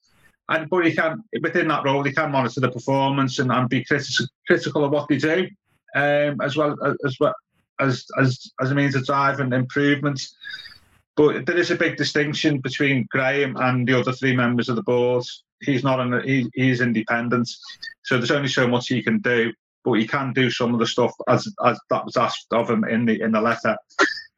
and 0.49 0.69
but 0.69 0.87
he 0.87 0.95
can 0.95 1.23
within 1.43 1.69
that 1.69 1.85
role 1.85 2.03
he 2.03 2.13
can 2.13 2.31
monitor 2.31 2.61
the 2.61 2.71
performance 2.71 3.39
and, 3.39 3.51
and 3.53 3.69
be 3.69 3.85
critical 3.85 4.27
critical 4.47 4.85
of 4.85 4.93
what 4.93 5.09
they 5.09 5.19
do, 5.19 5.49
um, 5.95 6.41
as 6.41 6.57
well 6.57 6.77
as 7.05 7.17
well 7.21 7.35
as 7.81 8.07
as 8.19 8.51
as 8.61 8.71
a 8.71 8.75
means 8.75 8.95
of 8.95 9.07
driving 9.07 9.53
improvements. 9.53 10.35
But 11.17 11.47
there 11.47 11.57
is 11.57 11.71
a 11.71 11.77
big 11.77 11.97
distinction 11.97 12.61
between 12.61 13.07
Graeme 13.11 13.57
and 13.57 13.87
the 13.89 13.99
other 13.99 14.13
three 14.13 14.37
members 14.37 14.69
of 14.69 14.77
the 14.77 14.83
board. 14.83 15.25
He's 15.63 15.83
not 15.83 16.01
an 16.01 16.23
he, 16.25 16.51
he's 16.55 16.81
independent, 16.81 17.49
so 18.05 18.19
there's 18.19 18.31
only 18.31 18.49
so 18.49 18.69
much 18.69 18.89
he 18.89 19.03
can 19.03 19.21
do. 19.21 19.53
But 19.87 20.01
he 20.01 20.07
can 20.07 20.33
do 20.33 20.51
some 20.51 20.75
of 20.75 20.81
the 20.81 20.87
stuff 20.87 21.13
as 21.29 21.49
as 21.65 21.79
that 21.91 22.05
was 22.05 22.17
asked 22.17 22.49
of 22.51 22.69
him 22.69 22.85
in 22.85 23.07
the 23.07 23.23
in 23.23 23.31
the 23.31 23.41
letter. 23.41 23.77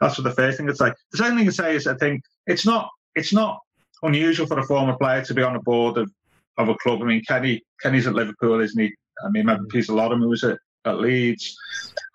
That's 0.00 0.18
what 0.18 0.24
the 0.24 0.30
first 0.30 0.58
thing 0.58 0.68
I'd 0.68 0.76
say. 0.76 0.92
The 1.12 1.18
second 1.18 1.38
thing 1.38 1.48
I'd 1.48 1.54
say 1.54 1.74
is 1.74 1.86
I 1.86 1.94
think 1.94 2.22
it's 2.46 2.66
not 2.66 2.90
it's 3.14 3.32
not 3.32 3.58
unusual 4.02 4.46
for 4.46 4.58
a 4.58 4.66
former 4.66 4.96
player 4.96 5.24
to 5.24 5.34
be 5.34 5.42
on 5.42 5.56
a 5.56 5.62
board 5.62 5.96
of, 5.96 6.12
of 6.58 6.68
a 6.68 6.74
club. 6.76 7.00
I 7.02 7.06
mean, 7.06 7.24
Kenny 7.26 7.62
Kenny's 7.80 8.06
at 8.06 8.14
Liverpool, 8.14 8.60
isn't 8.60 8.80
he? 8.80 8.92
I 9.24 9.30
mean, 9.30 9.46
remember 9.46 9.66
Peter 9.68 9.94
Lorimer 9.94 10.24
who 10.24 10.28
was 10.28 10.44
at, 10.44 10.58
at 10.84 11.00
Leeds. 11.00 11.56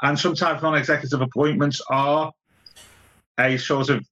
And 0.03 0.17
sometimes 0.17 0.61
non-executive 0.61 1.21
appointments 1.21 1.81
are 1.89 2.31
a 3.39 3.57
sort 3.57 3.89
of 3.89 4.05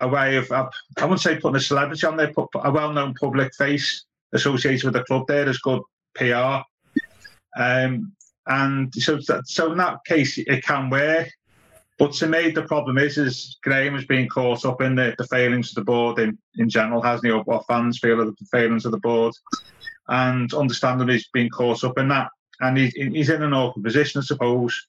a 0.00 0.08
way 0.08 0.36
of, 0.36 0.52
I 0.52 0.68
wouldn't 1.00 1.20
say 1.20 1.40
putting 1.40 1.56
a 1.56 1.60
celebrity 1.60 2.06
on 2.06 2.16
there, 2.16 2.32
but 2.36 2.48
a 2.54 2.70
well-known 2.70 3.14
public 3.20 3.52
face 3.56 4.04
associated 4.32 4.84
with 4.84 4.94
the 4.94 5.04
club 5.04 5.26
there 5.26 5.48
is 5.48 5.58
good 5.58 5.82
PR. 6.14 6.60
Um, 7.58 8.12
and 8.48 8.92
so, 8.94 9.18
so 9.44 9.72
in 9.72 9.78
that 9.78 10.04
case, 10.04 10.38
it 10.38 10.64
can 10.64 10.90
work. 10.90 11.28
But 11.98 12.12
to 12.14 12.28
me, 12.28 12.50
the 12.50 12.62
problem 12.62 12.96
is, 12.96 13.18
is 13.18 13.58
Graeme 13.62 13.94
has 13.94 14.04
been 14.04 14.28
caught 14.28 14.64
up 14.64 14.80
in 14.80 14.94
the, 14.94 15.14
the 15.18 15.26
failings 15.26 15.70
of 15.70 15.74
the 15.74 15.84
board 15.84 16.18
in, 16.20 16.38
in 16.56 16.68
general, 16.68 17.02
hasn't 17.02 17.26
he? 17.26 17.32
What 17.32 17.66
fans 17.66 17.98
feel 17.98 18.20
of 18.20 18.36
the 18.36 18.46
failings 18.52 18.84
of 18.84 18.92
the 18.92 19.00
board. 19.00 19.34
And 20.06 20.52
understandably, 20.54 21.14
he's 21.14 21.28
been 21.28 21.50
caught 21.50 21.82
up 21.82 21.98
in 21.98 22.08
that. 22.08 22.28
And 22.60 22.78
he, 22.78 22.88
he's 22.88 23.30
in 23.30 23.42
an 23.42 23.52
awkward 23.52 23.84
position, 23.84 24.20
I 24.20 24.24
suppose. 24.24 24.86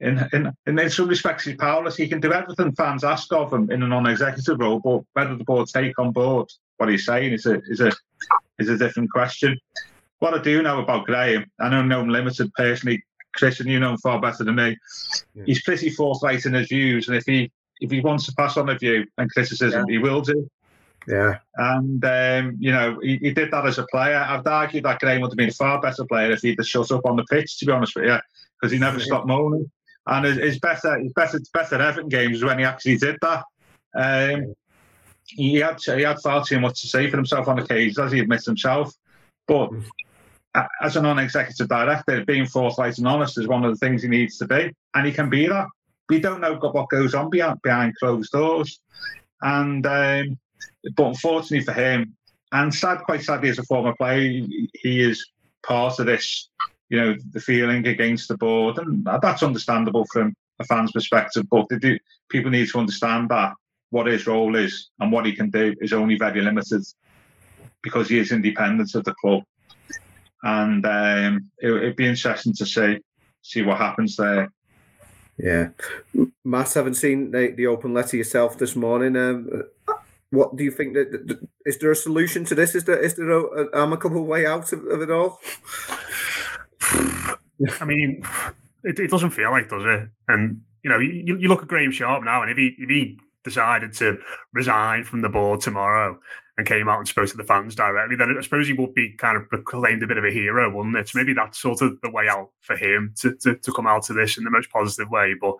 In, 0.00 0.28
in, 0.32 0.52
in 0.66 0.90
some 0.90 1.08
respects, 1.08 1.44
he's 1.44 1.56
powerless. 1.56 1.96
He 1.96 2.08
can 2.08 2.20
do 2.20 2.32
everything 2.32 2.74
fans 2.74 3.04
ask 3.04 3.32
of 3.32 3.52
him 3.52 3.70
in 3.70 3.82
a 3.82 3.88
non-executive 3.88 4.58
role, 4.58 4.80
but 4.80 5.02
whether 5.14 5.36
the 5.36 5.44
board 5.44 5.68
take 5.68 5.98
on 5.98 6.10
board 6.10 6.50
what 6.76 6.88
he's 6.88 7.06
saying 7.06 7.32
is 7.32 7.46
a 7.46 7.60
is 7.68 7.80
a 7.80 7.92
is 8.58 8.68
a 8.68 8.76
different 8.76 9.10
question. 9.10 9.58
What 10.18 10.34
I 10.34 10.42
do 10.42 10.62
know 10.62 10.80
about 10.80 11.06
Graeme, 11.06 11.46
I 11.60 11.68
don't 11.68 11.88
know 11.88 12.00
him 12.00 12.08
limited 12.08 12.52
personally. 12.54 13.02
Chris, 13.36 13.60
and 13.60 13.68
you 13.68 13.78
know 13.78 13.90
him 13.90 13.98
far 13.98 14.20
better 14.20 14.44
than 14.44 14.54
me. 14.54 14.76
Yeah. 15.34 15.44
He's 15.44 15.62
pretty 15.62 15.90
forthright 15.90 16.46
in 16.46 16.54
his 16.54 16.68
views, 16.68 17.08
and 17.08 17.16
if 17.16 17.24
he 17.26 17.52
if 17.80 17.90
he 17.90 18.00
wants 18.00 18.26
to 18.26 18.34
pass 18.34 18.56
on 18.56 18.70
a 18.70 18.78
view 18.78 19.06
and 19.18 19.30
criticism, 19.30 19.84
yeah. 19.86 19.92
he 19.92 19.98
will 19.98 20.22
do. 20.22 20.50
Yeah. 21.06 21.38
And, 21.54 22.04
um, 22.04 22.56
you 22.58 22.72
know, 22.72 22.98
he, 23.00 23.18
he, 23.18 23.30
did 23.30 23.50
that 23.52 23.66
as 23.66 23.78
a 23.78 23.86
player. 23.92 24.16
I've 24.16 24.46
argued 24.46 24.84
that 24.84 24.98
Graeme 24.98 25.20
would 25.20 25.30
have 25.30 25.36
been 25.36 25.50
a 25.50 25.52
far 25.52 25.80
better 25.80 26.04
player 26.04 26.32
if 26.32 26.40
he'd 26.40 26.58
have 26.58 26.66
shut 26.66 26.90
up 26.90 27.04
on 27.04 27.16
the 27.16 27.24
pitch, 27.24 27.58
to 27.58 27.66
be 27.66 27.72
honest 27.72 27.94
with 27.94 28.06
you, 28.06 28.18
because 28.58 28.72
he 28.72 28.78
never 28.78 28.98
stopped 28.98 29.26
moaning. 29.26 29.70
And 30.06 30.24
his, 30.24 30.58
better, 30.58 30.98
his 30.98 31.12
better, 31.12 31.38
better 31.52 31.80
Everton 31.80 32.08
games 32.08 32.42
when 32.42 32.58
he 32.58 32.64
actually 32.64 32.96
did 32.96 33.18
that. 33.22 33.44
Um, 33.94 34.54
he 35.26 35.56
had 35.56 35.80
he 35.82 36.02
had 36.02 36.20
far 36.20 36.44
too 36.44 36.60
much 36.60 36.80
to 36.80 36.86
say 36.86 37.10
for 37.10 37.16
himself 37.16 37.48
on 37.48 37.58
occasions, 37.58 37.98
as 37.98 38.12
he 38.12 38.20
admits 38.20 38.46
himself. 38.46 38.94
But 39.46 39.70
mm 39.70 39.84
as 40.82 40.96
a 40.96 41.02
non-executive 41.02 41.68
director, 41.68 42.24
being 42.24 42.46
forthright 42.46 42.98
and 42.98 43.08
honest 43.08 43.38
is 43.38 43.48
one 43.48 43.64
of 43.64 43.72
the 43.72 43.78
things 43.78 44.02
he 44.02 44.08
needs 44.08 44.38
to 44.38 44.46
be, 44.46 44.72
and 44.94 45.06
he 45.06 45.12
can 45.12 45.28
be 45.28 45.46
that. 45.46 45.66
We 46.08 46.20
don't 46.20 46.40
know 46.40 46.54
what 46.54 46.88
goes 46.88 47.14
on 47.14 47.30
behind, 47.30 47.60
behind 47.62 47.96
closed 47.96 48.32
doors, 48.32 48.80
and 49.42 49.84
um, 49.86 50.38
but 50.96 51.08
unfortunately 51.08 51.64
for 51.64 51.72
him, 51.72 52.16
and 52.52 52.72
sad, 52.72 53.00
quite 53.00 53.22
sadly 53.22 53.48
as 53.48 53.58
a 53.58 53.64
former 53.64 53.94
player, 53.96 54.44
he, 54.74 55.02
is 55.02 55.24
part 55.66 55.98
of 55.98 56.06
this. 56.06 56.48
You 56.88 57.00
know, 57.00 57.16
the 57.32 57.40
feeling 57.40 57.86
against 57.88 58.28
the 58.28 58.36
board, 58.36 58.78
and 58.78 59.06
that's 59.20 59.42
understandable 59.42 60.06
from 60.12 60.34
a 60.60 60.64
fan's 60.64 60.92
perspective. 60.92 61.46
But 61.50 61.68
do, 61.80 61.98
people 62.28 62.52
need 62.52 62.68
to 62.68 62.78
understand 62.78 63.28
that 63.30 63.54
what 63.90 64.06
his 64.06 64.26
role 64.28 64.54
is 64.54 64.90
and 65.00 65.10
what 65.10 65.26
he 65.26 65.32
can 65.32 65.50
do 65.50 65.74
is 65.80 65.92
only 65.92 66.16
very 66.16 66.40
limited 66.40 66.84
because 67.82 68.08
he 68.08 68.18
is 68.18 68.30
independent 68.30 68.94
of 68.94 69.02
the 69.04 69.14
club 69.14 69.42
and 70.42 70.84
um, 70.86 71.50
it, 71.58 71.70
would 71.70 71.96
be 71.96 72.06
interesting 72.06 72.54
to 72.54 72.66
see 72.66 72.98
see 73.42 73.62
what 73.62 73.78
happens 73.78 74.16
there. 74.16 74.52
Yeah, 75.38 75.68
Matt, 76.44 76.72
haven't 76.72 76.94
seen 76.94 77.30
the, 77.30 77.52
the 77.54 77.66
open 77.66 77.92
letter 77.92 78.16
yourself 78.16 78.58
this 78.58 78.74
morning. 78.74 79.16
Um, 79.16 79.64
what 80.30 80.56
do 80.56 80.64
you 80.64 80.70
think? 80.70 80.94
That 80.94 81.38
is 81.64 81.78
there 81.78 81.90
a 81.90 81.96
solution 81.96 82.44
to 82.46 82.54
this? 82.54 82.74
Is 82.74 82.84
there 82.84 82.98
is 82.98 83.14
there 83.14 83.30
a, 83.30 83.64
a 83.64 83.82
amicable 83.82 84.24
way 84.24 84.46
out 84.46 84.72
of, 84.72 84.84
of 84.86 85.02
it 85.02 85.10
all? 85.10 85.40
I 87.80 87.84
mean, 87.84 88.22
it, 88.84 88.98
it, 88.98 89.10
doesn't 89.10 89.30
feel 89.30 89.50
like, 89.50 89.68
does 89.68 89.84
it? 89.84 90.08
And 90.28 90.60
you 90.82 90.90
know, 90.90 90.98
you, 90.98 91.36
you 91.38 91.48
look 91.48 91.62
at 91.62 91.68
Graeme 91.68 91.90
Sharp 91.90 92.24
now, 92.24 92.42
and 92.42 92.50
if 92.50 92.56
he 92.56 92.74
if 92.78 92.88
he 92.88 93.18
decided 93.44 93.92
to 93.94 94.18
resign 94.52 95.04
from 95.04 95.22
the 95.22 95.28
board 95.28 95.60
tomorrow, 95.60 96.18
and 96.58 96.66
came 96.66 96.88
out 96.88 96.98
and 96.98 97.06
spoke 97.08 97.28
to 97.28 97.36
the 97.36 97.44
fans 97.44 97.74
directly, 97.74 98.16
then 98.16 98.34
I 98.36 98.42
suppose 98.42 98.66
he 98.66 98.72
would 98.72 98.94
be 98.94 99.12
kind 99.12 99.36
of 99.36 99.48
proclaimed 99.48 100.02
a 100.02 100.06
bit 100.06 100.16
of 100.16 100.24
a 100.24 100.30
hero, 100.30 100.74
wouldn't 100.74 100.96
it? 100.96 101.08
So 101.08 101.18
maybe 101.18 101.34
that's 101.34 101.58
sort 101.58 101.82
of 101.82 102.00
the 102.00 102.10
way 102.10 102.28
out 102.28 102.50
for 102.60 102.76
him 102.76 103.12
to, 103.20 103.34
to, 103.42 103.56
to 103.56 103.72
come 103.72 103.86
out 103.86 104.04
to 104.04 104.14
this 104.14 104.38
in 104.38 104.44
the 104.44 104.50
most 104.50 104.70
positive 104.70 105.10
way. 105.10 105.34
But 105.38 105.56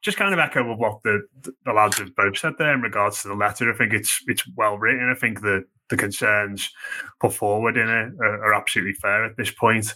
just 0.00 0.16
kind 0.16 0.32
of 0.32 0.40
echo 0.40 0.68
with 0.68 0.78
what 0.78 1.02
the, 1.02 1.26
the 1.64 1.72
lads 1.72 1.98
have 1.98 2.16
both 2.16 2.38
said 2.38 2.54
there 2.58 2.72
in 2.72 2.80
regards 2.80 3.22
to 3.22 3.28
the 3.28 3.34
letter. 3.34 3.72
I 3.72 3.76
think 3.76 3.92
it's 3.92 4.22
it's 4.26 4.48
well 4.56 4.78
written. 4.78 5.10
I 5.10 5.18
think 5.18 5.42
the 5.42 5.64
the 5.90 5.96
concerns 5.96 6.70
put 7.20 7.34
forward 7.34 7.76
in 7.76 7.88
it 7.88 8.14
are, 8.20 8.44
are 8.46 8.54
absolutely 8.54 8.94
fair 8.94 9.24
at 9.24 9.36
this 9.36 9.50
point. 9.50 9.94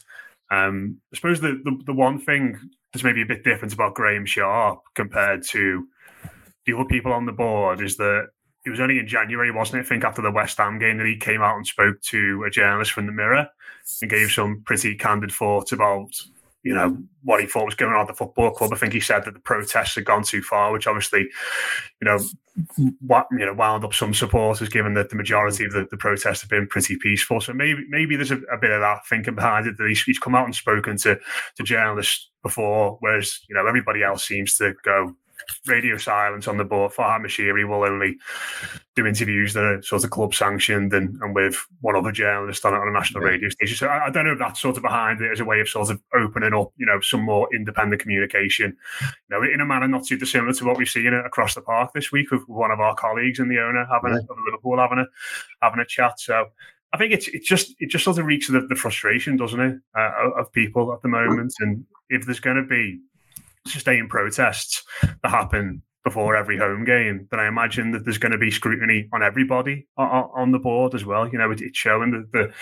Um, 0.50 1.00
I 1.12 1.16
suppose 1.16 1.40
the, 1.40 1.60
the, 1.64 1.80
the 1.86 1.92
one 1.92 2.20
thing 2.20 2.58
that's 2.92 3.02
maybe 3.02 3.22
a 3.22 3.26
bit 3.26 3.42
different 3.42 3.74
about 3.74 3.94
Graeme 3.94 4.26
Sharp 4.26 4.80
compared 4.94 5.42
to 5.48 5.88
the 6.66 6.74
other 6.74 6.84
people 6.84 7.12
on 7.12 7.26
the 7.26 7.32
board 7.32 7.80
is 7.80 7.96
that 7.96 8.28
it 8.66 8.70
was 8.70 8.80
only 8.80 8.98
in 8.98 9.06
January, 9.06 9.52
wasn't 9.52 9.78
it? 9.78 9.86
I 9.86 9.88
think 9.88 10.02
after 10.02 10.20
the 10.20 10.30
West 10.32 10.58
Ham 10.58 10.80
game 10.80 10.98
that 10.98 11.06
he 11.06 11.16
came 11.16 11.40
out 11.40 11.56
and 11.56 11.66
spoke 11.66 12.00
to 12.02 12.42
a 12.44 12.50
journalist 12.50 12.90
from 12.90 13.06
the 13.06 13.12
Mirror 13.12 13.48
and 14.02 14.10
gave 14.10 14.32
some 14.32 14.62
pretty 14.66 14.96
candid 14.96 15.30
thoughts 15.30 15.70
about, 15.70 16.10
you 16.64 16.74
know, 16.74 16.98
what 17.22 17.40
he 17.40 17.46
thought 17.46 17.66
was 17.66 17.76
going 17.76 17.92
on 17.92 18.00
at 18.00 18.08
the 18.08 18.14
football 18.14 18.50
club. 18.50 18.72
I 18.72 18.76
think 18.76 18.92
he 18.92 18.98
said 18.98 19.24
that 19.24 19.34
the 19.34 19.40
protests 19.40 19.94
had 19.94 20.04
gone 20.04 20.24
too 20.24 20.42
far, 20.42 20.72
which 20.72 20.88
obviously, 20.88 21.28
you 22.00 22.04
know, 22.06 22.18
what 23.00 23.28
you 23.30 23.46
know, 23.46 23.54
wound 23.54 23.84
up 23.84 23.94
some 23.94 24.12
supporters, 24.12 24.68
given 24.68 24.94
that 24.94 25.10
the 25.10 25.16
majority 25.16 25.64
of 25.64 25.70
the, 25.70 25.86
the 25.88 25.96
protests 25.96 26.40
have 26.40 26.50
been 26.50 26.66
pretty 26.66 26.96
peaceful. 26.96 27.40
So 27.40 27.52
maybe 27.52 27.84
maybe 27.88 28.16
there's 28.16 28.32
a, 28.32 28.38
a 28.52 28.58
bit 28.58 28.72
of 28.72 28.80
that 28.80 29.06
thinking 29.06 29.36
behind 29.36 29.68
it 29.68 29.76
that 29.76 29.86
he's, 29.86 30.02
he's 30.02 30.18
come 30.18 30.34
out 30.34 30.46
and 30.46 30.54
spoken 30.56 30.96
to 30.98 31.20
to 31.54 31.62
journalists 31.62 32.30
before, 32.42 32.96
whereas 32.98 33.42
you 33.48 33.54
know 33.54 33.64
everybody 33.64 34.02
else 34.02 34.26
seems 34.26 34.56
to 34.56 34.74
go 34.82 35.14
radio 35.66 35.96
silence 35.96 36.48
on 36.48 36.56
the 36.56 36.64
board. 36.64 36.92
Farhad 36.92 37.24
Moshiri 37.24 37.68
will 37.68 37.84
only 37.84 38.16
do 38.94 39.06
interviews 39.06 39.52
that 39.52 39.64
are 39.64 39.82
sort 39.82 40.04
of 40.04 40.10
club 40.10 40.34
sanctioned 40.34 40.92
and, 40.92 41.16
and 41.20 41.34
with 41.34 41.56
one 41.80 41.96
other 41.96 42.12
journalist 42.12 42.64
on, 42.64 42.74
on 42.74 42.88
a 42.88 42.92
national 42.92 43.22
yeah. 43.22 43.30
radio 43.30 43.48
station. 43.48 43.76
So 43.76 43.86
I, 43.86 44.06
I, 44.06 44.10
don't 44.10 44.24
know 44.24 44.32
if 44.32 44.38
that's 44.38 44.60
sort 44.60 44.76
of 44.76 44.82
behind 44.82 45.20
it 45.20 45.30
as 45.30 45.40
a 45.40 45.44
way 45.44 45.60
of 45.60 45.68
sort 45.68 45.90
of 45.90 46.00
opening 46.14 46.54
up, 46.54 46.72
you 46.76 46.86
know, 46.86 47.00
some 47.00 47.22
more 47.22 47.48
independent 47.54 48.00
communication, 48.00 48.76
you 49.02 49.08
know, 49.30 49.42
in 49.42 49.60
a 49.60 49.66
manner 49.66 49.88
not 49.88 50.06
too 50.06 50.16
dissimilar 50.16 50.52
to 50.54 50.64
what 50.64 50.78
we've 50.78 50.88
seen 50.88 51.12
across 51.12 51.54
the 51.54 51.60
park 51.60 51.92
this 51.94 52.10
week 52.10 52.30
with 52.30 52.42
one 52.46 52.70
of 52.70 52.80
our 52.80 52.94
colleagues 52.94 53.38
and 53.38 53.50
the 53.50 53.58
owner 53.58 53.86
having 53.90 54.12
yeah. 54.12 54.20
a, 54.20 54.34
Liverpool 54.46 54.78
having 54.78 54.98
a 54.98 55.06
having 55.60 55.80
a 55.80 55.86
chat. 55.86 56.18
So 56.18 56.46
I 56.92 56.98
think 56.98 57.12
it's 57.12 57.28
it's 57.28 57.46
just 57.46 57.74
it 57.78 57.90
just 57.90 58.04
sort 58.04 58.18
of 58.18 58.26
reeks 58.26 58.48
of 58.48 58.54
the, 58.54 58.66
the 58.68 58.74
frustration, 58.74 59.36
doesn't 59.36 59.60
it, 59.60 59.78
uh, 59.96 60.30
of 60.38 60.52
people 60.52 60.92
at 60.92 61.02
the 61.02 61.08
moment. 61.08 61.52
And 61.60 61.84
if 62.08 62.24
there's 62.24 62.40
going 62.40 62.56
to 62.56 62.62
be 62.62 63.00
sustained 63.66 64.10
protests 64.10 64.82
that 65.02 65.30
happen 65.30 65.82
before 66.04 66.36
every 66.36 66.56
home 66.56 66.84
game, 66.84 67.26
then 67.32 67.40
I 67.40 67.48
imagine 67.48 67.90
that 67.90 68.04
there's 68.04 68.16
going 68.16 68.30
to 68.30 68.38
be 68.38 68.50
scrutiny 68.50 69.08
on 69.12 69.24
everybody 69.24 69.88
on, 69.96 70.52
the 70.52 70.58
board 70.60 70.94
as 70.94 71.04
well. 71.04 71.28
You 71.28 71.38
know, 71.38 71.50
it's 71.50 71.76
showing 71.76 72.12
that 72.12 72.32
the 72.32 72.52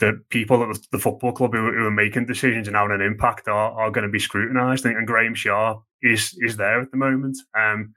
the 0.00 0.20
people 0.28 0.68
at 0.68 0.76
the, 0.90 0.98
football 0.98 1.30
club 1.30 1.52
who, 1.52 1.68
are 1.68 1.90
making 1.90 2.26
decisions 2.26 2.66
and 2.66 2.76
having 2.76 2.96
an 2.96 3.00
impact 3.00 3.46
are, 3.46 3.70
are 3.70 3.92
going 3.92 4.02
to 4.02 4.10
be 4.10 4.18
scrutinised. 4.18 4.84
And, 4.84 5.06
Graeme 5.06 5.36
Sharp 5.36 5.84
is 6.02 6.36
is 6.40 6.56
there 6.56 6.80
at 6.80 6.90
the 6.90 6.96
moment. 6.96 7.38
Um, 7.56 7.94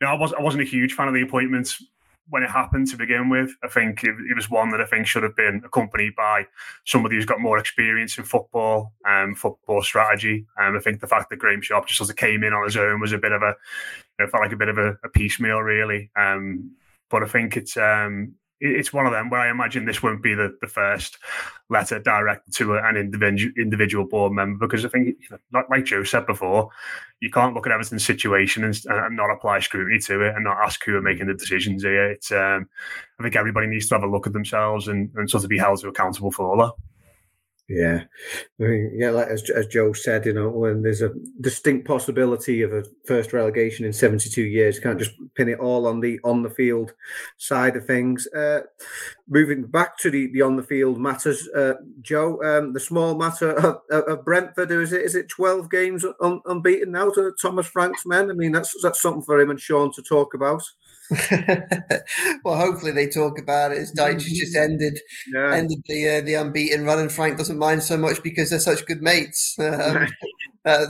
you 0.00 0.06
know, 0.06 0.12
I 0.12 0.16
was 0.16 0.32
I 0.32 0.40
wasn't 0.40 0.62
a 0.62 0.66
huge 0.66 0.92
fan 0.92 1.08
of 1.08 1.14
the 1.14 1.22
appointments 1.22 1.84
when 2.30 2.42
it 2.42 2.50
happened 2.50 2.86
to 2.88 2.96
begin 2.96 3.28
with. 3.28 3.50
I 3.62 3.68
think 3.68 4.02
it, 4.04 4.14
it, 4.30 4.34
was 4.34 4.48
one 4.48 4.70
that 4.70 4.80
I 4.80 4.86
think 4.86 5.06
should 5.06 5.24
have 5.24 5.36
been 5.36 5.60
accompanied 5.64 6.14
by 6.16 6.46
somebody 6.86 7.16
who's 7.16 7.26
got 7.26 7.40
more 7.40 7.58
experience 7.58 8.16
in 8.16 8.24
football 8.24 8.92
and 9.04 9.30
um, 9.30 9.34
football 9.34 9.82
strategy. 9.82 10.46
And 10.56 10.68
um, 10.68 10.76
I 10.76 10.80
think 10.80 11.00
the 11.00 11.06
fact 11.06 11.28
that 11.30 11.38
Graeme 11.38 11.60
Sharp 11.60 11.86
just 11.86 11.98
sort 11.98 12.10
of 12.10 12.16
came 12.16 12.42
in 12.44 12.52
on 12.52 12.64
his 12.64 12.76
own 12.76 13.00
was 13.00 13.12
a 13.12 13.18
bit 13.18 13.32
of 13.32 13.42
a, 13.42 13.54
you 14.18 14.24
know, 14.24 14.30
felt 14.30 14.42
like 14.42 14.52
a 14.52 14.56
bit 14.56 14.68
of 14.68 14.78
a, 14.78 14.96
a 15.04 15.08
piecemeal, 15.08 15.60
really. 15.60 16.10
Um, 16.16 16.76
but 17.10 17.22
I 17.22 17.26
think 17.26 17.56
it's, 17.56 17.76
um, 17.76 18.34
it's 18.60 18.92
one 18.92 19.06
of 19.06 19.12
them 19.12 19.30
where 19.30 19.40
I 19.40 19.50
imagine 19.50 19.86
this 19.86 20.02
won't 20.02 20.22
be 20.22 20.34
the, 20.34 20.56
the 20.60 20.66
first 20.66 21.18
letter 21.70 21.98
directed 21.98 22.54
to 22.56 22.76
an 22.76 22.96
individual 22.96 23.52
individual 23.56 24.06
board 24.06 24.32
member 24.32 24.66
because 24.66 24.84
I 24.84 24.88
think, 24.88 25.16
you 25.20 25.28
know, 25.30 25.38
like, 25.52 25.70
like 25.70 25.84
Joe 25.86 26.04
said 26.04 26.26
before, 26.26 26.68
you 27.20 27.30
can't 27.30 27.54
look 27.54 27.66
at 27.66 27.72
Everton's 27.72 28.04
situation 28.04 28.64
and, 28.64 28.78
and, 28.86 29.16
not 29.16 29.30
apply 29.30 29.60
scrutiny 29.60 29.98
to 30.00 30.22
it 30.22 30.34
and 30.34 30.44
not 30.44 30.58
ask 30.62 30.84
who 30.84 30.96
are 30.96 31.02
making 31.02 31.28
the 31.28 31.34
decisions 31.34 31.82
here. 31.82 32.10
It's 32.10 32.30
um, 32.32 32.68
I 33.18 33.22
think 33.22 33.36
everybody 33.36 33.66
needs 33.66 33.88
to 33.88 33.94
have 33.94 34.04
a 34.04 34.10
look 34.10 34.26
at 34.26 34.34
themselves 34.34 34.88
and, 34.88 35.10
and 35.14 35.30
sort 35.30 35.44
of 35.44 35.50
be 35.50 35.58
held 35.58 35.80
to 35.80 35.88
accountable 35.88 36.30
for 36.30 36.50
all 36.50 36.58
that. 36.58 36.72
Yeah, 37.72 38.02
I 38.60 38.64
mean, 38.64 38.92
yeah, 38.96 39.10
like 39.10 39.28
as, 39.28 39.48
as 39.48 39.68
Joe 39.68 39.92
said, 39.92 40.26
you 40.26 40.32
know, 40.32 40.48
when 40.48 40.82
there's 40.82 41.02
a 41.02 41.12
distinct 41.40 41.86
possibility 41.86 42.62
of 42.62 42.72
a 42.72 42.82
first 43.06 43.32
relegation 43.32 43.86
in 43.86 43.92
72 43.92 44.42
years, 44.42 44.74
you 44.74 44.82
can't 44.82 44.98
just 44.98 45.12
pin 45.36 45.48
it 45.48 45.60
all 45.60 45.86
on 45.86 46.00
the 46.00 46.18
on 46.24 46.42
the 46.42 46.50
field 46.50 46.92
side 47.36 47.76
of 47.76 47.86
things. 47.86 48.26
Uh, 48.34 48.62
moving 49.28 49.62
back 49.62 49.96
to 49.98 50.10
the, 50.10 50.26
the 50.32 50.42
on 50.42 50.56
the 50.56 50.64
field 50.64 50.98
matters, 50.98 51.48
uh, 51.54 51.74
Joe, 52.00 52.42
um, 52.42 52.72
the 52.72 52.80
small 52.80 53.14
matter 53.14 53.52
of, 53.56 53.82
of, 53.88 54.24
Brentford, 54.24 54.72
is 54.72 54.92
it 54.92 55.02
is 55.02 55.14
it 55.14 55.28
12 55.28 55.70
games 55.70 56.04
un, 56.20 56.40
unbeaten 56.46 56.90
now 56.90 57.10
to 57.10 57.32
Thomas 57.40 57.68
Frank's 57.68 58.04
men? 58.04 58.32
I 58.32 58.34
mean, 58.34 58.50
that's 58.50 58.74
that's 58.82 59.00
something 59.00 59.22
for 59.22 59.40
him 59.40 59.50
and 59.50 59.60
Sean 59.60 59.92
to 59.92 60.02
talk 60.02 60.34
about. 60.34 60.64
well, 62.44 62.56
hopefully 62.56 62.92
they 62.92 63.08
talk 63.08 63.38
about 63.38 63.72
it 63.72 63.78
as 63.78 63.92
Dyche 63.92 64.20
just 64.20 64.54
mm-hmm. 64.54 64.72
ended 64.72 65.00
yeah. 65.32 65.54
ended 65.54 65.82
the 65.86 66.08
uh, 66.08 66.20
the 66.20 66.34
unbeaten 66.34 66.84
run, 66.84 66.98
and 67.00 67.10
Frank 67.10 67.36
doesn't 67.36 67.58
mind 67.58 67.82
so 67.82 67.96
much 67.96 68.22
because 68.22 68.50
they're 68.50 68.60
such 68.60 68.86
good 68.86 69.02
mates. 69.02 69.56
Um, 69.70 70.06
uh, 70.64 70.86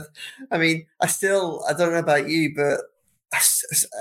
I 0.51 0.57
mean, 0.57 0.85
I 0.99 1.07
still 1.07 1.63
I 1.67 1.73
don't 1.73 1.93
know 1.93 1.99
about 1.99 2.27
you, 2.27 2.53
but 2.55 2.81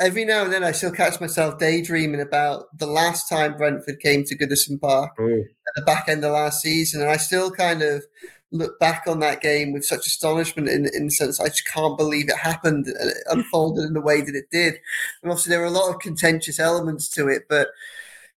every 0.01 0.25
now 0.25 0.43
and 0.43 0.53
then 0.53 0.64
I 0.64 0.73
still 0.73 0.91
catch 0.91 1.21
myself 1.21 1.59
daydreaming 1.59 2.21
about 2.21 2.77
the 2.77 2.87
last 2.87 3.29
time 3.29 3.57
Brentford 3.57 4.01
came 4.01 4.25
to 4.25 4.37
Goodison 4.37 4.81
Park 4.81 5.12
oh. 5.21 5.29
at 5.29 5.75
the 5.77 5.83
back 5.83 6.09
end 6.09 6.25
of 6.25 6.33
last 6.33 6.61
season, 6.61 7.03
and 7.03 7.11
I 7.11 7.16
still 7.16 7.51
kind 7.51 7.83
of 7.83 8.05
look 8.53 8.78
back 8.80 9.05
on 9.07 9.20
that 9.20 9.40
game 9.40 9.72
with 9.72 9.84
such 9.84 10.07
astonishment 10.07 10.68
in, 10.68 10.88
in 10.94 11.07
the 11.07 11.11
sense 11.11 11.40
I 11.40 11.48
just 11.48 11.68
can't 11.68 11.96
believe 11.96 12.28
it 12.28 12.36
happened 12.36 12.86
and 12.86 13.11
it 13.11 13.18
unfolded 13.30 13.84
in 13.84 13.92
the 13.92 14.01
way 14.01 14.20
that 14.20 14.34
it 14.34 14.51
did. 14.51 14.74
And 15.22 15.30
obviously 15.30 15.51
there 15.51 15.61
were 15.61 15.66
a 15.66 15.70
lot 15.70 15.94
of 15.94 16.01
contentious 16.01 16.59
elements 16.59 17.09
to 17.11 17.28
it, 17.28 17.44
but 17.48 17.68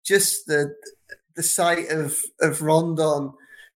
just 0.05 0.47
the 0.47 0.75
the 1.35 1.43
sight 1.43 1.91
of 1.91 2.21
of 2.41 2.63
Rondon 2.63 3.33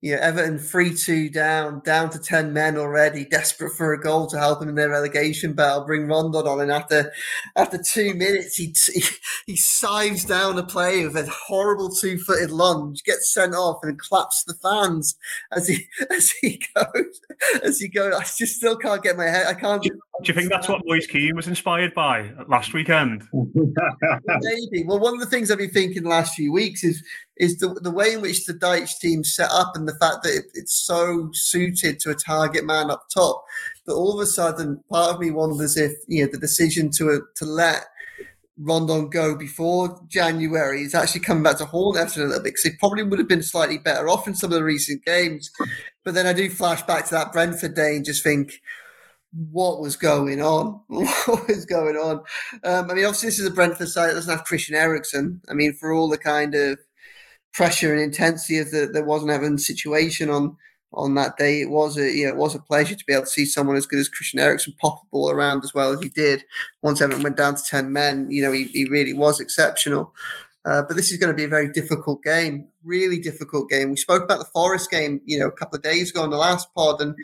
you 0.04 0.14
know, 0.14 0.22
Everton 0.22 0.60
3 0.60 0.94
2 0.94 1.30
down, 1.30 1.80
down 1.86 2.10
to 2.10 2.20
10 2.20 2.52
men 2.52 2.78
already, 2.78 3.24
desperate 3.24 3.72
for 3.72 3.94
a 3.94 4.02
goal 4.02 4.28
to 4.28 4.38
help 4.38 4.60
them 4.60 4.68
in 4.68 4.76
their 4.76 4.90
relegation 4.90 5.54
battle, 5.54 5.86
bring 5.86 6.08
Rondon 6.08 6.46
on. 6.46 6.60
And 6.60 6.74
after 6.74 7.14
after 7.56 7.78
two 7.82 8.14
minutes, 8.14 8.58
he, 8.58 8.76
he, 8.94 9.02
he 9.46 9.56
sives 9.56 10.26
down 10.26 10.60
a 10.60 10.64
player 10.64 11.10
with 11.10 11.16
a 11.26 11.32
horrible 11.32 11.90
two 11.90 12.18
footed 12.18 12.52
lunge, 12.52 13.02
gets 13.06 13.34
sent 13.34 13.56
off, 13.56 13.80
and 13.82 13.98
claps 13.98 14.44
the 14.44 14.56
fans 14.56 15.16
as 15.54 15.70
he 15.70 15.88
as 16.12 16.32
he 16.32 16.62
goes. 16.76 17.22
As 17.64 17.80
he 17.80 17.88
goes, 17.88 18.14
I 18.14 18.24
just 18.24 18.58
still 18.58 18.76
can't 18.76 19.02
get 19.02 19.16
my 19.16 19.28
head. 19.28 19.48
I 19.48 19.54
can't. 19.54 19.88
Do, 20.22 20.28
you 20.28 20.34
think 20.36 20.52
that's 20.52 20.70
what 20.70 20.82
Moise 20.86 21.08
Kean 21.08 21.36
was 21.36 21.48
inspired 21.48 21.94
by 21.96 22.32
last 22.48 22.74
weekend? 22.74 23.24
Maybe. 23.34 24.84
Well, 24.86 25.00
one 25.00 25.16
of 25.16 25.20
the 25.20 25.26
things 25.26 25.50
I've 25.50 25.58
been 25.58 25.72
thinking 25.72 26.04
the 26.04 26.10
last 26.10 26.36
few 26.36 26.54
weeks 26.54 26.84
is 26.84 27.04
is 27.38 27.58
the, 27.58 27.70
the 27.70 27.90
way 27.90 28.14
in 28.14 28.22
which 28.22 28.46
the 28.46 28.54
Dyche 28.54 29.00
team 29.00 29.24
set 29.24 29.50
up 29.50 29.72
and 29.76 29.88
the 29.88 29.96
fact 29.96 30.22
that 30.24 30.36
it, 30.36 30.46
it's 30.54 30.86
so 30.86 31.30
suited 31.34 32.00
to 32.02 32.12
a 32.12 32.16
target 32.16 32.64
man 32.64 32.92
up 32.92 33.08
top 33.12 33.44
that 33.88 33.94
all 33.94 34.14
of 34.14 34.20
a 34.20 34.28
sudden 34.28 34.84
part 34.88 35.16
of 35.16 35.20
me 35.20 35.32
wonders 35.32 35.78
if 35.78 35.94
you 36.08 36.24
know 36.24 36.32
the 36.32 36.38
decision 36.38 36.92
to 36.92 37.24
to 37.36 37.46
let 37.46 37.86
Rondon 38.58 39.10
go 39.10 39.36
before 39.36 40.00
January 40.08 40.84
is 40.84 40.94
actually 40.94 41.22
coming 41.22 41.44
back 41.44 41.58
to 41.58 41.66
haunt 41.66 41.98
Everton 41.98 42.24
a 42.24 42.26
little 42.28 42.44
bit 42.44 42.54
because 42.54 42.64
they 42.64 42.78
probably 42.80 43.04
would 43.04 43.20
have 43.20 43.28
been 43.28 43.42
slightly 43.42 43.80
better 43.80 44.08
off 44.08 44.28
in 44.28 44.36
some 44.36 44.52
of 44.52 44.56
the 44.56 44.64
recent 44.64 45.04
games. 45.06 45.50
But 46.04 46.14
then 46.14 46.28
I 46.28 46.34
do 46.34 46.50
flash 46.50 46.84
back 46.84 47.06
to 47.06 47.16
that 47.16 47.34
Brentford 47.34 47.74
day 47.74 47.96
and 47.96 48.06
just 48.06 48.24
think, 48.24 48.62
what 49.36 49.82
was 49.82 49.96
going 49.96 50.42
on? 50.42 50.82
What 51.26 51.48
was 51.48 51.66
going 51.66 51.96
on? 51.96 52.22
Um, 52.64 52.92
I 52.92 52.94
mean, 52.94 53.06
obviously, 53.06 53.30
this 53.30 53.40
is 53.40 53.48
a 53.48 53.52
Brentford 53.52 53.90
side 53.90 54.10
that 54.10 54.14
doesn't 54.14 54.36
have 54.36 54.46
Christian 54.46 54.76
Eriksen. 54.76 55.42
I 55.50 55.54
mean, 55.54 55.74
for 55.74 55.92
all 55.92 56.10
the 56.10 56.18
kind 56.18 56.54
of 56.54 56.80
pressure 57.54 57.94
and 57.94 58.02
intensity 58.02 58.58
of 58.58 58.72
the 58.72 58.90
there 58.92 59.04
wasn't 59.04 59.32
Evan 59.32 59.58
situation 59.58 60.30
on 60.30 60.58
on 60.94 61.16
that 61.16 61.38
day. 61.38 61.62
It 61.62 61.70
was 61.70 61.98
a 61.98 62.12
you 62.12 62.26
know, 62.26 62.32
it 62.32 62.38
was 62.38 62.56
a 62.56 62.60
pleasure 62.60 62.96
to 62.96 63.06
be 63.06 63.14
able 63.14 63.24
to 63.24 63.30
see 63.30 63.46
someone 63.46 63.76
as 63.76 63.86
good 63.86 64.00
as 64.00 64.10
Christian 64.10 64.40
Eriksen 64.40 64.76
pop 64.80 65.02
the 65.02 65.08
ball 65.12 65.32
around 65.32 65.64
as 65.64 65.74
well 65.74 65.92
as 65.92 66.00
he 66.02 66.10
did. 66.10 66.44
Once 66.82 67.02
Everton 67.02 67.24
went 67.24 67.38
down 67.38 67.56
to 67.56 67.64
ten 67.64 67.92
men, 67.94 68.30
you 68.30 68.44
know 68.44 68.52
he, 68.52 68.66
he 68.66 68.86
really 68.86 69.14
was 69.14 69.40
exceptional. 69.40 70.14
Uh, 70.66 70.82
but 70.82 70.96
this 70.96 71.12
is 71.12 71.18
going 71.18 71.32
to 71.32 71.36
be 71.36 71.44
a 71.44 71.50
very 71.50 71.70
difficult 71.70 72.24
game, 72.24 72.68
really 72.84 73.20
difficult 73.20 73.70
game. 73.70 73.92
We 73.92 73.98
spoke 73.98 74.24
about 74.24 74.40
the 74.40 74.46
Forest 74.46 74.92
game, 74.92 75.22
you 75.26 75.40
know, 75.40 75.48
a 75.48 75.52
couple 75.52 75.78
of 75.78 75.84
days 75.84 76.12
ago 76.12 76.22
on 76.24 76.30
the 76.30 76.38
last 76.38 76.74
pod, 76.74 77.02
and 77.02 77.16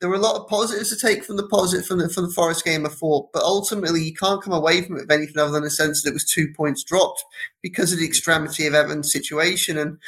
there 0.00 0.08
were 0.08 0.16
a 0.16 0.20
lot 0.20 0.40
of 0.40 0.48
positives 0.48 0.90
to 0.90 1.06
take 1.06 1.24
from 1.24 1.36
the 1.36 1.46
positive 1.48 1.86
from 1.86 1.98
the 1.98 2.08
from 2.08 2.24
the 2.24 2.32
Forest 2.32 2.64
game. 2.64 2.84
Thought, 2.84 3.32
but 3.32 3.42
ultimately, 3.42 4.02
you 4.02 4.14
can't 4.14 4.42
come 4.42 4.52
away 4.52 4.82
from 4.82 4.96
it 4.96 5.02
with 5.02 5.10
anything 5.10 5.38
other 5.38 5.52
than 5.52 5.64
a 5.64 5.70
sense 5.70 6.02
that 6.02 6.10
it 6.10 6.14
was 6.14 6.24
two 6.24 6.52
points 6.56 6.82
dropped 6.82 7.24
because 7.62 7.92
of 7.92 7.98
the 7.98 8.06
extremity 8.06 8.66
of 8.66 8.74
Everton's 8.74 9.12
situation. 9.12 9.78
And 9.78 9.98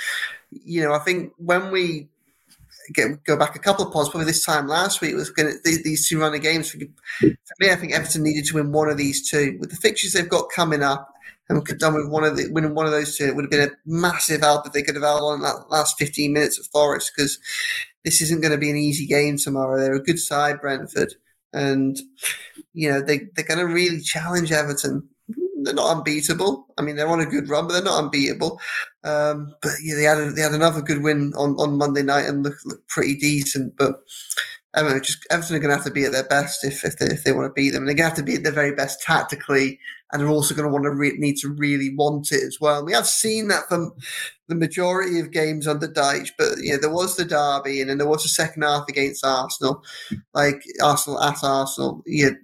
you 0.50 0.82
know, 0.82 0.94
I 0.94 0.98
think 0.98 1.32
when 1.36 1.70
we 1.70 2.08
Get, 2.92 3.22
go 3.22 3.36
back 3.36 3.54
a 3.54 3.60
couple 3.60 3.86
of 3.86 3.92
pods, 3.92 4.08
probably 4.08 4.26
this 4.26 4.44
time 4.44 4.66
last 4.66 5.00
week, 5.00 5.14
was 5.14 5.30
going 5.30 5.52
to 5.52 5.82
these 5.84 6.08
two 6.08 6.18
running 6.18 6.40
games. 6.40 6.70
For 6.72 6.78
me, 7.60 7.70
I 7.70 7.76
think 7.76 7.92
Everton 7.92 8.24
needed 8.24 8.46
to 8.46 8.54
win 8.56 8.72
one 8.72 8.88
of 8.88 8.96
these 8.96 9.30
two. 9.30 9.56
With 9.60 9.70
the 9.70 9.76
fixtures 9.76 10.12
they've 10.12 10.28
got 10.28 10.50
coming 10.50 10.82
up, 10.82 11.14
and 11.50 11.66
could 11.66 11.78
done 11.78 11.94
with 11.94 12.08
one 12.08 12.22
of 12.24 12.36
the 12.36 12.48
winning 12.52 12.74
one 12.74 12.86
of 12.86 12.92
those 12.92 13.16
two. 13.16 13.26
It 13.26 13.34
would 13.34 13.44
have 13.44 13.50
been 13.50 13.68
a 13.68 13.72
massive 13.84 14.40
help 14.40 14.66
if 14.66 14.72
they 14.72 14.82
could 14.82 14.94
have 14.94 15.04
held 15.04 15.22
on 15.22 15.42
that 15.42 15.68
last 15.68 15.98
15 15.98 16.32
minutes 16.32 16.58
of 16.58 16.66
Forest 16.68 17.12
because 17.14 17.38
this 18.04 18.22
isn't 18.22 18.40
going 18.40 18.52
to 18.52 18.58
be 18.58 18.70
an 18.70 18.76
easy 18.76 19.04
game 19.04 19.36
tomorrow. 19.36 19.78
They're 19.78 19.94
a 19.94 20.02
good 20.02 20.20
side, 20.20 20.60
Brentford, 20.60 21.14
and 21.52 21.98
you 22.72 22.90
know 22.90 23.02
they 23.02 23.22
they're 23.34 23.44
going 23.44 23.58
to 23.58 23.66
really 23.66 24.00
challenge 24.00 24.52
Everton. 24.52 25.08
They're 25.62 25.74
not 25.74 25.96
unbeatable. 25.96 26.68
I 26.78 26.82
mean, 26.82 26.96
they're 26.96 27.08
on 27.08 27.20
a 27.20 27.26
good 27.26 27.50
run, 27.50 27.66
but 27.66 27.74
they're 27.74 27.82
not 27.82 28.04
unbeatable. 28.04 28.58
Um, 29.04 29.52
but 29.60 29.72
yeah, 29.82 29.94
they 29.96 30.04
had 30.04 30.18
a, 30.18 30.30
they 30.30 30.40
had 30.40 30.52
another 30.52 30.80
good 30.80 31.02
win 31.02 31.34
on, 31.36 31.50
on 31.56 31.76
Monday 31.76 32.02
night 32.02 32.24
and 32.26 32.42
looked, 32.42 32.64
looked 32.64 32.88
pretty 32.88 33.16
decent. 33.16 33.76
But 33.76 33.96
Mean, 34.76 35.02
just 35.02 35.26
Everton 35.30 35.56
are 35.56 35.58
going 35.58 35.70
to 35.70 35.76
have 35.76 35.84
to 35.84 35.90
be 35.90 36.04
at 36.04 36.12
their 36.12 36.24
best 36.24 36.64
if 36.64 36.84
if 36.84 36.98
they, 36.98 37.06
if 37.06 37.24
they 37.24 37.32
want 37.32 37.46
to 37.46 37.52
beat 37.52 37.70
them. 37.70 37.82
And 37.82 37.88
they're 37.88 37.96
going 37.96 38.10
to 38.10 38.16
have 38.16 38.18
to 38.18 38.22
be 38.22 38.36
at 38.36 38.44
their 38.44 38.52
very 38.52 38.74
best 38.74 39.02
tactically 39.02 39.78
and 40.12 40.20
they're 40.20 40.28
also 40.28 40.54
going 40.54 40.66
to 40.66 40.72
want 40.72 40.84
to 40.84 40.90
re- 40.90 41.16
need 41.18 41.36
to 41.36 41.48
really 41.48 41.94
want 41.94 42.32
it 42.32 42.42
as 42.42 42.58
well. 42.60 42.84
we 42.84 42.92
have 42.92 43.06
seen 43.06 43.48
that 43.48 43.68
from 43.68 43.92
the 44.48 44.54
majority 44.54 45.20
of 45.20 45.30
games 45.30 45.66
under 45.66 45.86
Dyche, 45.86 46.30
but 46.36 46.58
you 46.58 46.72
know 46.72 46.78
there 46.78 46.90
was 46.90 47.16
the 47.16 47.24
derby, 47.24 47.80
and 47.80 47.90
then 47.90 47.98
there 47.98 48.08
was 48.08 48.22
the 48.22 48.28
second 48.28 48.62
half 48.62 48.88
against 48.88 49.24
Arsenal, 49.24 49.82
like 50.34 50.62
Arsenal 50.82 51.22
at 51.22 51.42
Arsenal. 51.42 52.02
You 52.06 52.30
know, 52.30 52.36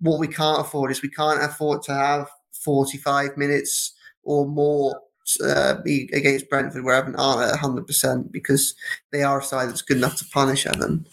what 0.00 0.20
we 0.20 0.28
can't 0.28 0.60
afford 0.60 0.90
is 0.90 1.02
we 1.02 1.10
can't 1.10 1.42
afford 1.42 1.82
to 1.84 1.94
have 1.94 2.28
forty-five 2.52 3.36
minutes 3.36 3.94
or 4.22 4.46
more 4.46 5.00
uh, 5.44 5.76
against 5.84 6.48
Brentford 6.48 6.84
where 6.84 6.94
Everton 6.94 7.16
aren't 7.16 7.50
at 7.52 7.58
hundred 7.58 7.86
percent 7.86 8.30
because 8.30 8.74
they 9.10 9.22
are 9.22 9.40
a 9.40 9.44
side 9.44 9.68
that's 9.68 9.82
good 9.82 9.96
enough 9.96 10.16
to 10.18 10.24
punish 10.26 10.66
Everton. 10.66 11.06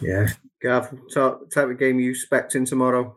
Yeah, 0.00 0.28
Gav, 0.62 0.94
type 1.14 1.68
of 1.68 1.78
game 1.78 2.00
you 2.00 2.10
expecting 2.10 2.64
tomorrow? 2.64 3.16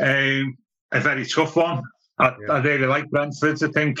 Um, 0.00 0.58
a 0.92 1.00
very 1.00 1.24
tough 1.24 1.56
one. 1.56 1.82
I, 2.18 2.34
yeah. 2.40 2.52
I, 2.52 2.58
really 2.60 2.86
like 2.86 3.10
Brentford. 3.10 3.62
I 3.62 3.68
think 3.68 4.00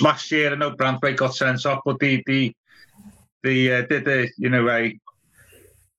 last 0.00 0.30
year 0.30 0.52
I 0.52 0.56
know 0.56 0.70
Brentford 0.70 1.16
got 1.16 1.34
sent 1.34 1.66
off, 1.66 1.82
but 1.84 1.98
the 1.98 2.22
the 2.26 2.54
the 3.42 3.72
uh, 3.72 3.82
did 3.82 4.04
the 4.04 4.30
you 4.38 4.48
know 4.48 4.68
a 4.68 4.98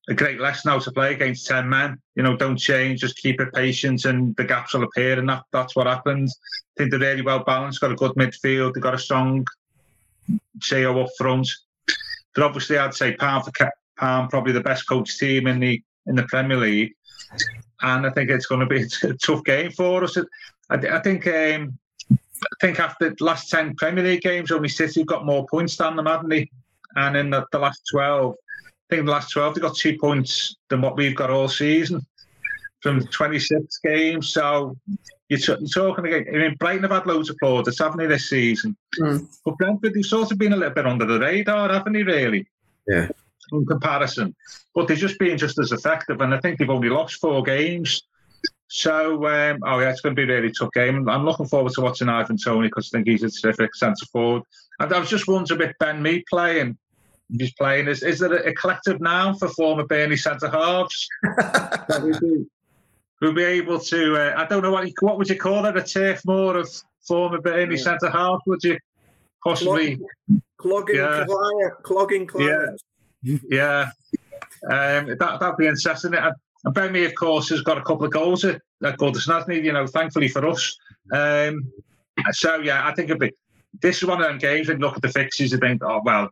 a 0.08 0.14
great 0.14 0.40
lesson 0.40 0.70
how 0.70 0.78
to 0.78 0.92
play 0.92 1.14
against 1.14 1.46
ten 1.46 1.68
men. 1.68 1.98
You 2.14 2.22
know, 2.22 2.36
don't 2.36 2.56
change, 2.56 3.00
just 3.00 3.16
keep 3.16 3.40
it 3.40 3.52
patient, 3.52 4.04
and 4.04 4.34
the 4.36 4.44
gaps 4.44 4.74
will 4.74 4.84
appear, 4.84 5.18
and 5.18 5.28
that 5.28 5.44
that's 5.52 5.76
what 5.76 5.86
happens. 5.86 6.36
I 6.76 6.82
think 6.82 6.90
they're 6.90 7.00
really 7.00 7.22
well 7.22 7.44
balanced. 7.44 7.80
Got 7.80 7.92
a 7.92 7.96
good 7.96 8.12
midfield. 8.12 8.74
They've 8.74 8.82
got 8.82 8.94
a 8.94 8.98
strong 8.98 9.46
trio 10.60 11.00
up 11.00 11.10
front. 11.18 11.48
But 12.34 12.44
obviously, 12.44 12.78
I'd 12.78 12.94
say 12.94 13.16
pound 13.16 13.44
for 13.44 13.52
pound, 13.96 14.30
probably 14.30 14.52
the 14.52 14.60
best 14.60 14.88
coach 14.88 15.18
team 15.18 15.46
in 15.46 15.60
the 15.60 15.82
in 16.06 16.14
the 16.14 16.22
Premier 16.24 16.56
League 16.56 16.92
and 17.82 18.06
I 18.06 18.10
think 18.10 18.30
it's 18.30 18.46
going 18.46 18.60
to 18.60 18.66
be 18.66 18.82
a 19.08 19.14
tough 19.14 19.44
game 19.44 19.70
for 19.70 20.04
us. 20.04 20.16
I, 20.70 20.74
I 20.74 21.00
think 21.00 21.26
um, 21.26 21.78
I 22.10 22.56
think 22.60 22.80
after 22.80 23.10
the 23.10 23.24
last 23.24 23.50
ten 23.50 23.74
Premier 23.76 24.04
League 24.04 24.22
games, 24.22 24.50
only 24.50 24.68
City 24.68 25.00
have 25.00 25.06
got 25.06 25.26
more 25.26 25.46
points 25.46 25.76
than 25.76 25.96
them, 25.96 26.06
hadn't 26.06 26.28
they? 26.28 26.50
And 26.96 27.16
in 27.16 27.30
the, 27.30 27.44
the 27.52 27.58
last 27.58 27.82
twelve, 27.90 28.34
I 28.66 28.94
think 28.94 29.06
the 29.06 29.12
last 29.12 29.30
twelve 29.30 29.54
they 29.54 29.60
got 29.60 29.76
two 29.76 29.98
points 29.98 30.56
than 30.68 30.80
what 30.80 30.96
we've 30.96 31.16
got 31.16 31.30
all 31.30 31.48
season 31.48 32.04
from 32.80 33.06
twenty 33.08 33.38
six 33.38 33.78
games. 33.84 34.32
So 34.32 34.76
you're, 35.28 35.38
t- 35.38 35.56
you're, 35.58 35.68
talking 35.68 36.06
again. 36.06 36.26
I 36.28 36.38
mean, 36.38 36.56
Brighton 36.58 36.82
have 36.82 36.92
had 36.92 37.06
loads 37.06 37.30
of 37.30 37.36
plaudits, 37.42 37.78
haven't 37.78 37.98
they, 37.98 38.06
this 38.06 38.30
season? 38.30 38.76
Mm. 39.00 39.26
But 39.44 39.58
Brentford, 39.58 39.94
they've 39.94 40.04
sort 40.04 40.30
of 40.30 40.38
been 40.38 40.52
a 40.52 40.56
little 40.56 40.74
bit 40.74 40.86
under 40.86 41.04
the 41.04 41.18
radar, 41.18 41.72
haven't 41.72 41.94
they? 41.94 42.04
Really? 42.04 42.46
Yeah 42.86 43.08
in 43.52 43.66
comparison. 43.66 44.34
But 44.74 44.88
they're 44.88 44.96
just 44.96 45.18
being 45.18 45.38
just 45.38 45.58
as 45.58 45.72
effective, 45.72 46.20
and 46.20 46.34
I 46.34 46.40
think 46.40 46.58
they've 46.58 46.70
only 46.70 46.88
lost 46.88 47.20
four 47.20 47.42
games 47.42 48.02
So, 48.68 49.26
um, 49.28 49.60
oh 49.64 49.78
yeah, 49.78 49.90
it's 49.90 50.00
going 50.00 50.16
to 50.16 50.26
be 50.26 50.30
a 50.30 50.34
really 50.34 50.52
tough 50.52 50.72
game. 50.72 51.08
I'm 51.08 51.24
looking 51.24 51.46
forward 51.46 51.72
to 51.74 51.80
watching 51.82 52.08
Ivan 52.08 52.36
Toney 52.36 52.68
because 52.68 52.90
I 52.92 52.98
think 52.98 53.08
he's 53.08 53.22
a 53.22 53.30
terrific 53.30 53.74
centre 53.74 54.06
forward. 54.06 54.42
And 54.80 54.92
I 54.92 54.98
was 54.98 55.08
just 55.08 55.28
wondering 55.28 55.60
with 55.60 55.76
Ben 55.78 56.02
Mee 56.02 56.24
playing, 56.28 56.76
he's 57.38 57.52
playing, 57.54 57.86
is, 57.86 58.02
is 58.02 58.18
there 58.18 58.32
a, 58.32 58.52
collective 58.54 59.00
now 59.00 59.34
for 59.34 59.48
former 59.48 59.86
Burnley 59.86 60.16
centre 60.16 60.50
halves? 60.50 61.08
we'll 63.20 63.32
be 63.34 63.44
able 63.44 63.78
to, 63.78 64.16
uh, 64.16 64.34
I 64.36 64.46
don't 64.46 64.62
know 64.62 64.72
what 64.72 64.90
what 65.00 65.18
would 65.18 65.28
you 65.28 65.38
call 65.38 65.64
it, 65.66 65.76
a 65.76 65.82
turf 65.82 66.22
more 66.26 66.56
of 66.56 66.68
former 67.06 67.40
Burnley 67.40 67.76
yeah. 67.76 67.82
centre 67.82 68.10
half, 68.10 68.40
would 68.46 68.64
you? 68.64 68.78
Possibly. 69.44 70.00
Clogging, 70.58 70.96
yeah. 70.96 71.24
Client, 71.24 71.74
clogging 71.82 72.26
clients. 72.26 72.82
Yeah. 72.82 72.95
Yeah. 73.48 73.90
Um, 74.70 75.06
that, 75.06 75.38
that'd 75.40 75.56
be 75.56 75.66
interesting. 75.66 76.14
And, 76.14 76.34
and 76.64 76.74
Ben 76.74 76.92
Mee, 76.92 77.04
of 77.04 77.14
course, 77.14 77.48
has 77.50 77.62
got 77.62 77.78
a 77.78 77.82
couple 77.82 78.04
of 78.04 78.12
goals 78.12 78.44
at, 78.44 78.60
at 78.84 78.98
he? 79.48 79.60
You 79.60 79.72
know, 79.72 79.86
thankfully 79.86 80.28
for 80.28 80.46
us. 80.46 80.76
Um, 81.12 81.72
so, 82.32 82.56
yeah, 82.56 82.86
I 82.86 82.94
think 82.94 83.10
it'd 83.10 83.20
be, 83.20 83.32
this 83.82 83.98
is 83.98 84.04
one 84.04 84.20
of 84.20 84.26
them 84.26 84.38
games 84.38 84.68
and 84.68 84.80
look 84.80 84.96
at 84.96 85.02
the 85.02 85.08
fixtures 85.08 85.52
and 85.52 85.60
think, 85.60 85.82
oh, 85.84 86.00
well, 86.04 86.30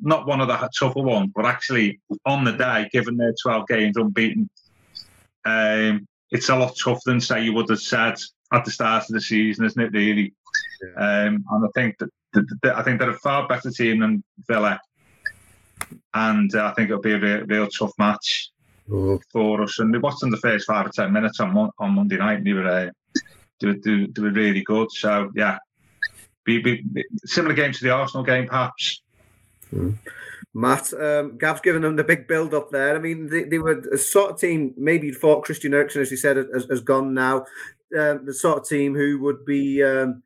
not 0.00 0.26
one 0.26 0.40
of 0.40 0.48
the 0.48 0.70
tougher 0.78 1.02
ones, 1.02 1.30
but 1.34 1.46
actually 1.46 2.00
on 2.26 2.44
the 2.44 2.52
day, 2.52 2.88
given 2.92 3.16
their 3.16 3.34
12 3.42 3.66
games 3.66 3.96
unbeaten, 3.96 4.48
um, 5.44 6.06
it's 6.30 6.48
a 6.48 6.56
lot 6.56 6.76
tougher 6.76 7.00
than, 7.06 7.20
say, 7.20 7.42
you 7.42 7.52
would 7.54 7.68
have 7.70 7.80
said 7.80 8.14
at 8.52 8.64
the 8.64 8.70
start 8.70 9.04
of 9.04 9.14
the 9.14 9.20
season, 9.20 9.64
isn't 9.64 9.82
it, 9.82 9.92
really? 9.92 10.34
Yeah. 10.82 11.26
Um, 11.26 11.44
and 11.50 11.66
I 11.66 11.68
think 11.74 11.98
that, 11.98 12.10
that, 12.34 12.58
that, 12.62 12.76
I 12.76 12.82
think 12.82 13.00
they're 13.00 13.10
a 13.10 13.18
far 13.18 13.48
better 13.48 13.70
team 13.70 14.00
than 14.00 14.22
Villa. 14.48 14.80
And 16.14 16.54
uh, 16.54 16.66
I 16.66 16.74
think 16.74 16.90
it'll 16.90 17.02
be 17.02 17.12
a 17.12 17.18
real, 17.18 17.46
real 17.46 17.68
tough 17.68 17.92
match 17.98 18.50
oh. 18.90 19.20
for 19.32 19.62
us. 19.62 19.78
And 19.78 19.92
we 19.92 19.98
watched 19.98 20.20
them 20.20 20.30
the 20.30 20.36
first 20.38 20.66
five 20.66 20.86
or 20.86 20.90
ten 20.90 21.12
minutes 21.12 21.40
on 21.40 21.70
on 21.78 21.94
Monday 21.94 22.18
night, 22.18 22.38
and 22.38 22.46
they 22.46 22.52
were 22.52 22.68
uh, 22.68 22.90
they, 23.60 23.66
were, 23.68 23.74
they, 23.74 24.22
were 24.22 24.30
really 24.30 24.62
good. 24.62 24.90
So 24.92 25.30
yeah, 25.34 25.58
be, 26.44 26.58
be, 26.58 26.84
similar 27.24 27.54
game 27.54 27.72
to 27.72 27.82
the 27.82 27.90
Arsenal 27.90 28.24
game, 28.24 28.48
perhaps. 28.48 29.02
Mm. 29.72 29.98
Matt, 30.54 30.92
um, 30.92 31.38
Gav's 31.38 31.62
given 31.62 31.82
them 31.82 31.96
the 31.96 32.04
big 32.04 32.28
build 32.28 32.52
up 32.52 32.70
there. 32.70 32.94
I 32.94 32.98
mean, 32.98 33.28
they, 33.28 33.44
they 33.44 33.58
were 33.58 33.78
a 33.92 33.96
sort 33.96 34.32
of 34.32 34.38
team, 34.38 34.74
maybe 34.76 35.10
thought 35.10 35.44
Christian 35.44 35.72
Eriksen, 35.72 36.02
as 36.02 36.10
he 36.10 36.16
said, 36.16 36.36
has, 36.36 36.66
has 36.68 36.80
gone 36.80 37.14
now. 37.14 37.46
Um, 37.98 38.24
the 38.24 38.34
sort 38.34 38.58
of 38.58 38.68
team 38.68 38.94
who 38.94 39.18
would 39.20 39.44
be 39.44 39.82
um, 39.82 40.22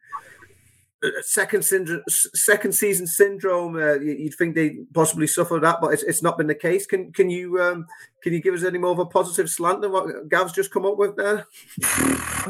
second 1.22 1.64
syndrome, 1.64 2.02
second 2.08 2.74
season 2.74 3.06
syndrome. 3.06 3.76
Uh, 3.76 3.94
you'd 3.94 4.34
think 4.34 4.54
they 4.54 4.78
possibly 4.94 5.26
suffer 5.26 5.58
that, 5.60 5.80
but 5.80 5.92
it's, 5.92 6.02
it's 6.02 6.22
not 6.22 6.38
been 6.38 6.46
the 6.46 6.54
case. 6.54 6.86
Can 6.86 7.12
can 7.12 7.30
you 7.30 7.60
um, 7.60 7.86
can 8.22 8.32
you 8.32 8.40
give 8.40 8.54
us 8.54 8.64
any 8.64 8.78
more 8.78 8.92
of 8.92 8.98
a 8.98 9.06
positive 9.06 9.50
slant 9.50 9.82
than 9.82 9.92
what 9.92 10.28
Gav's 10.28 10.52
just 10.52 10.70
come 10.70 10.86
up 10.86 10.96
with 10.96 11.16
there? 11.16 11.46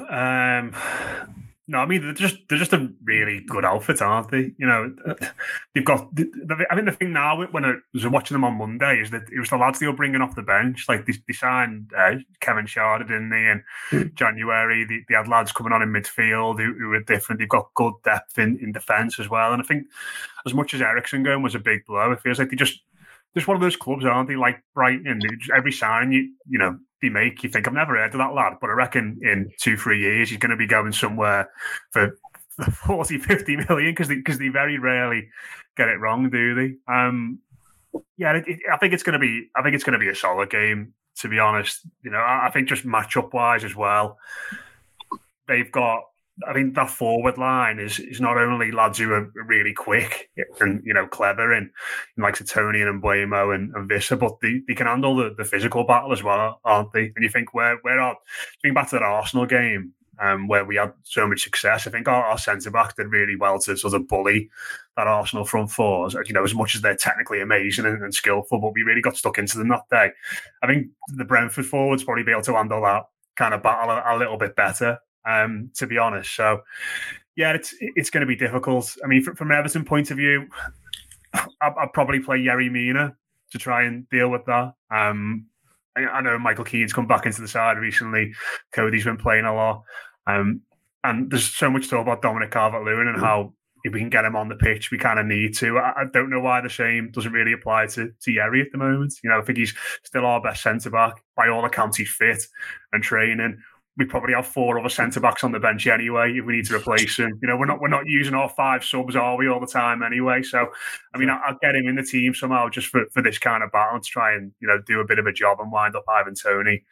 Um, 0.09 0.75
no, 1.69 1.79
I 1.79 1.87
mean 1.87 2.03
they're 2.03 2.13
just 2.13 2.37
they're 2.49 2.59
just 2.59 2.73
a 2.73 2.89
really 3.03 3.41
good 3.41 3.65
outfit, 3.65 4.01
aren't 4.01 4.31
they? 4.31 4.53
You 4.57 4.67
know, 4.67 4.95
they've 5.75 5.85
got. 5.85 6.09
I 6.71 6.75
think 6.75 6.87
the 6.87 6.97
thing 6.97 7.13
now 7.13 7.45
when 7.45 7.65
I 7.65 7.75
was 7.93 8.07
watching 8.07 8.37
them 8.37 8.45
on 8.45 8.57
Monday 8.57 9.01
is 9.01 9.11
that 9.11 9.25
it 9.33 9.41
was 9.41 9.51
the 9.51 9.57
lads 9.57 9.81
they 9.81 9.89
were 9.89 9.93
bringing 9.93 10.21
off 10.21 10.37
the 10.37 10.43
bench. 10.43 10.85
Like 10.89 11.07
they, 11.07 11.15
they 11.27 11.33
signed 11.33 11.91
uh, 11.99 12.17
Kevin 12.39 12.67
Schade, 12.67 13.09
didn't 13.09 13.31
they? 13.31 13.49
In 13.49 13.65
hmm. 13.91 14.15
January, 14.15 14.85
they, 14.85 15.01
they, 15.09 15.17
had 15.17 15.27
lads 15.27 15.51
coming 15.51 15.73
on 15.73 15.83
in 15.83 15.89
midfield 15.89 16.61
who, 16.61 16.73
who 16.73 16.89
were 16.89 17.03
different. 17.03 17.41
They've 17.41 17.49
got 17.49 17.75
good 17.75 17.95
depth 18.05 18.39
in, 18.39 18.59
in 18.63 18.71
defence 18.71 19.19
as 19.19 19.29
well. 19.29 19.53
And 19.53 19.61
I 19.61 19.65
think 19.65 19.87
as 20.47 20.55
much 20.55 20.73
as 20.73 20.81
Eriksen 20.81 21.25
going 21.25 21.43
was 21.43 21.57
a 21.57 21.61
big 21.61 21.85
blow, 21.85 22.13
it 22.13 22.21
feels 22.21 22.39
like 22.39 22.51
they 22.51 22.57
just 22.57 22.81
just 23.35 23.49
one 23.49 23.57
of 23.57 23.61
those 23.61 23.77
clubs, 23.77 24.05
aren't 24.05 24.29
they? 24.29 24.37
Like 24.37 24.63
Brighton, 24.73 25.21
every 25.55 25.73
sign 25.73 26.13
you 26.13 26.33
you 26.49 26.59
know 26.59 26.79
they 27.03 27.09
make, 27.09 27.43
you 27.43 27.51
think, 27.51 27.67
I've 27.67 27.75
never 27.75 27.97
heard 27.97 28.15
of 28.15 28.19
that 28.19 28.35
lad, 28.35 28.55
but 28.61 28.71
I 28.71 28.75
reckon 28.75 29.19
in 29.23 29.51
two, 29.61 29.77
three 29.77 30.01
years, 30.01 30.31
he's 30.31 30.39
going 30.39 30.51
to 30.51 30.57
be 30.57 30.67
going 30.67 30.93
somewhere 30.93 31.51
for 31.91 32.19
40, 32.87 33.19
50 33.19 33.57
million 33.69 33.93
because 33.93 34.09
they, 34.09 34.21
cause 34.23 34.39
they 34.39 34.49
very 34.49 34.79
rarely 34.79 35.29
get 35.77 35.89
it 35.89 36.01
wrong, 36.01 36.31
do 36.31 36.55
they? 36.55 36.77
Um, 36.93 37.41
yeah, 38.17 38.33
it, 38.33 38.45
it, 38.47 38.61
I 38.73 38.79
think 38.79 38.95
it's 38.95 39.03
going 39.03 39.15
to 39.15 39.19
be, 39.19 39.49
I 39.55 39.63
think 39.63 39.75
it's 39.75 39.85
going 39.85 39.99
to 39.99 40.05
be 40.05 40.09
a 40.09 40.15
solid 40.15 40.51
game, 40.51 40.95
to 41.19 41.29
be 41.29 41.39
honest. 41.39 41.81
You 42.03 42.11
know, 42.11 42.19
I, 42.19 42.47
I 42.47 42.51
think 42.51 42.69
just 42.69 42.87
matchup 42.87 43.33
wise 43.33 43.65
as 43.65 43.77
well, 43.77 44.19
they've 45.49 45.71
got 45.71 46.05
I 46.47 46.53
think 46.53 46.75
that 46.75 46.91
forward 46.91 47.39
line 47.39 47.79
is 47.79 47.99
is 47.99 48.21
not 48.21 48.37
only 48.37 48.71
lads 48.71 48.99
who 48.99 49.11
are 49.13 49.31
really 49.35 49.73
quick 49.73 50.31
and 50.61 50.83
you 50.85 50.93
know 50.93 51.07
clever 51.07 51.53
and, 51.53 51.71
and 52.17 52.23
like 52.23 52.45
Toney 52.45 52.83
and 52.83 53.03
Mbeumo 53.03 53.55
and, 53.55 53.75
and 53.75 53.89
Wissa, 53.89 54.19
but 54.19 54.41
they, 54.41 54.61
they 54.69 54.75
can 54.75 54.87
handle 54.87 55.17
the, 55.17 55.35
the 55.37 55.45
physical 55.45 55.85
battle 55.85 56.13
as 56.13 56.23
well, 56.23 56.61
aren't 56.65 56.93
they? 56.93 57.13
And 57.17 57.23
you 57.23 57.31
think 57.31 57.55
where 57.55 57.79
where 57.83 58.01
are 58.01 58.17
think 58.63 58.75
back 58.75 58.91
to 58.91 58.97
that 58.97 59.03
Arsenal 59.03 59.47
game 59.47 59.95
um, 60.21 60.47
where 60.47 60.65
we 60.65 60.77
had 60.77 60.93
so 61.05 61.27
much 61.27 61.43
success. 61.43 61.87
I 61.87 61.91
think 61.91 62.07
our, 62.07 62.25
our 62.25 62.39
centre 62.39 62.71
back 62.71 62.97
did 62.97 63.09
really 63.09 63.37
well 63.37 63.59
to 63.61 63.77
sort 63.77 63.95
of 63.95 64.07
bully 64.07 64.51
that 64.97 65.07
Arsenal 65.07 65.47
front 65.47 65.71
four. 65.71 66.11
You 66.27 66.35
know, 66.35 66.45
as 66.45 66.55
much 66.55 66.75
as 66.75 66.83
they're 66.83 66.97
technically 66.97 67.41
amazing 67.41 67.87
and, 67.87 68.03
and 68.03 68.15
skillful, 68.15 68.61
but 68.61 68.75
we 68.75 68.83
really 68.83 69.03
got 69.03 69.17
stuck 69.17 69.39
into 69.39 69.57
them 69.57 69.69
that 69.69 69.89
day. 69.91 70.11
I 70.63 70.67
think 70.67 70.89
the 71.09 71.25
Brentford 71.25 71.67
forwards 71.67 72.05
probably 72.05 72.25
be 72.25 72.33
able 72.33 72.43
to 72.43 72.55
handle 72.55 72.83
that 72.83 73.05
kind 73.37 73.55
of 73.55 73.63
battle 73.63 73.91
a, 73.91 74.17
a 74.17 74.19
little 74.19 74.37
bit 74.37 74.55
better 74.57 74.99
um, 75.27 75.71
to 75.75 75.87
be 75.87 75.99
honest. 75.99 76.35
So, 76.35 76.63
yeah, 77.37 77.53
it's 77.53 77.75
it's 77.81 78.11
going 78.11 78.23
to 78.23 78.27
be 78.27 78.37
difficult. 78.37 78.97
I 79.05 79.09
mean, 79.09 79.23
from, 79.23 79.37
from 79.37 79.51
an 79.51 79.59
Everton 79.59 79.85
point 79.85 80.11
of 80.11 80.17
view, 80.17 80.49
I'd, 81.35 81.73
I'd, 81.79 81.93
probably 81.93 82.21
play 82.21 82.39
Yerry 82.39 82.71
Mina 82.71 83.15
to 83.53 83.59
try 83.59 83.83
and 83.83 84.09
deal 84.09 84.31
with 84.31 84.45
that. 84.47 84.73
Um, 84.91 85.47
I, 85.97 86.07
I, 86.07 86.21
know 86.21 86.39
Michael 86.39 86.65
Keane's 86.65 86.93
come 86.93 87.07
back 87.07 87.27
into 87.27 87.43
the 87.43 87.49
side 87.49 87.79
recently. 87.79 88.33
Coady's 88.73 89.05
been 89.05 89.17
playing 89.17 89.45
a 89.45 89.55
lot. 89.55 89.83
Um, 90.27 90.63
and 91.05 91.31
there's 91.31 91.47
so 91.47 91.71
much 91.71 91.89
talk 91.89 92.03
about 92.03 92.23
Dominic 92.23 92.51
Calvert-Lewin 92.51 93.09
and 93.09 93.21
how 93.21 93.53
if 93.85 93.93
we 93.93 94.01
can 94.01 94.11
get 94.11 94.25
him 94.25 94.35
on 94.35 94.49
the 94.49 94.57
pitch, 94.57 94.91
we 94.91 94.99
kind 94.99 95.21
of 95.21 95.27
need 95.27 95.55
to. 95.59 95.79
I, 95.79 96.01
I, 96.01 96.05
don't 96.13 96.29
know 96.29 96.41
why 96.41 96.61
the 96.61 96.69
same 96.69 97.11
doesn't 97.13 97.33
really 97.33 97.53
apply 97.53 97.87
to, 97.89 98.11
to 98.21 98.31
Yerry 98.31 98.61
at 98.61 98.73
the 98.73 98.79
moment. 98.79 99.15
You 99.23 99.31
know, 99.31 99.39
I 99.39 99.43
think 99.43 99.59
he's 99.59 99.75
still 100.03 100.27
our 100.27 100.43
best 100.43 100.63
centre 100.63 100.91
back. 100.91 101.23
By 101.37 101.49
all 101.49 101.65
accounts, 101.65 101.97
he's 101.97 102.11
fit 102.11 102.45
and 102.93 103.03
training 103.03 103.59
we 103.97 104.05
probably 104.05 104.35
have 104.35 104.47
four 104.47 104.79
other 104.79 104.89
centre 104.89 105.21
backs 105.21 105.43
on 105.43 105.53
the 105.53 105.59
bench 105.59 105.87
anyway 105.87 106.33
if 106.33 106.45
we 106.45 106.57
need 106.57 106.67
to 106.67 106.77
replace 106.77 107.19
him. 107.19 107.39
You 107.41 107.49
know, 107.49 107.57
we're 107.57 107.67
not 107.67 107.81
we're 107.81 107.89
not 107.89 108.07
using 108.07 108.35
our 108.35 108.49
five 108.49 108.85
subs, 108.85 109.17
are 109.17 109.37
we, 109.37 109.49
all 109.49 109.61
the 109.61 109.67
time 109.67 110.03
anyway? 110.03 110.43
So, 110.43 110.67
I 111.15 111.19
mean, 111.19 111.31
I'll 111.31 111.59
get 111.63 111.75
him 111.75 111.89
in 111.89 111.97
the 111.97 112.03
team 112.03 112.35
somehow 112.35 112.69
just 112.69 112.89
for, 112.89 113.07
for 113.13 113.23
this 113.23 113.39
kind 113.39 113.63
of 113.63 113.73
battle 113.73 114.01
to 114.01 114.07
try 114.07 114.35
and 114.35 114.53
you 114.61 114.69
know 114.69 114.81
do 114.87 115.01
a 115.01 115.07
bit 115.07 115.19
of 115.19 115.27
a 115.27 115.33
job 115.33 115.61
and 115.61 115.73
wind 115.73 115.97
up 115.97 116.05
Ivan 116.09 116.35
Toney. 116.35 116.85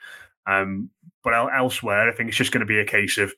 Um, 0.46 0.90
but 1.22 1.32
elsewhere, 1.32 2.08
I 2.08 2.12
think 2.12 2.28
it's 2.28 2.38
just 2.38 2.52
going 2.52 2.60
to 2.60 2.66
be 2.66 2.78
a 2.78 2.84
case 2.84 3.18
of 3.18 3.32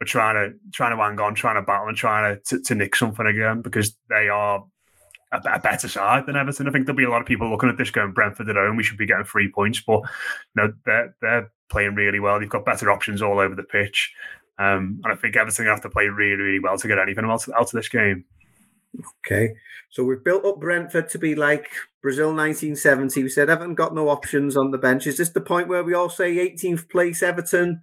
we're 0.00 0.06
trying 0.06 0.34
to 0.34 0.56
trying 0.72 0.96
to 0.96 1.02
hang 1.02 1.20
on, 1.20 1.34
trying 1.34 1.56
to 1.56 1.62
battle, 1.62 1.88
and 1.88 1.96
trying 1.96 2.36
to, 2.36 2.42
to, 2.42 2.62
to 2.62 2.74
nick 2.74 2.94
something 2.96 3.26
again 3.26 3.60
because 3.60 3.96
they 4.08 4.28
are 4.28 4.64
a, 5.32 5.40
a, 5.54 5.58
better 5.60 5.88
side 5.88 6.26
than 6.26 6.36
Everton. 6.36 6.68
I 6.68 6.70
think 6.70 6.86
there'll 6.86 6.96
be 6.96 7.04
a 7.04 7.10
lot 7.10 7.20
of 7.20 7.26
people 7.26 7.50
looking 7.50 7.68
at 7.68 7.76
this 7.76 7.90
going 7.90 8.12
Brentford 8.12 8.48
at 8.48 8.56
home. 8.56 8.76
We 8.76 8.82
should 8.82 8.98
be 8.98 9.06
getting 9.06 9.24
three 9.24 9.50
points, 9.50 9.80
but 9.80 10.00
you 10.00 10.56
know 10.56 10.72
they're 10.84 11.14
they're 11.20 11.52
playing 11.70 11.94
really 11.94 12.20
well. 12.20 12.38
They've 12.38 12.48
got 12.48 12.64
better 12.64 12.90
options 12.90 13.22
all 13.22 13.38
over 13.38 13.54
the 13.54 13.62
pitch, 13.62 14.12
um, 14.58 15.00
and 15.04 15.12
I 15.12 15.16
think 15.16 15.36
Everton 15.36 15.66
have 15.66 15.82
to 15.82 15.90
play 15.90 16.06
really 16.08 16.42
really 16.42 16.60
well 16.60 16.78
to 16.78 16.88
get 16.88 16.98
anything 16.98 17.24
out, 17.24 17.48
out 17.50 17.62
of 17.62 17.70
this 17.70 17.88
game. 17.88 18.24
Okay, 19.24 19.54
so 19.90 20.02
we've 20.02 20.24
built 20.24 20.44
up 20.44 20.58
Brentford 20.58 21.08
to 21.10 21.18
be 21.18 21.36
like 21.36 21.68
Brazil 22.02 22.28
1970. 22.28 23.22
We 23.22 23.28
said 23.28 23.48
Everton 23.48 23.76
got 23.76 23.94
no 23.94 24.08
options 24.08 24.56
on 24.56 24.72
the 24.72 24.78
bench. 24.78 25.06
Is 25.06 25.18
this 25.18 25.30
the 25.30 25.40
point 25.40 25.68
where 25.68 25.84
we 25.84 25.94
all 25.94 26.10
say 26.10 26.36
18th 26.36 26.88
place 26.88 27.22
Everton? 27.22 27.82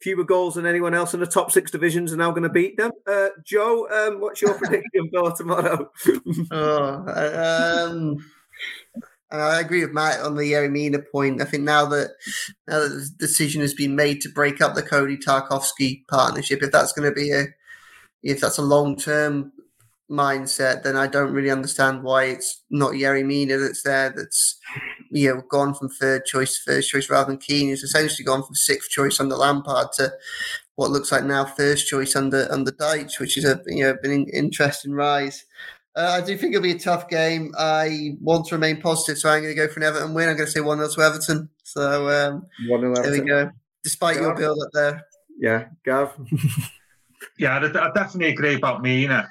Fewer 0.00 0.24
goals 0.24 0.54
than 0.54 0.66
anyone 0.66 0.94
else 0.94 1.12
in 1.12 1.20
the 1.20 1.26
top 1.26 1.50
six 1.50 1.70
divisions 1.70 2.12
are 2.12 2.16
now 2.16 2.30
going 2.30 2.44
to 2.44 2.48
beat 2.48 2.76
them. 2.76 2.92
Uh, 3.06 3.28
Joe, 3.44 3.88
um, 3.90 4.20
what's 4.20 4.40
your 4.40 4.54
prediction 4.58 5.10
for 5.12 5.32
tomorrow? 5.32 5.90
oh, 6.52 7.88
um, 7.90 8.18
I 9.30 9.60
agree 9.60 9.84
with 9.84 9.92
Matt 9.92 10.20
on 10.20 10.36
the 10.36 10.52
Yerry 10.52 10.70
Mina 10.70 11.00
point. 11.00 11.42
I 11.42 11.44
think 11.44 11.64
now 11.64 11.84
that 11.86 12.10
now 12.66 12.80
that 12.80 12.88
the 12.88 13.10
decision 13.18 13.60
has 13.60 13.74
been 13.74 13.94
made 13.94 14.20
to 14.22 14.30
break 14.30 14.60
up 14.60 14.74
the 14.74 14.82
Coady 14.82 15.18
Tarkowski 15.18 16.06
partnership, 16.08 16.62
if 16.62 16.72
that's 16.72 16.92
going 16.92 17.08
to 17.08 17.14
be 17.14 17.30
a 17.32 17.44
if 18.22 18.40
that's 18.40 18.58
a 18.58 18.62
long 18.62 18.96
term 18.96 19.52
mindset, 20.10 20.82
then 20.82 20.96
I 20.96 21.06
don't 21.06 21.32
really 21.32 21.50
understand 21.50 22.02
why 22.02 22.24
it's 22.24 22.62
not 22.70 22.92
Yerry 22.92 23.24
Mina 23.24 23.58
that's 23.58 23.82
there. 23.82 24.10
That's 24.10 24.58
you 25.10 25.34
know 25.34 25.42
gone 25.48 25.74
from 25.74 25.88
third 25.88 26.24
choice 26.24 26.56
to 26.56 26.72
first 26.72 26.90
choice 26.90 27.10
rather 27.10 27.30
than 27.30 27.38
Keane. 27.38 27.68
He's 27.68 27.82
essentially 27.82 28.24
gone 28.24 28.42
from 28.42 28.54
sixth 28.54 28.90
choice 28.90 29.20
under 29.20 29.36
Lampard 29.36 29.92
to 29.94 30.12
what 30.76 30.90
looks 30.90 31.10
like 31.10 31.24
now 31.24 31.44
first 31.44 31.88
choice 31.88 32.14
under 32.14 32.46
under 32.50 32.70
Dyche, 32.70 33.18
which 33.18 33.36
is 33.36 33.44
a 33.44 33.60
you 33.66 33.84
know 33.84 33.96
been 34.02 34.12
an 34.12 34.28
interesting 34.32 34.92
rise. 34.92 35.44
Uh, 35.96 36.20
I 36.22 36.24
do 36.24 36.36
think 36.36 36.54
it'll 36.54 36.62
be 36.62 36.70
a 36.70 36.78
tough 36.78 37.08
game. 37.08 37.52
I 37.58 38.16
want 38.20 38.46
to 38.46 38.54
remain 38.54 38.80
positive, 38.80 39.18
so 39.18 39.30
I'm 39.30 39.42
going 39.42 39.52
to 39.52 39.60
go 39.60 39.66
for 39.66 39.80
an 39.80 39.86
Everton 39.86 40.14
win. 40.14 40.28
I'm 40.28 40.36
going 40.36 40.46
to 40.46 40.52
say 40.52 40.60
1 40.60 40.78
0 40.78 40.88
to 40.90 41.00
Everton. 41.00 41.48
So 41.64 42.08
um, 42.08 42.46
1 42.68 42.80
0 42.80 42.94
There 42.94 43.10
we 43.10 43.20
go. 43.20 43.50
Despite 43.82 44.14
Gav. 44.14 44.22
your 44.22 44.36
build 44.36 44.62
up 44.62 44.70
there. 44.72 45.06
Yeah, 45.36 45.64
Gav. 45.84 46.14
yeah, 47.38 47.58
I, 47.58 47.64
I, 47.64 47.90
definitely 47.92 48.32
agree 48.32 48.54
about 48.54 48.80
Mina. 48.80 49.28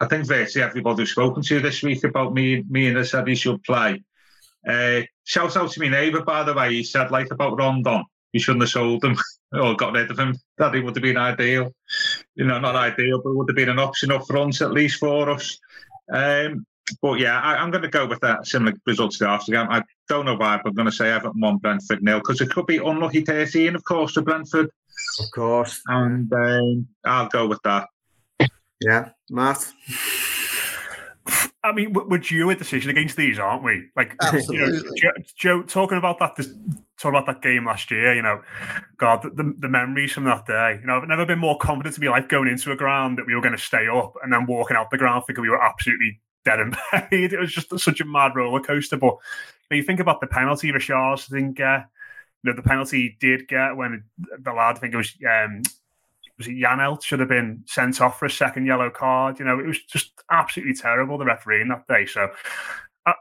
I 0.00 0.06
think 0.06 0.26
virtually 0.26 0.64
everybody 0.64 1.02
who's 1.02 1.12
spoken 1.12 1.44
to 1.44 1.60
this 1.60 1.80
week 1.82 2.02
about 2.02 2.34
me, 2.34 2.64
Mina 2.68 3.04
said 3.04 3.28
he 3.28 3.36
should 3.36 3.62
play. 3.62 4.02
Uh, 4.66 5.02
shout 5.24 5.56
out 5.56 5.70
to 5.70 5.80
my 5.80 5.88
neighbour, 5.88 6.22
by 6.22 6.42
the 6.42 6.54
way. 6.54 6.74
He 6.74 6.84
said, 6.84 7.10
like, 7.10 7.30
about 7.30 7.58
Rondon. 7.58 8.04
you 8.32 8.40
shouldn't 8.40 8.62
have 8.62 8.70
sold 8.70 9.04
him 9.04 9.16
or 9.52 9.74
got 9.76 9.92
rid 9.92 10.10
of 10.10 10.18
him. 10.18 10.36
That 10.58 10.72
would 10.72 10.96
have 10.96 11.02
been 11.02 11.16
ideal. 11.16 11.74
You 12.34 12.44
know, 12.44 12.58
not 12.58 12.76
ideal, 12.76 13.20
but 13.22 13.30
it 13.30 13.36
would 13.36 13.48
have 13.48 13.56
been 13.56 13.68
an 13.68 13.78
option 13.78 14.12
up 14.12 14.26
front 14.26 14.60
at 14.60 14.72
least 14.72 14.98
for 14.98 15.30
us. 15.30 15.58
Um, 16.12 16.66
but 17.00 17.20
yeah, 17.20 17.40
I, 17.40 17.62
am 17.62 17.70
going 17.70 17.82
to 17.82 17.88
go 17.88 18.06
with 18.06 18.20
that 18.20 18.46
similar 18.46 18.74
result 18.86 19.12
to 19.12 19.18
the 19.20 19.26
Arsenal 19.26 19.62
game. 19.62 19.72
I 19.72 19.82
don't 20.08 20.24
know 20.24 20.34
why, 20.34 20.58
but 20.62 20.70
I'm 20.70 20.74
going 20.74 20.86
to 20.86 20.92
say 20.92 21.10
Everton 21.10 21.40
one, 21.40 21.58
Brentford 21.58 22.02
nil, 22.02 22.18
because 22.18 22.40
it 22.40 22.50
could 22.50 22.66
be 22.66 22.78
unlucky 22.78 23.20
13, 23.22 23.76
of 23.76 23.84
course, 23.84 24.14
to 24.14 24.22
Brentford. 24.22 24.70
Of 25.20 25.30
course. 25.32 25.80
And 25.86 26.32
um, 26.32 26.88
I'll 27.04 27.28
go 27.28 27.46
with 27.46 27.60
that. 27.64 27.88
Yeah, 28.80 29.10
Matt. 29.28 29.72
I 31.62 31.72
mean, 31.72 31.92
we're 31.92 32.18
due 32.18 32.48
a 32.50 32.54
decision 32.54 32.90
against 32.90 33.16
these, 33.16 33.38
aren't 33.38 33.62
we? 33.62 33.88
Like, 33.94 34.16
Absolutely. 34.22 34.78
You 34.78 34.82
know, 34.82 34.82
Joe, 34.96 35.10
Joe, 35.36 35.62
talking 35.62 35.98
about 35.98 36.18
that, 36.18 36.36
this, 36.36 36.48
talking 36.98 37.18
about 37.18 37.26
that 37.26 37.42
game 37.42 37.66
last 37.66 37.90
year. 37.90 38.14
You 38.14 38.22
know, 38.22 38.40
God, 38.96 39.22
the, 39.22 39.54
the 39.58 39.68
memories 39.68 40.12
from 40.12 40.24
that 40.24 40.46
day. 40.46 40.78
You 40.80 40.86
know, 40.86 40.96
I've 40.96 41.08
never 41.08 41.26
been 41.26 41.38
more 41.38 41.58
confident 41.58 41.94
to 41.96 42.00
be 42.00 42.08
like 42.08 42.28
going 42.28 42.48
into 42.48 42.72
a 42.72 42.76
ground 42.76 43.18
that 43.18 43.26
we 43.26 43.34
were 43.34 43.42
going 43.42 43.56
to 43.56 43.62
stay 43.62 43.86
up, 43.88 44.14
and 44.22 44.32
then 44.32 44.46
walking 44.46 44.76
out 44.76 44.90
the 44.90 44.98
ground 44.98 45.24
thinking 45.26 45.42
we 45.42 45.50
were 45.50 45.62
absolutely 45.62 46.20
dead 46.44 46.60
and 46.60 46.76
buried. 46.90 47.32
It 47.32 47.40
was 47.40 47.52
just 47.52 47.78
such 47.78 48.00
a 48.00 48.04
mad 48.04 48.32
roller 48.34 48.60
coaster. 48.60 48.96
But 48.96 49.14
you, 49.14 49.18
know, 49.70 49.76
you 49.76 49.82
think 49.82 50.00
about 50.00 50.20
the 50.20 50.26
penalty 50.26 50.72
Richards 50.72 51.26
didn't 51.26 51.54
get. 51.54 51.86
You 52.42 52.52
know, 52.52 52.56
the 52.56 52.62
penalty 52.66 53.02
he 53.02 53.16
did 53.20 53.48
get 53.48 53.76
when 53.76 54.04
the 54.38 54.52
lad, 54.52 54.76
I 54.76 54.78
think 54.80 54.94
it 54.94 54.96
was 54.96 55.14
um, 55.28 55.62
was 56.40 56.48
it 56.48 56.56
Janelt 56.56 57.02
should 57.02 57.20
have 57.20 57.28
been 57.28 57.62
sent 57.66 58.00
off 58.00 58.18
for 58.18 58.24
a 58.24 58.30
second 58.30 58.66
yellow 58.66 58.90
card. 58.90 59.38
You 59.38 59.44
know, 59.44 59.60
it 59.60 59.66
was 59.66 59.82
just 59.84 60.12
absolutely 60.30 60.74
terrible 60.74 61.18
the 61.18 61.24
refereeing 61.24 61.68
that 61.68 61.86
day. 61.86 62.06
So 62.06 62.30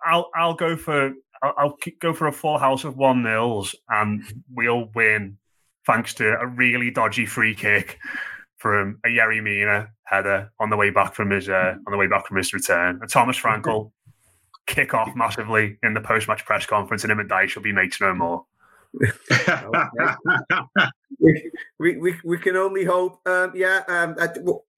I'll 0.05 0.29
I'll 0.35 0.55
go 0.55 0.75
for 0.75 1.13
I'll, 1.41 1.77
go 1.99 2.13
for 2.13 2.27
a 2.27 2.33
full 2.33 2.57
house 2.57 2.83
of 2.83 2.97
one 2.97 3.23
nils, 3.23 3.75
and 3.89 4.23
we'll 4.53 4.89
win 4.95 5.37
thanks 5.85 6.13
to 6.15 6.39
a 6.39 6.47
really 6.47 6.91
dodgy 6.91 7.25
free 7.25 7.55
kick 7.55 7.99
from 8.57 8.99
a 9.05 9.09
Yerry 9.09 9.41
Mina 9.41 9.89
header 10.03 10.51
on 10.59 10.69
the 10.69 10.77
way 10.77 10.89
back 10.89 11.13
from 11.13 11.29
his 11.29 11.49
uh, 11.49 11.75
on 11.85 11.91
the 11.91 11.97
way 11.97 12.07
back 12.07 12.25
from 12.25 12.37
his 12.37 12.53
return. 12.53 12.99
And 13.01 13.09
Thomas 13.09 13.37
Frank'll 13.37 13.93
kick 14.67 14.93
off 14.93 15.15
massively 15.15 15.77
in 15.81 15.93
the 15.93 16.01
post 16.01 16.27
match 16.27 16.45
press 16.45 16.65
conference, 16.65 17.03
and 17.03 17.11
him 17.11 17.19
and 17.19 17.29
Dyche 17.29 17.55
will 17.55 17.63
be 17.63 17.73
mates 17.73 17.99
no 18.01 18.13
more. 18.13 18.45
We, 21.19 21.97
we, 21.97 22.15
we 22.23 22.37
can 22.37 22.55
only 22.55 22.85
hope. 22.85 23.19
Um, 23.27 23.51
yeah, 23.55 23.83
um, 23.87 24.15
I, 24.19 24.29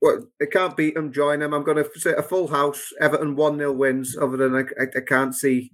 well, 0.02 0.28
I 0.42 0.46
can't 0.46 0.76
beat 0.76 0.96
them. 0.96 1.12
Join 1.12 1.40
them. 1.40 1.54
I'm 1.54 1.64
going 1.64 1.78
to 1.78 1.90
say 2.00 2.14
a 2.18 2.24
full 2.24 2.48
house. 2.48 2.92
Everton 3.00 3.36
one 3.36 3.58
0 3.58 3.72
wins. 3.74 4.18
Other 4.18 4.38
than 4.38 4.56
I, 4.56 4.64
I, 4.82 4.86
I 4.98 5.02
can't 5.06 5.36
see 5.36 5.72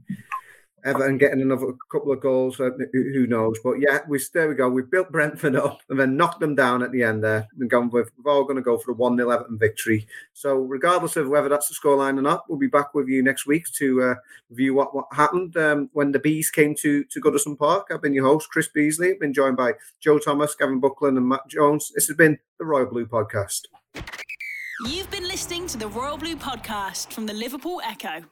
Everton 0.87 1.17
getting 1.17 1.41
another 1.41 1.73
couple 1.91 2.11
of 2.11 2.21
goals. 2.21 2.59
Uh, 2.59 2.69
who 2.93 3.27
knows? 3.27 3.59
But 3.63 3.75
yeah, 3.79 3.99
we 4.07 4.19
there 4.33 4.47
we 4.47 4.55
go. 4.55 4.69
We 4.69 4.83
built 4.83 5.11
Brentford 5.11 5.55
up 5.55 5.81
and 5.89 5.99
then 5.99 6.15
knocked 6.15 6.39
them 6.39 6.55
down 6.55 6.81
at 6.81 6.91
the 6.91 7.03
end 7.03 7.23
there. 7.23 7.47
And 7.59 7.69
gone 7.69 7.89
we're 7.89 8.07
all 8.25 8.43
going 8.43 8.55
to 8.55 8.61
go 8.61 8.77
for 8.77 8.91
a 8.91 8.95
1 8.95 9.17
0 9.17 9.29
Everton 9.29 9.59
victory. 9.59 10.07
So, 10.33 10.55
regardless 10.55 11.17
of 11.17 11.27
whether 11.27 11.49
that's 11.49 11.67
the 11.67 11.75
scoreline 11.75 12.17
or 12.17 12.21
not, 12.21 12.45
we'll 12.47 12.57
be 12.57 12.67
back 12.67 12.93
with 12.93 13.07
you 13.07 13.21
next 13.21 13.45
week 13.45 13.65
to 13.73 14.01
uh, 14.01 14.15
review 14.49 14.73
what, 14.73 14.95
what 14.95 15.07
happened 15.11 15.57
um, 15.57 15.89
when 15.93 16.11
the 16.11 16.19
Bees 16.19 16.49
came 16.49 16.73
to, 16.75 17.03
to 17.03 17.21
Goodison 17.21 17.57
Park. 17.57 17.87
I've 17.91 18.01
been 18.01 18.13
your 18.13 18.25
host, 18.25 18.49
Chris 18.49 18.69
Beesley. 18.69 19.11
I've 19.11 19.19
been 19.19 19.33
joined 19.33 19.57
by 19.57 19.73
Joe 19.99 20.19
Thomas, 20.19 20.55
Gavin 20.55 20.79
Buckland, 20.79 21.17
and 21.17 21.27
Matt 21.27 21.47
Jones. 21.49 21.91
This 21.93 22.07
has 22.07 22.15
been 22.15 22.39
the 22.59 22.65
Royal 22.65 22.85
Blue 22.85 23.05
Podcast. 23.05 23.63
You've 24.85 25.09
been 25.09 25.27
listening 25.27 25.67
to 25.67 25.77
the 25.77 25.87
Royal 25.87 26.17
Blue 26.17 26.35
Podcast 26.35 27.11
from 27.11 27.25
the 27.25 27.33
Liverpool 27.33 27.81
Echo. 27.83 28.23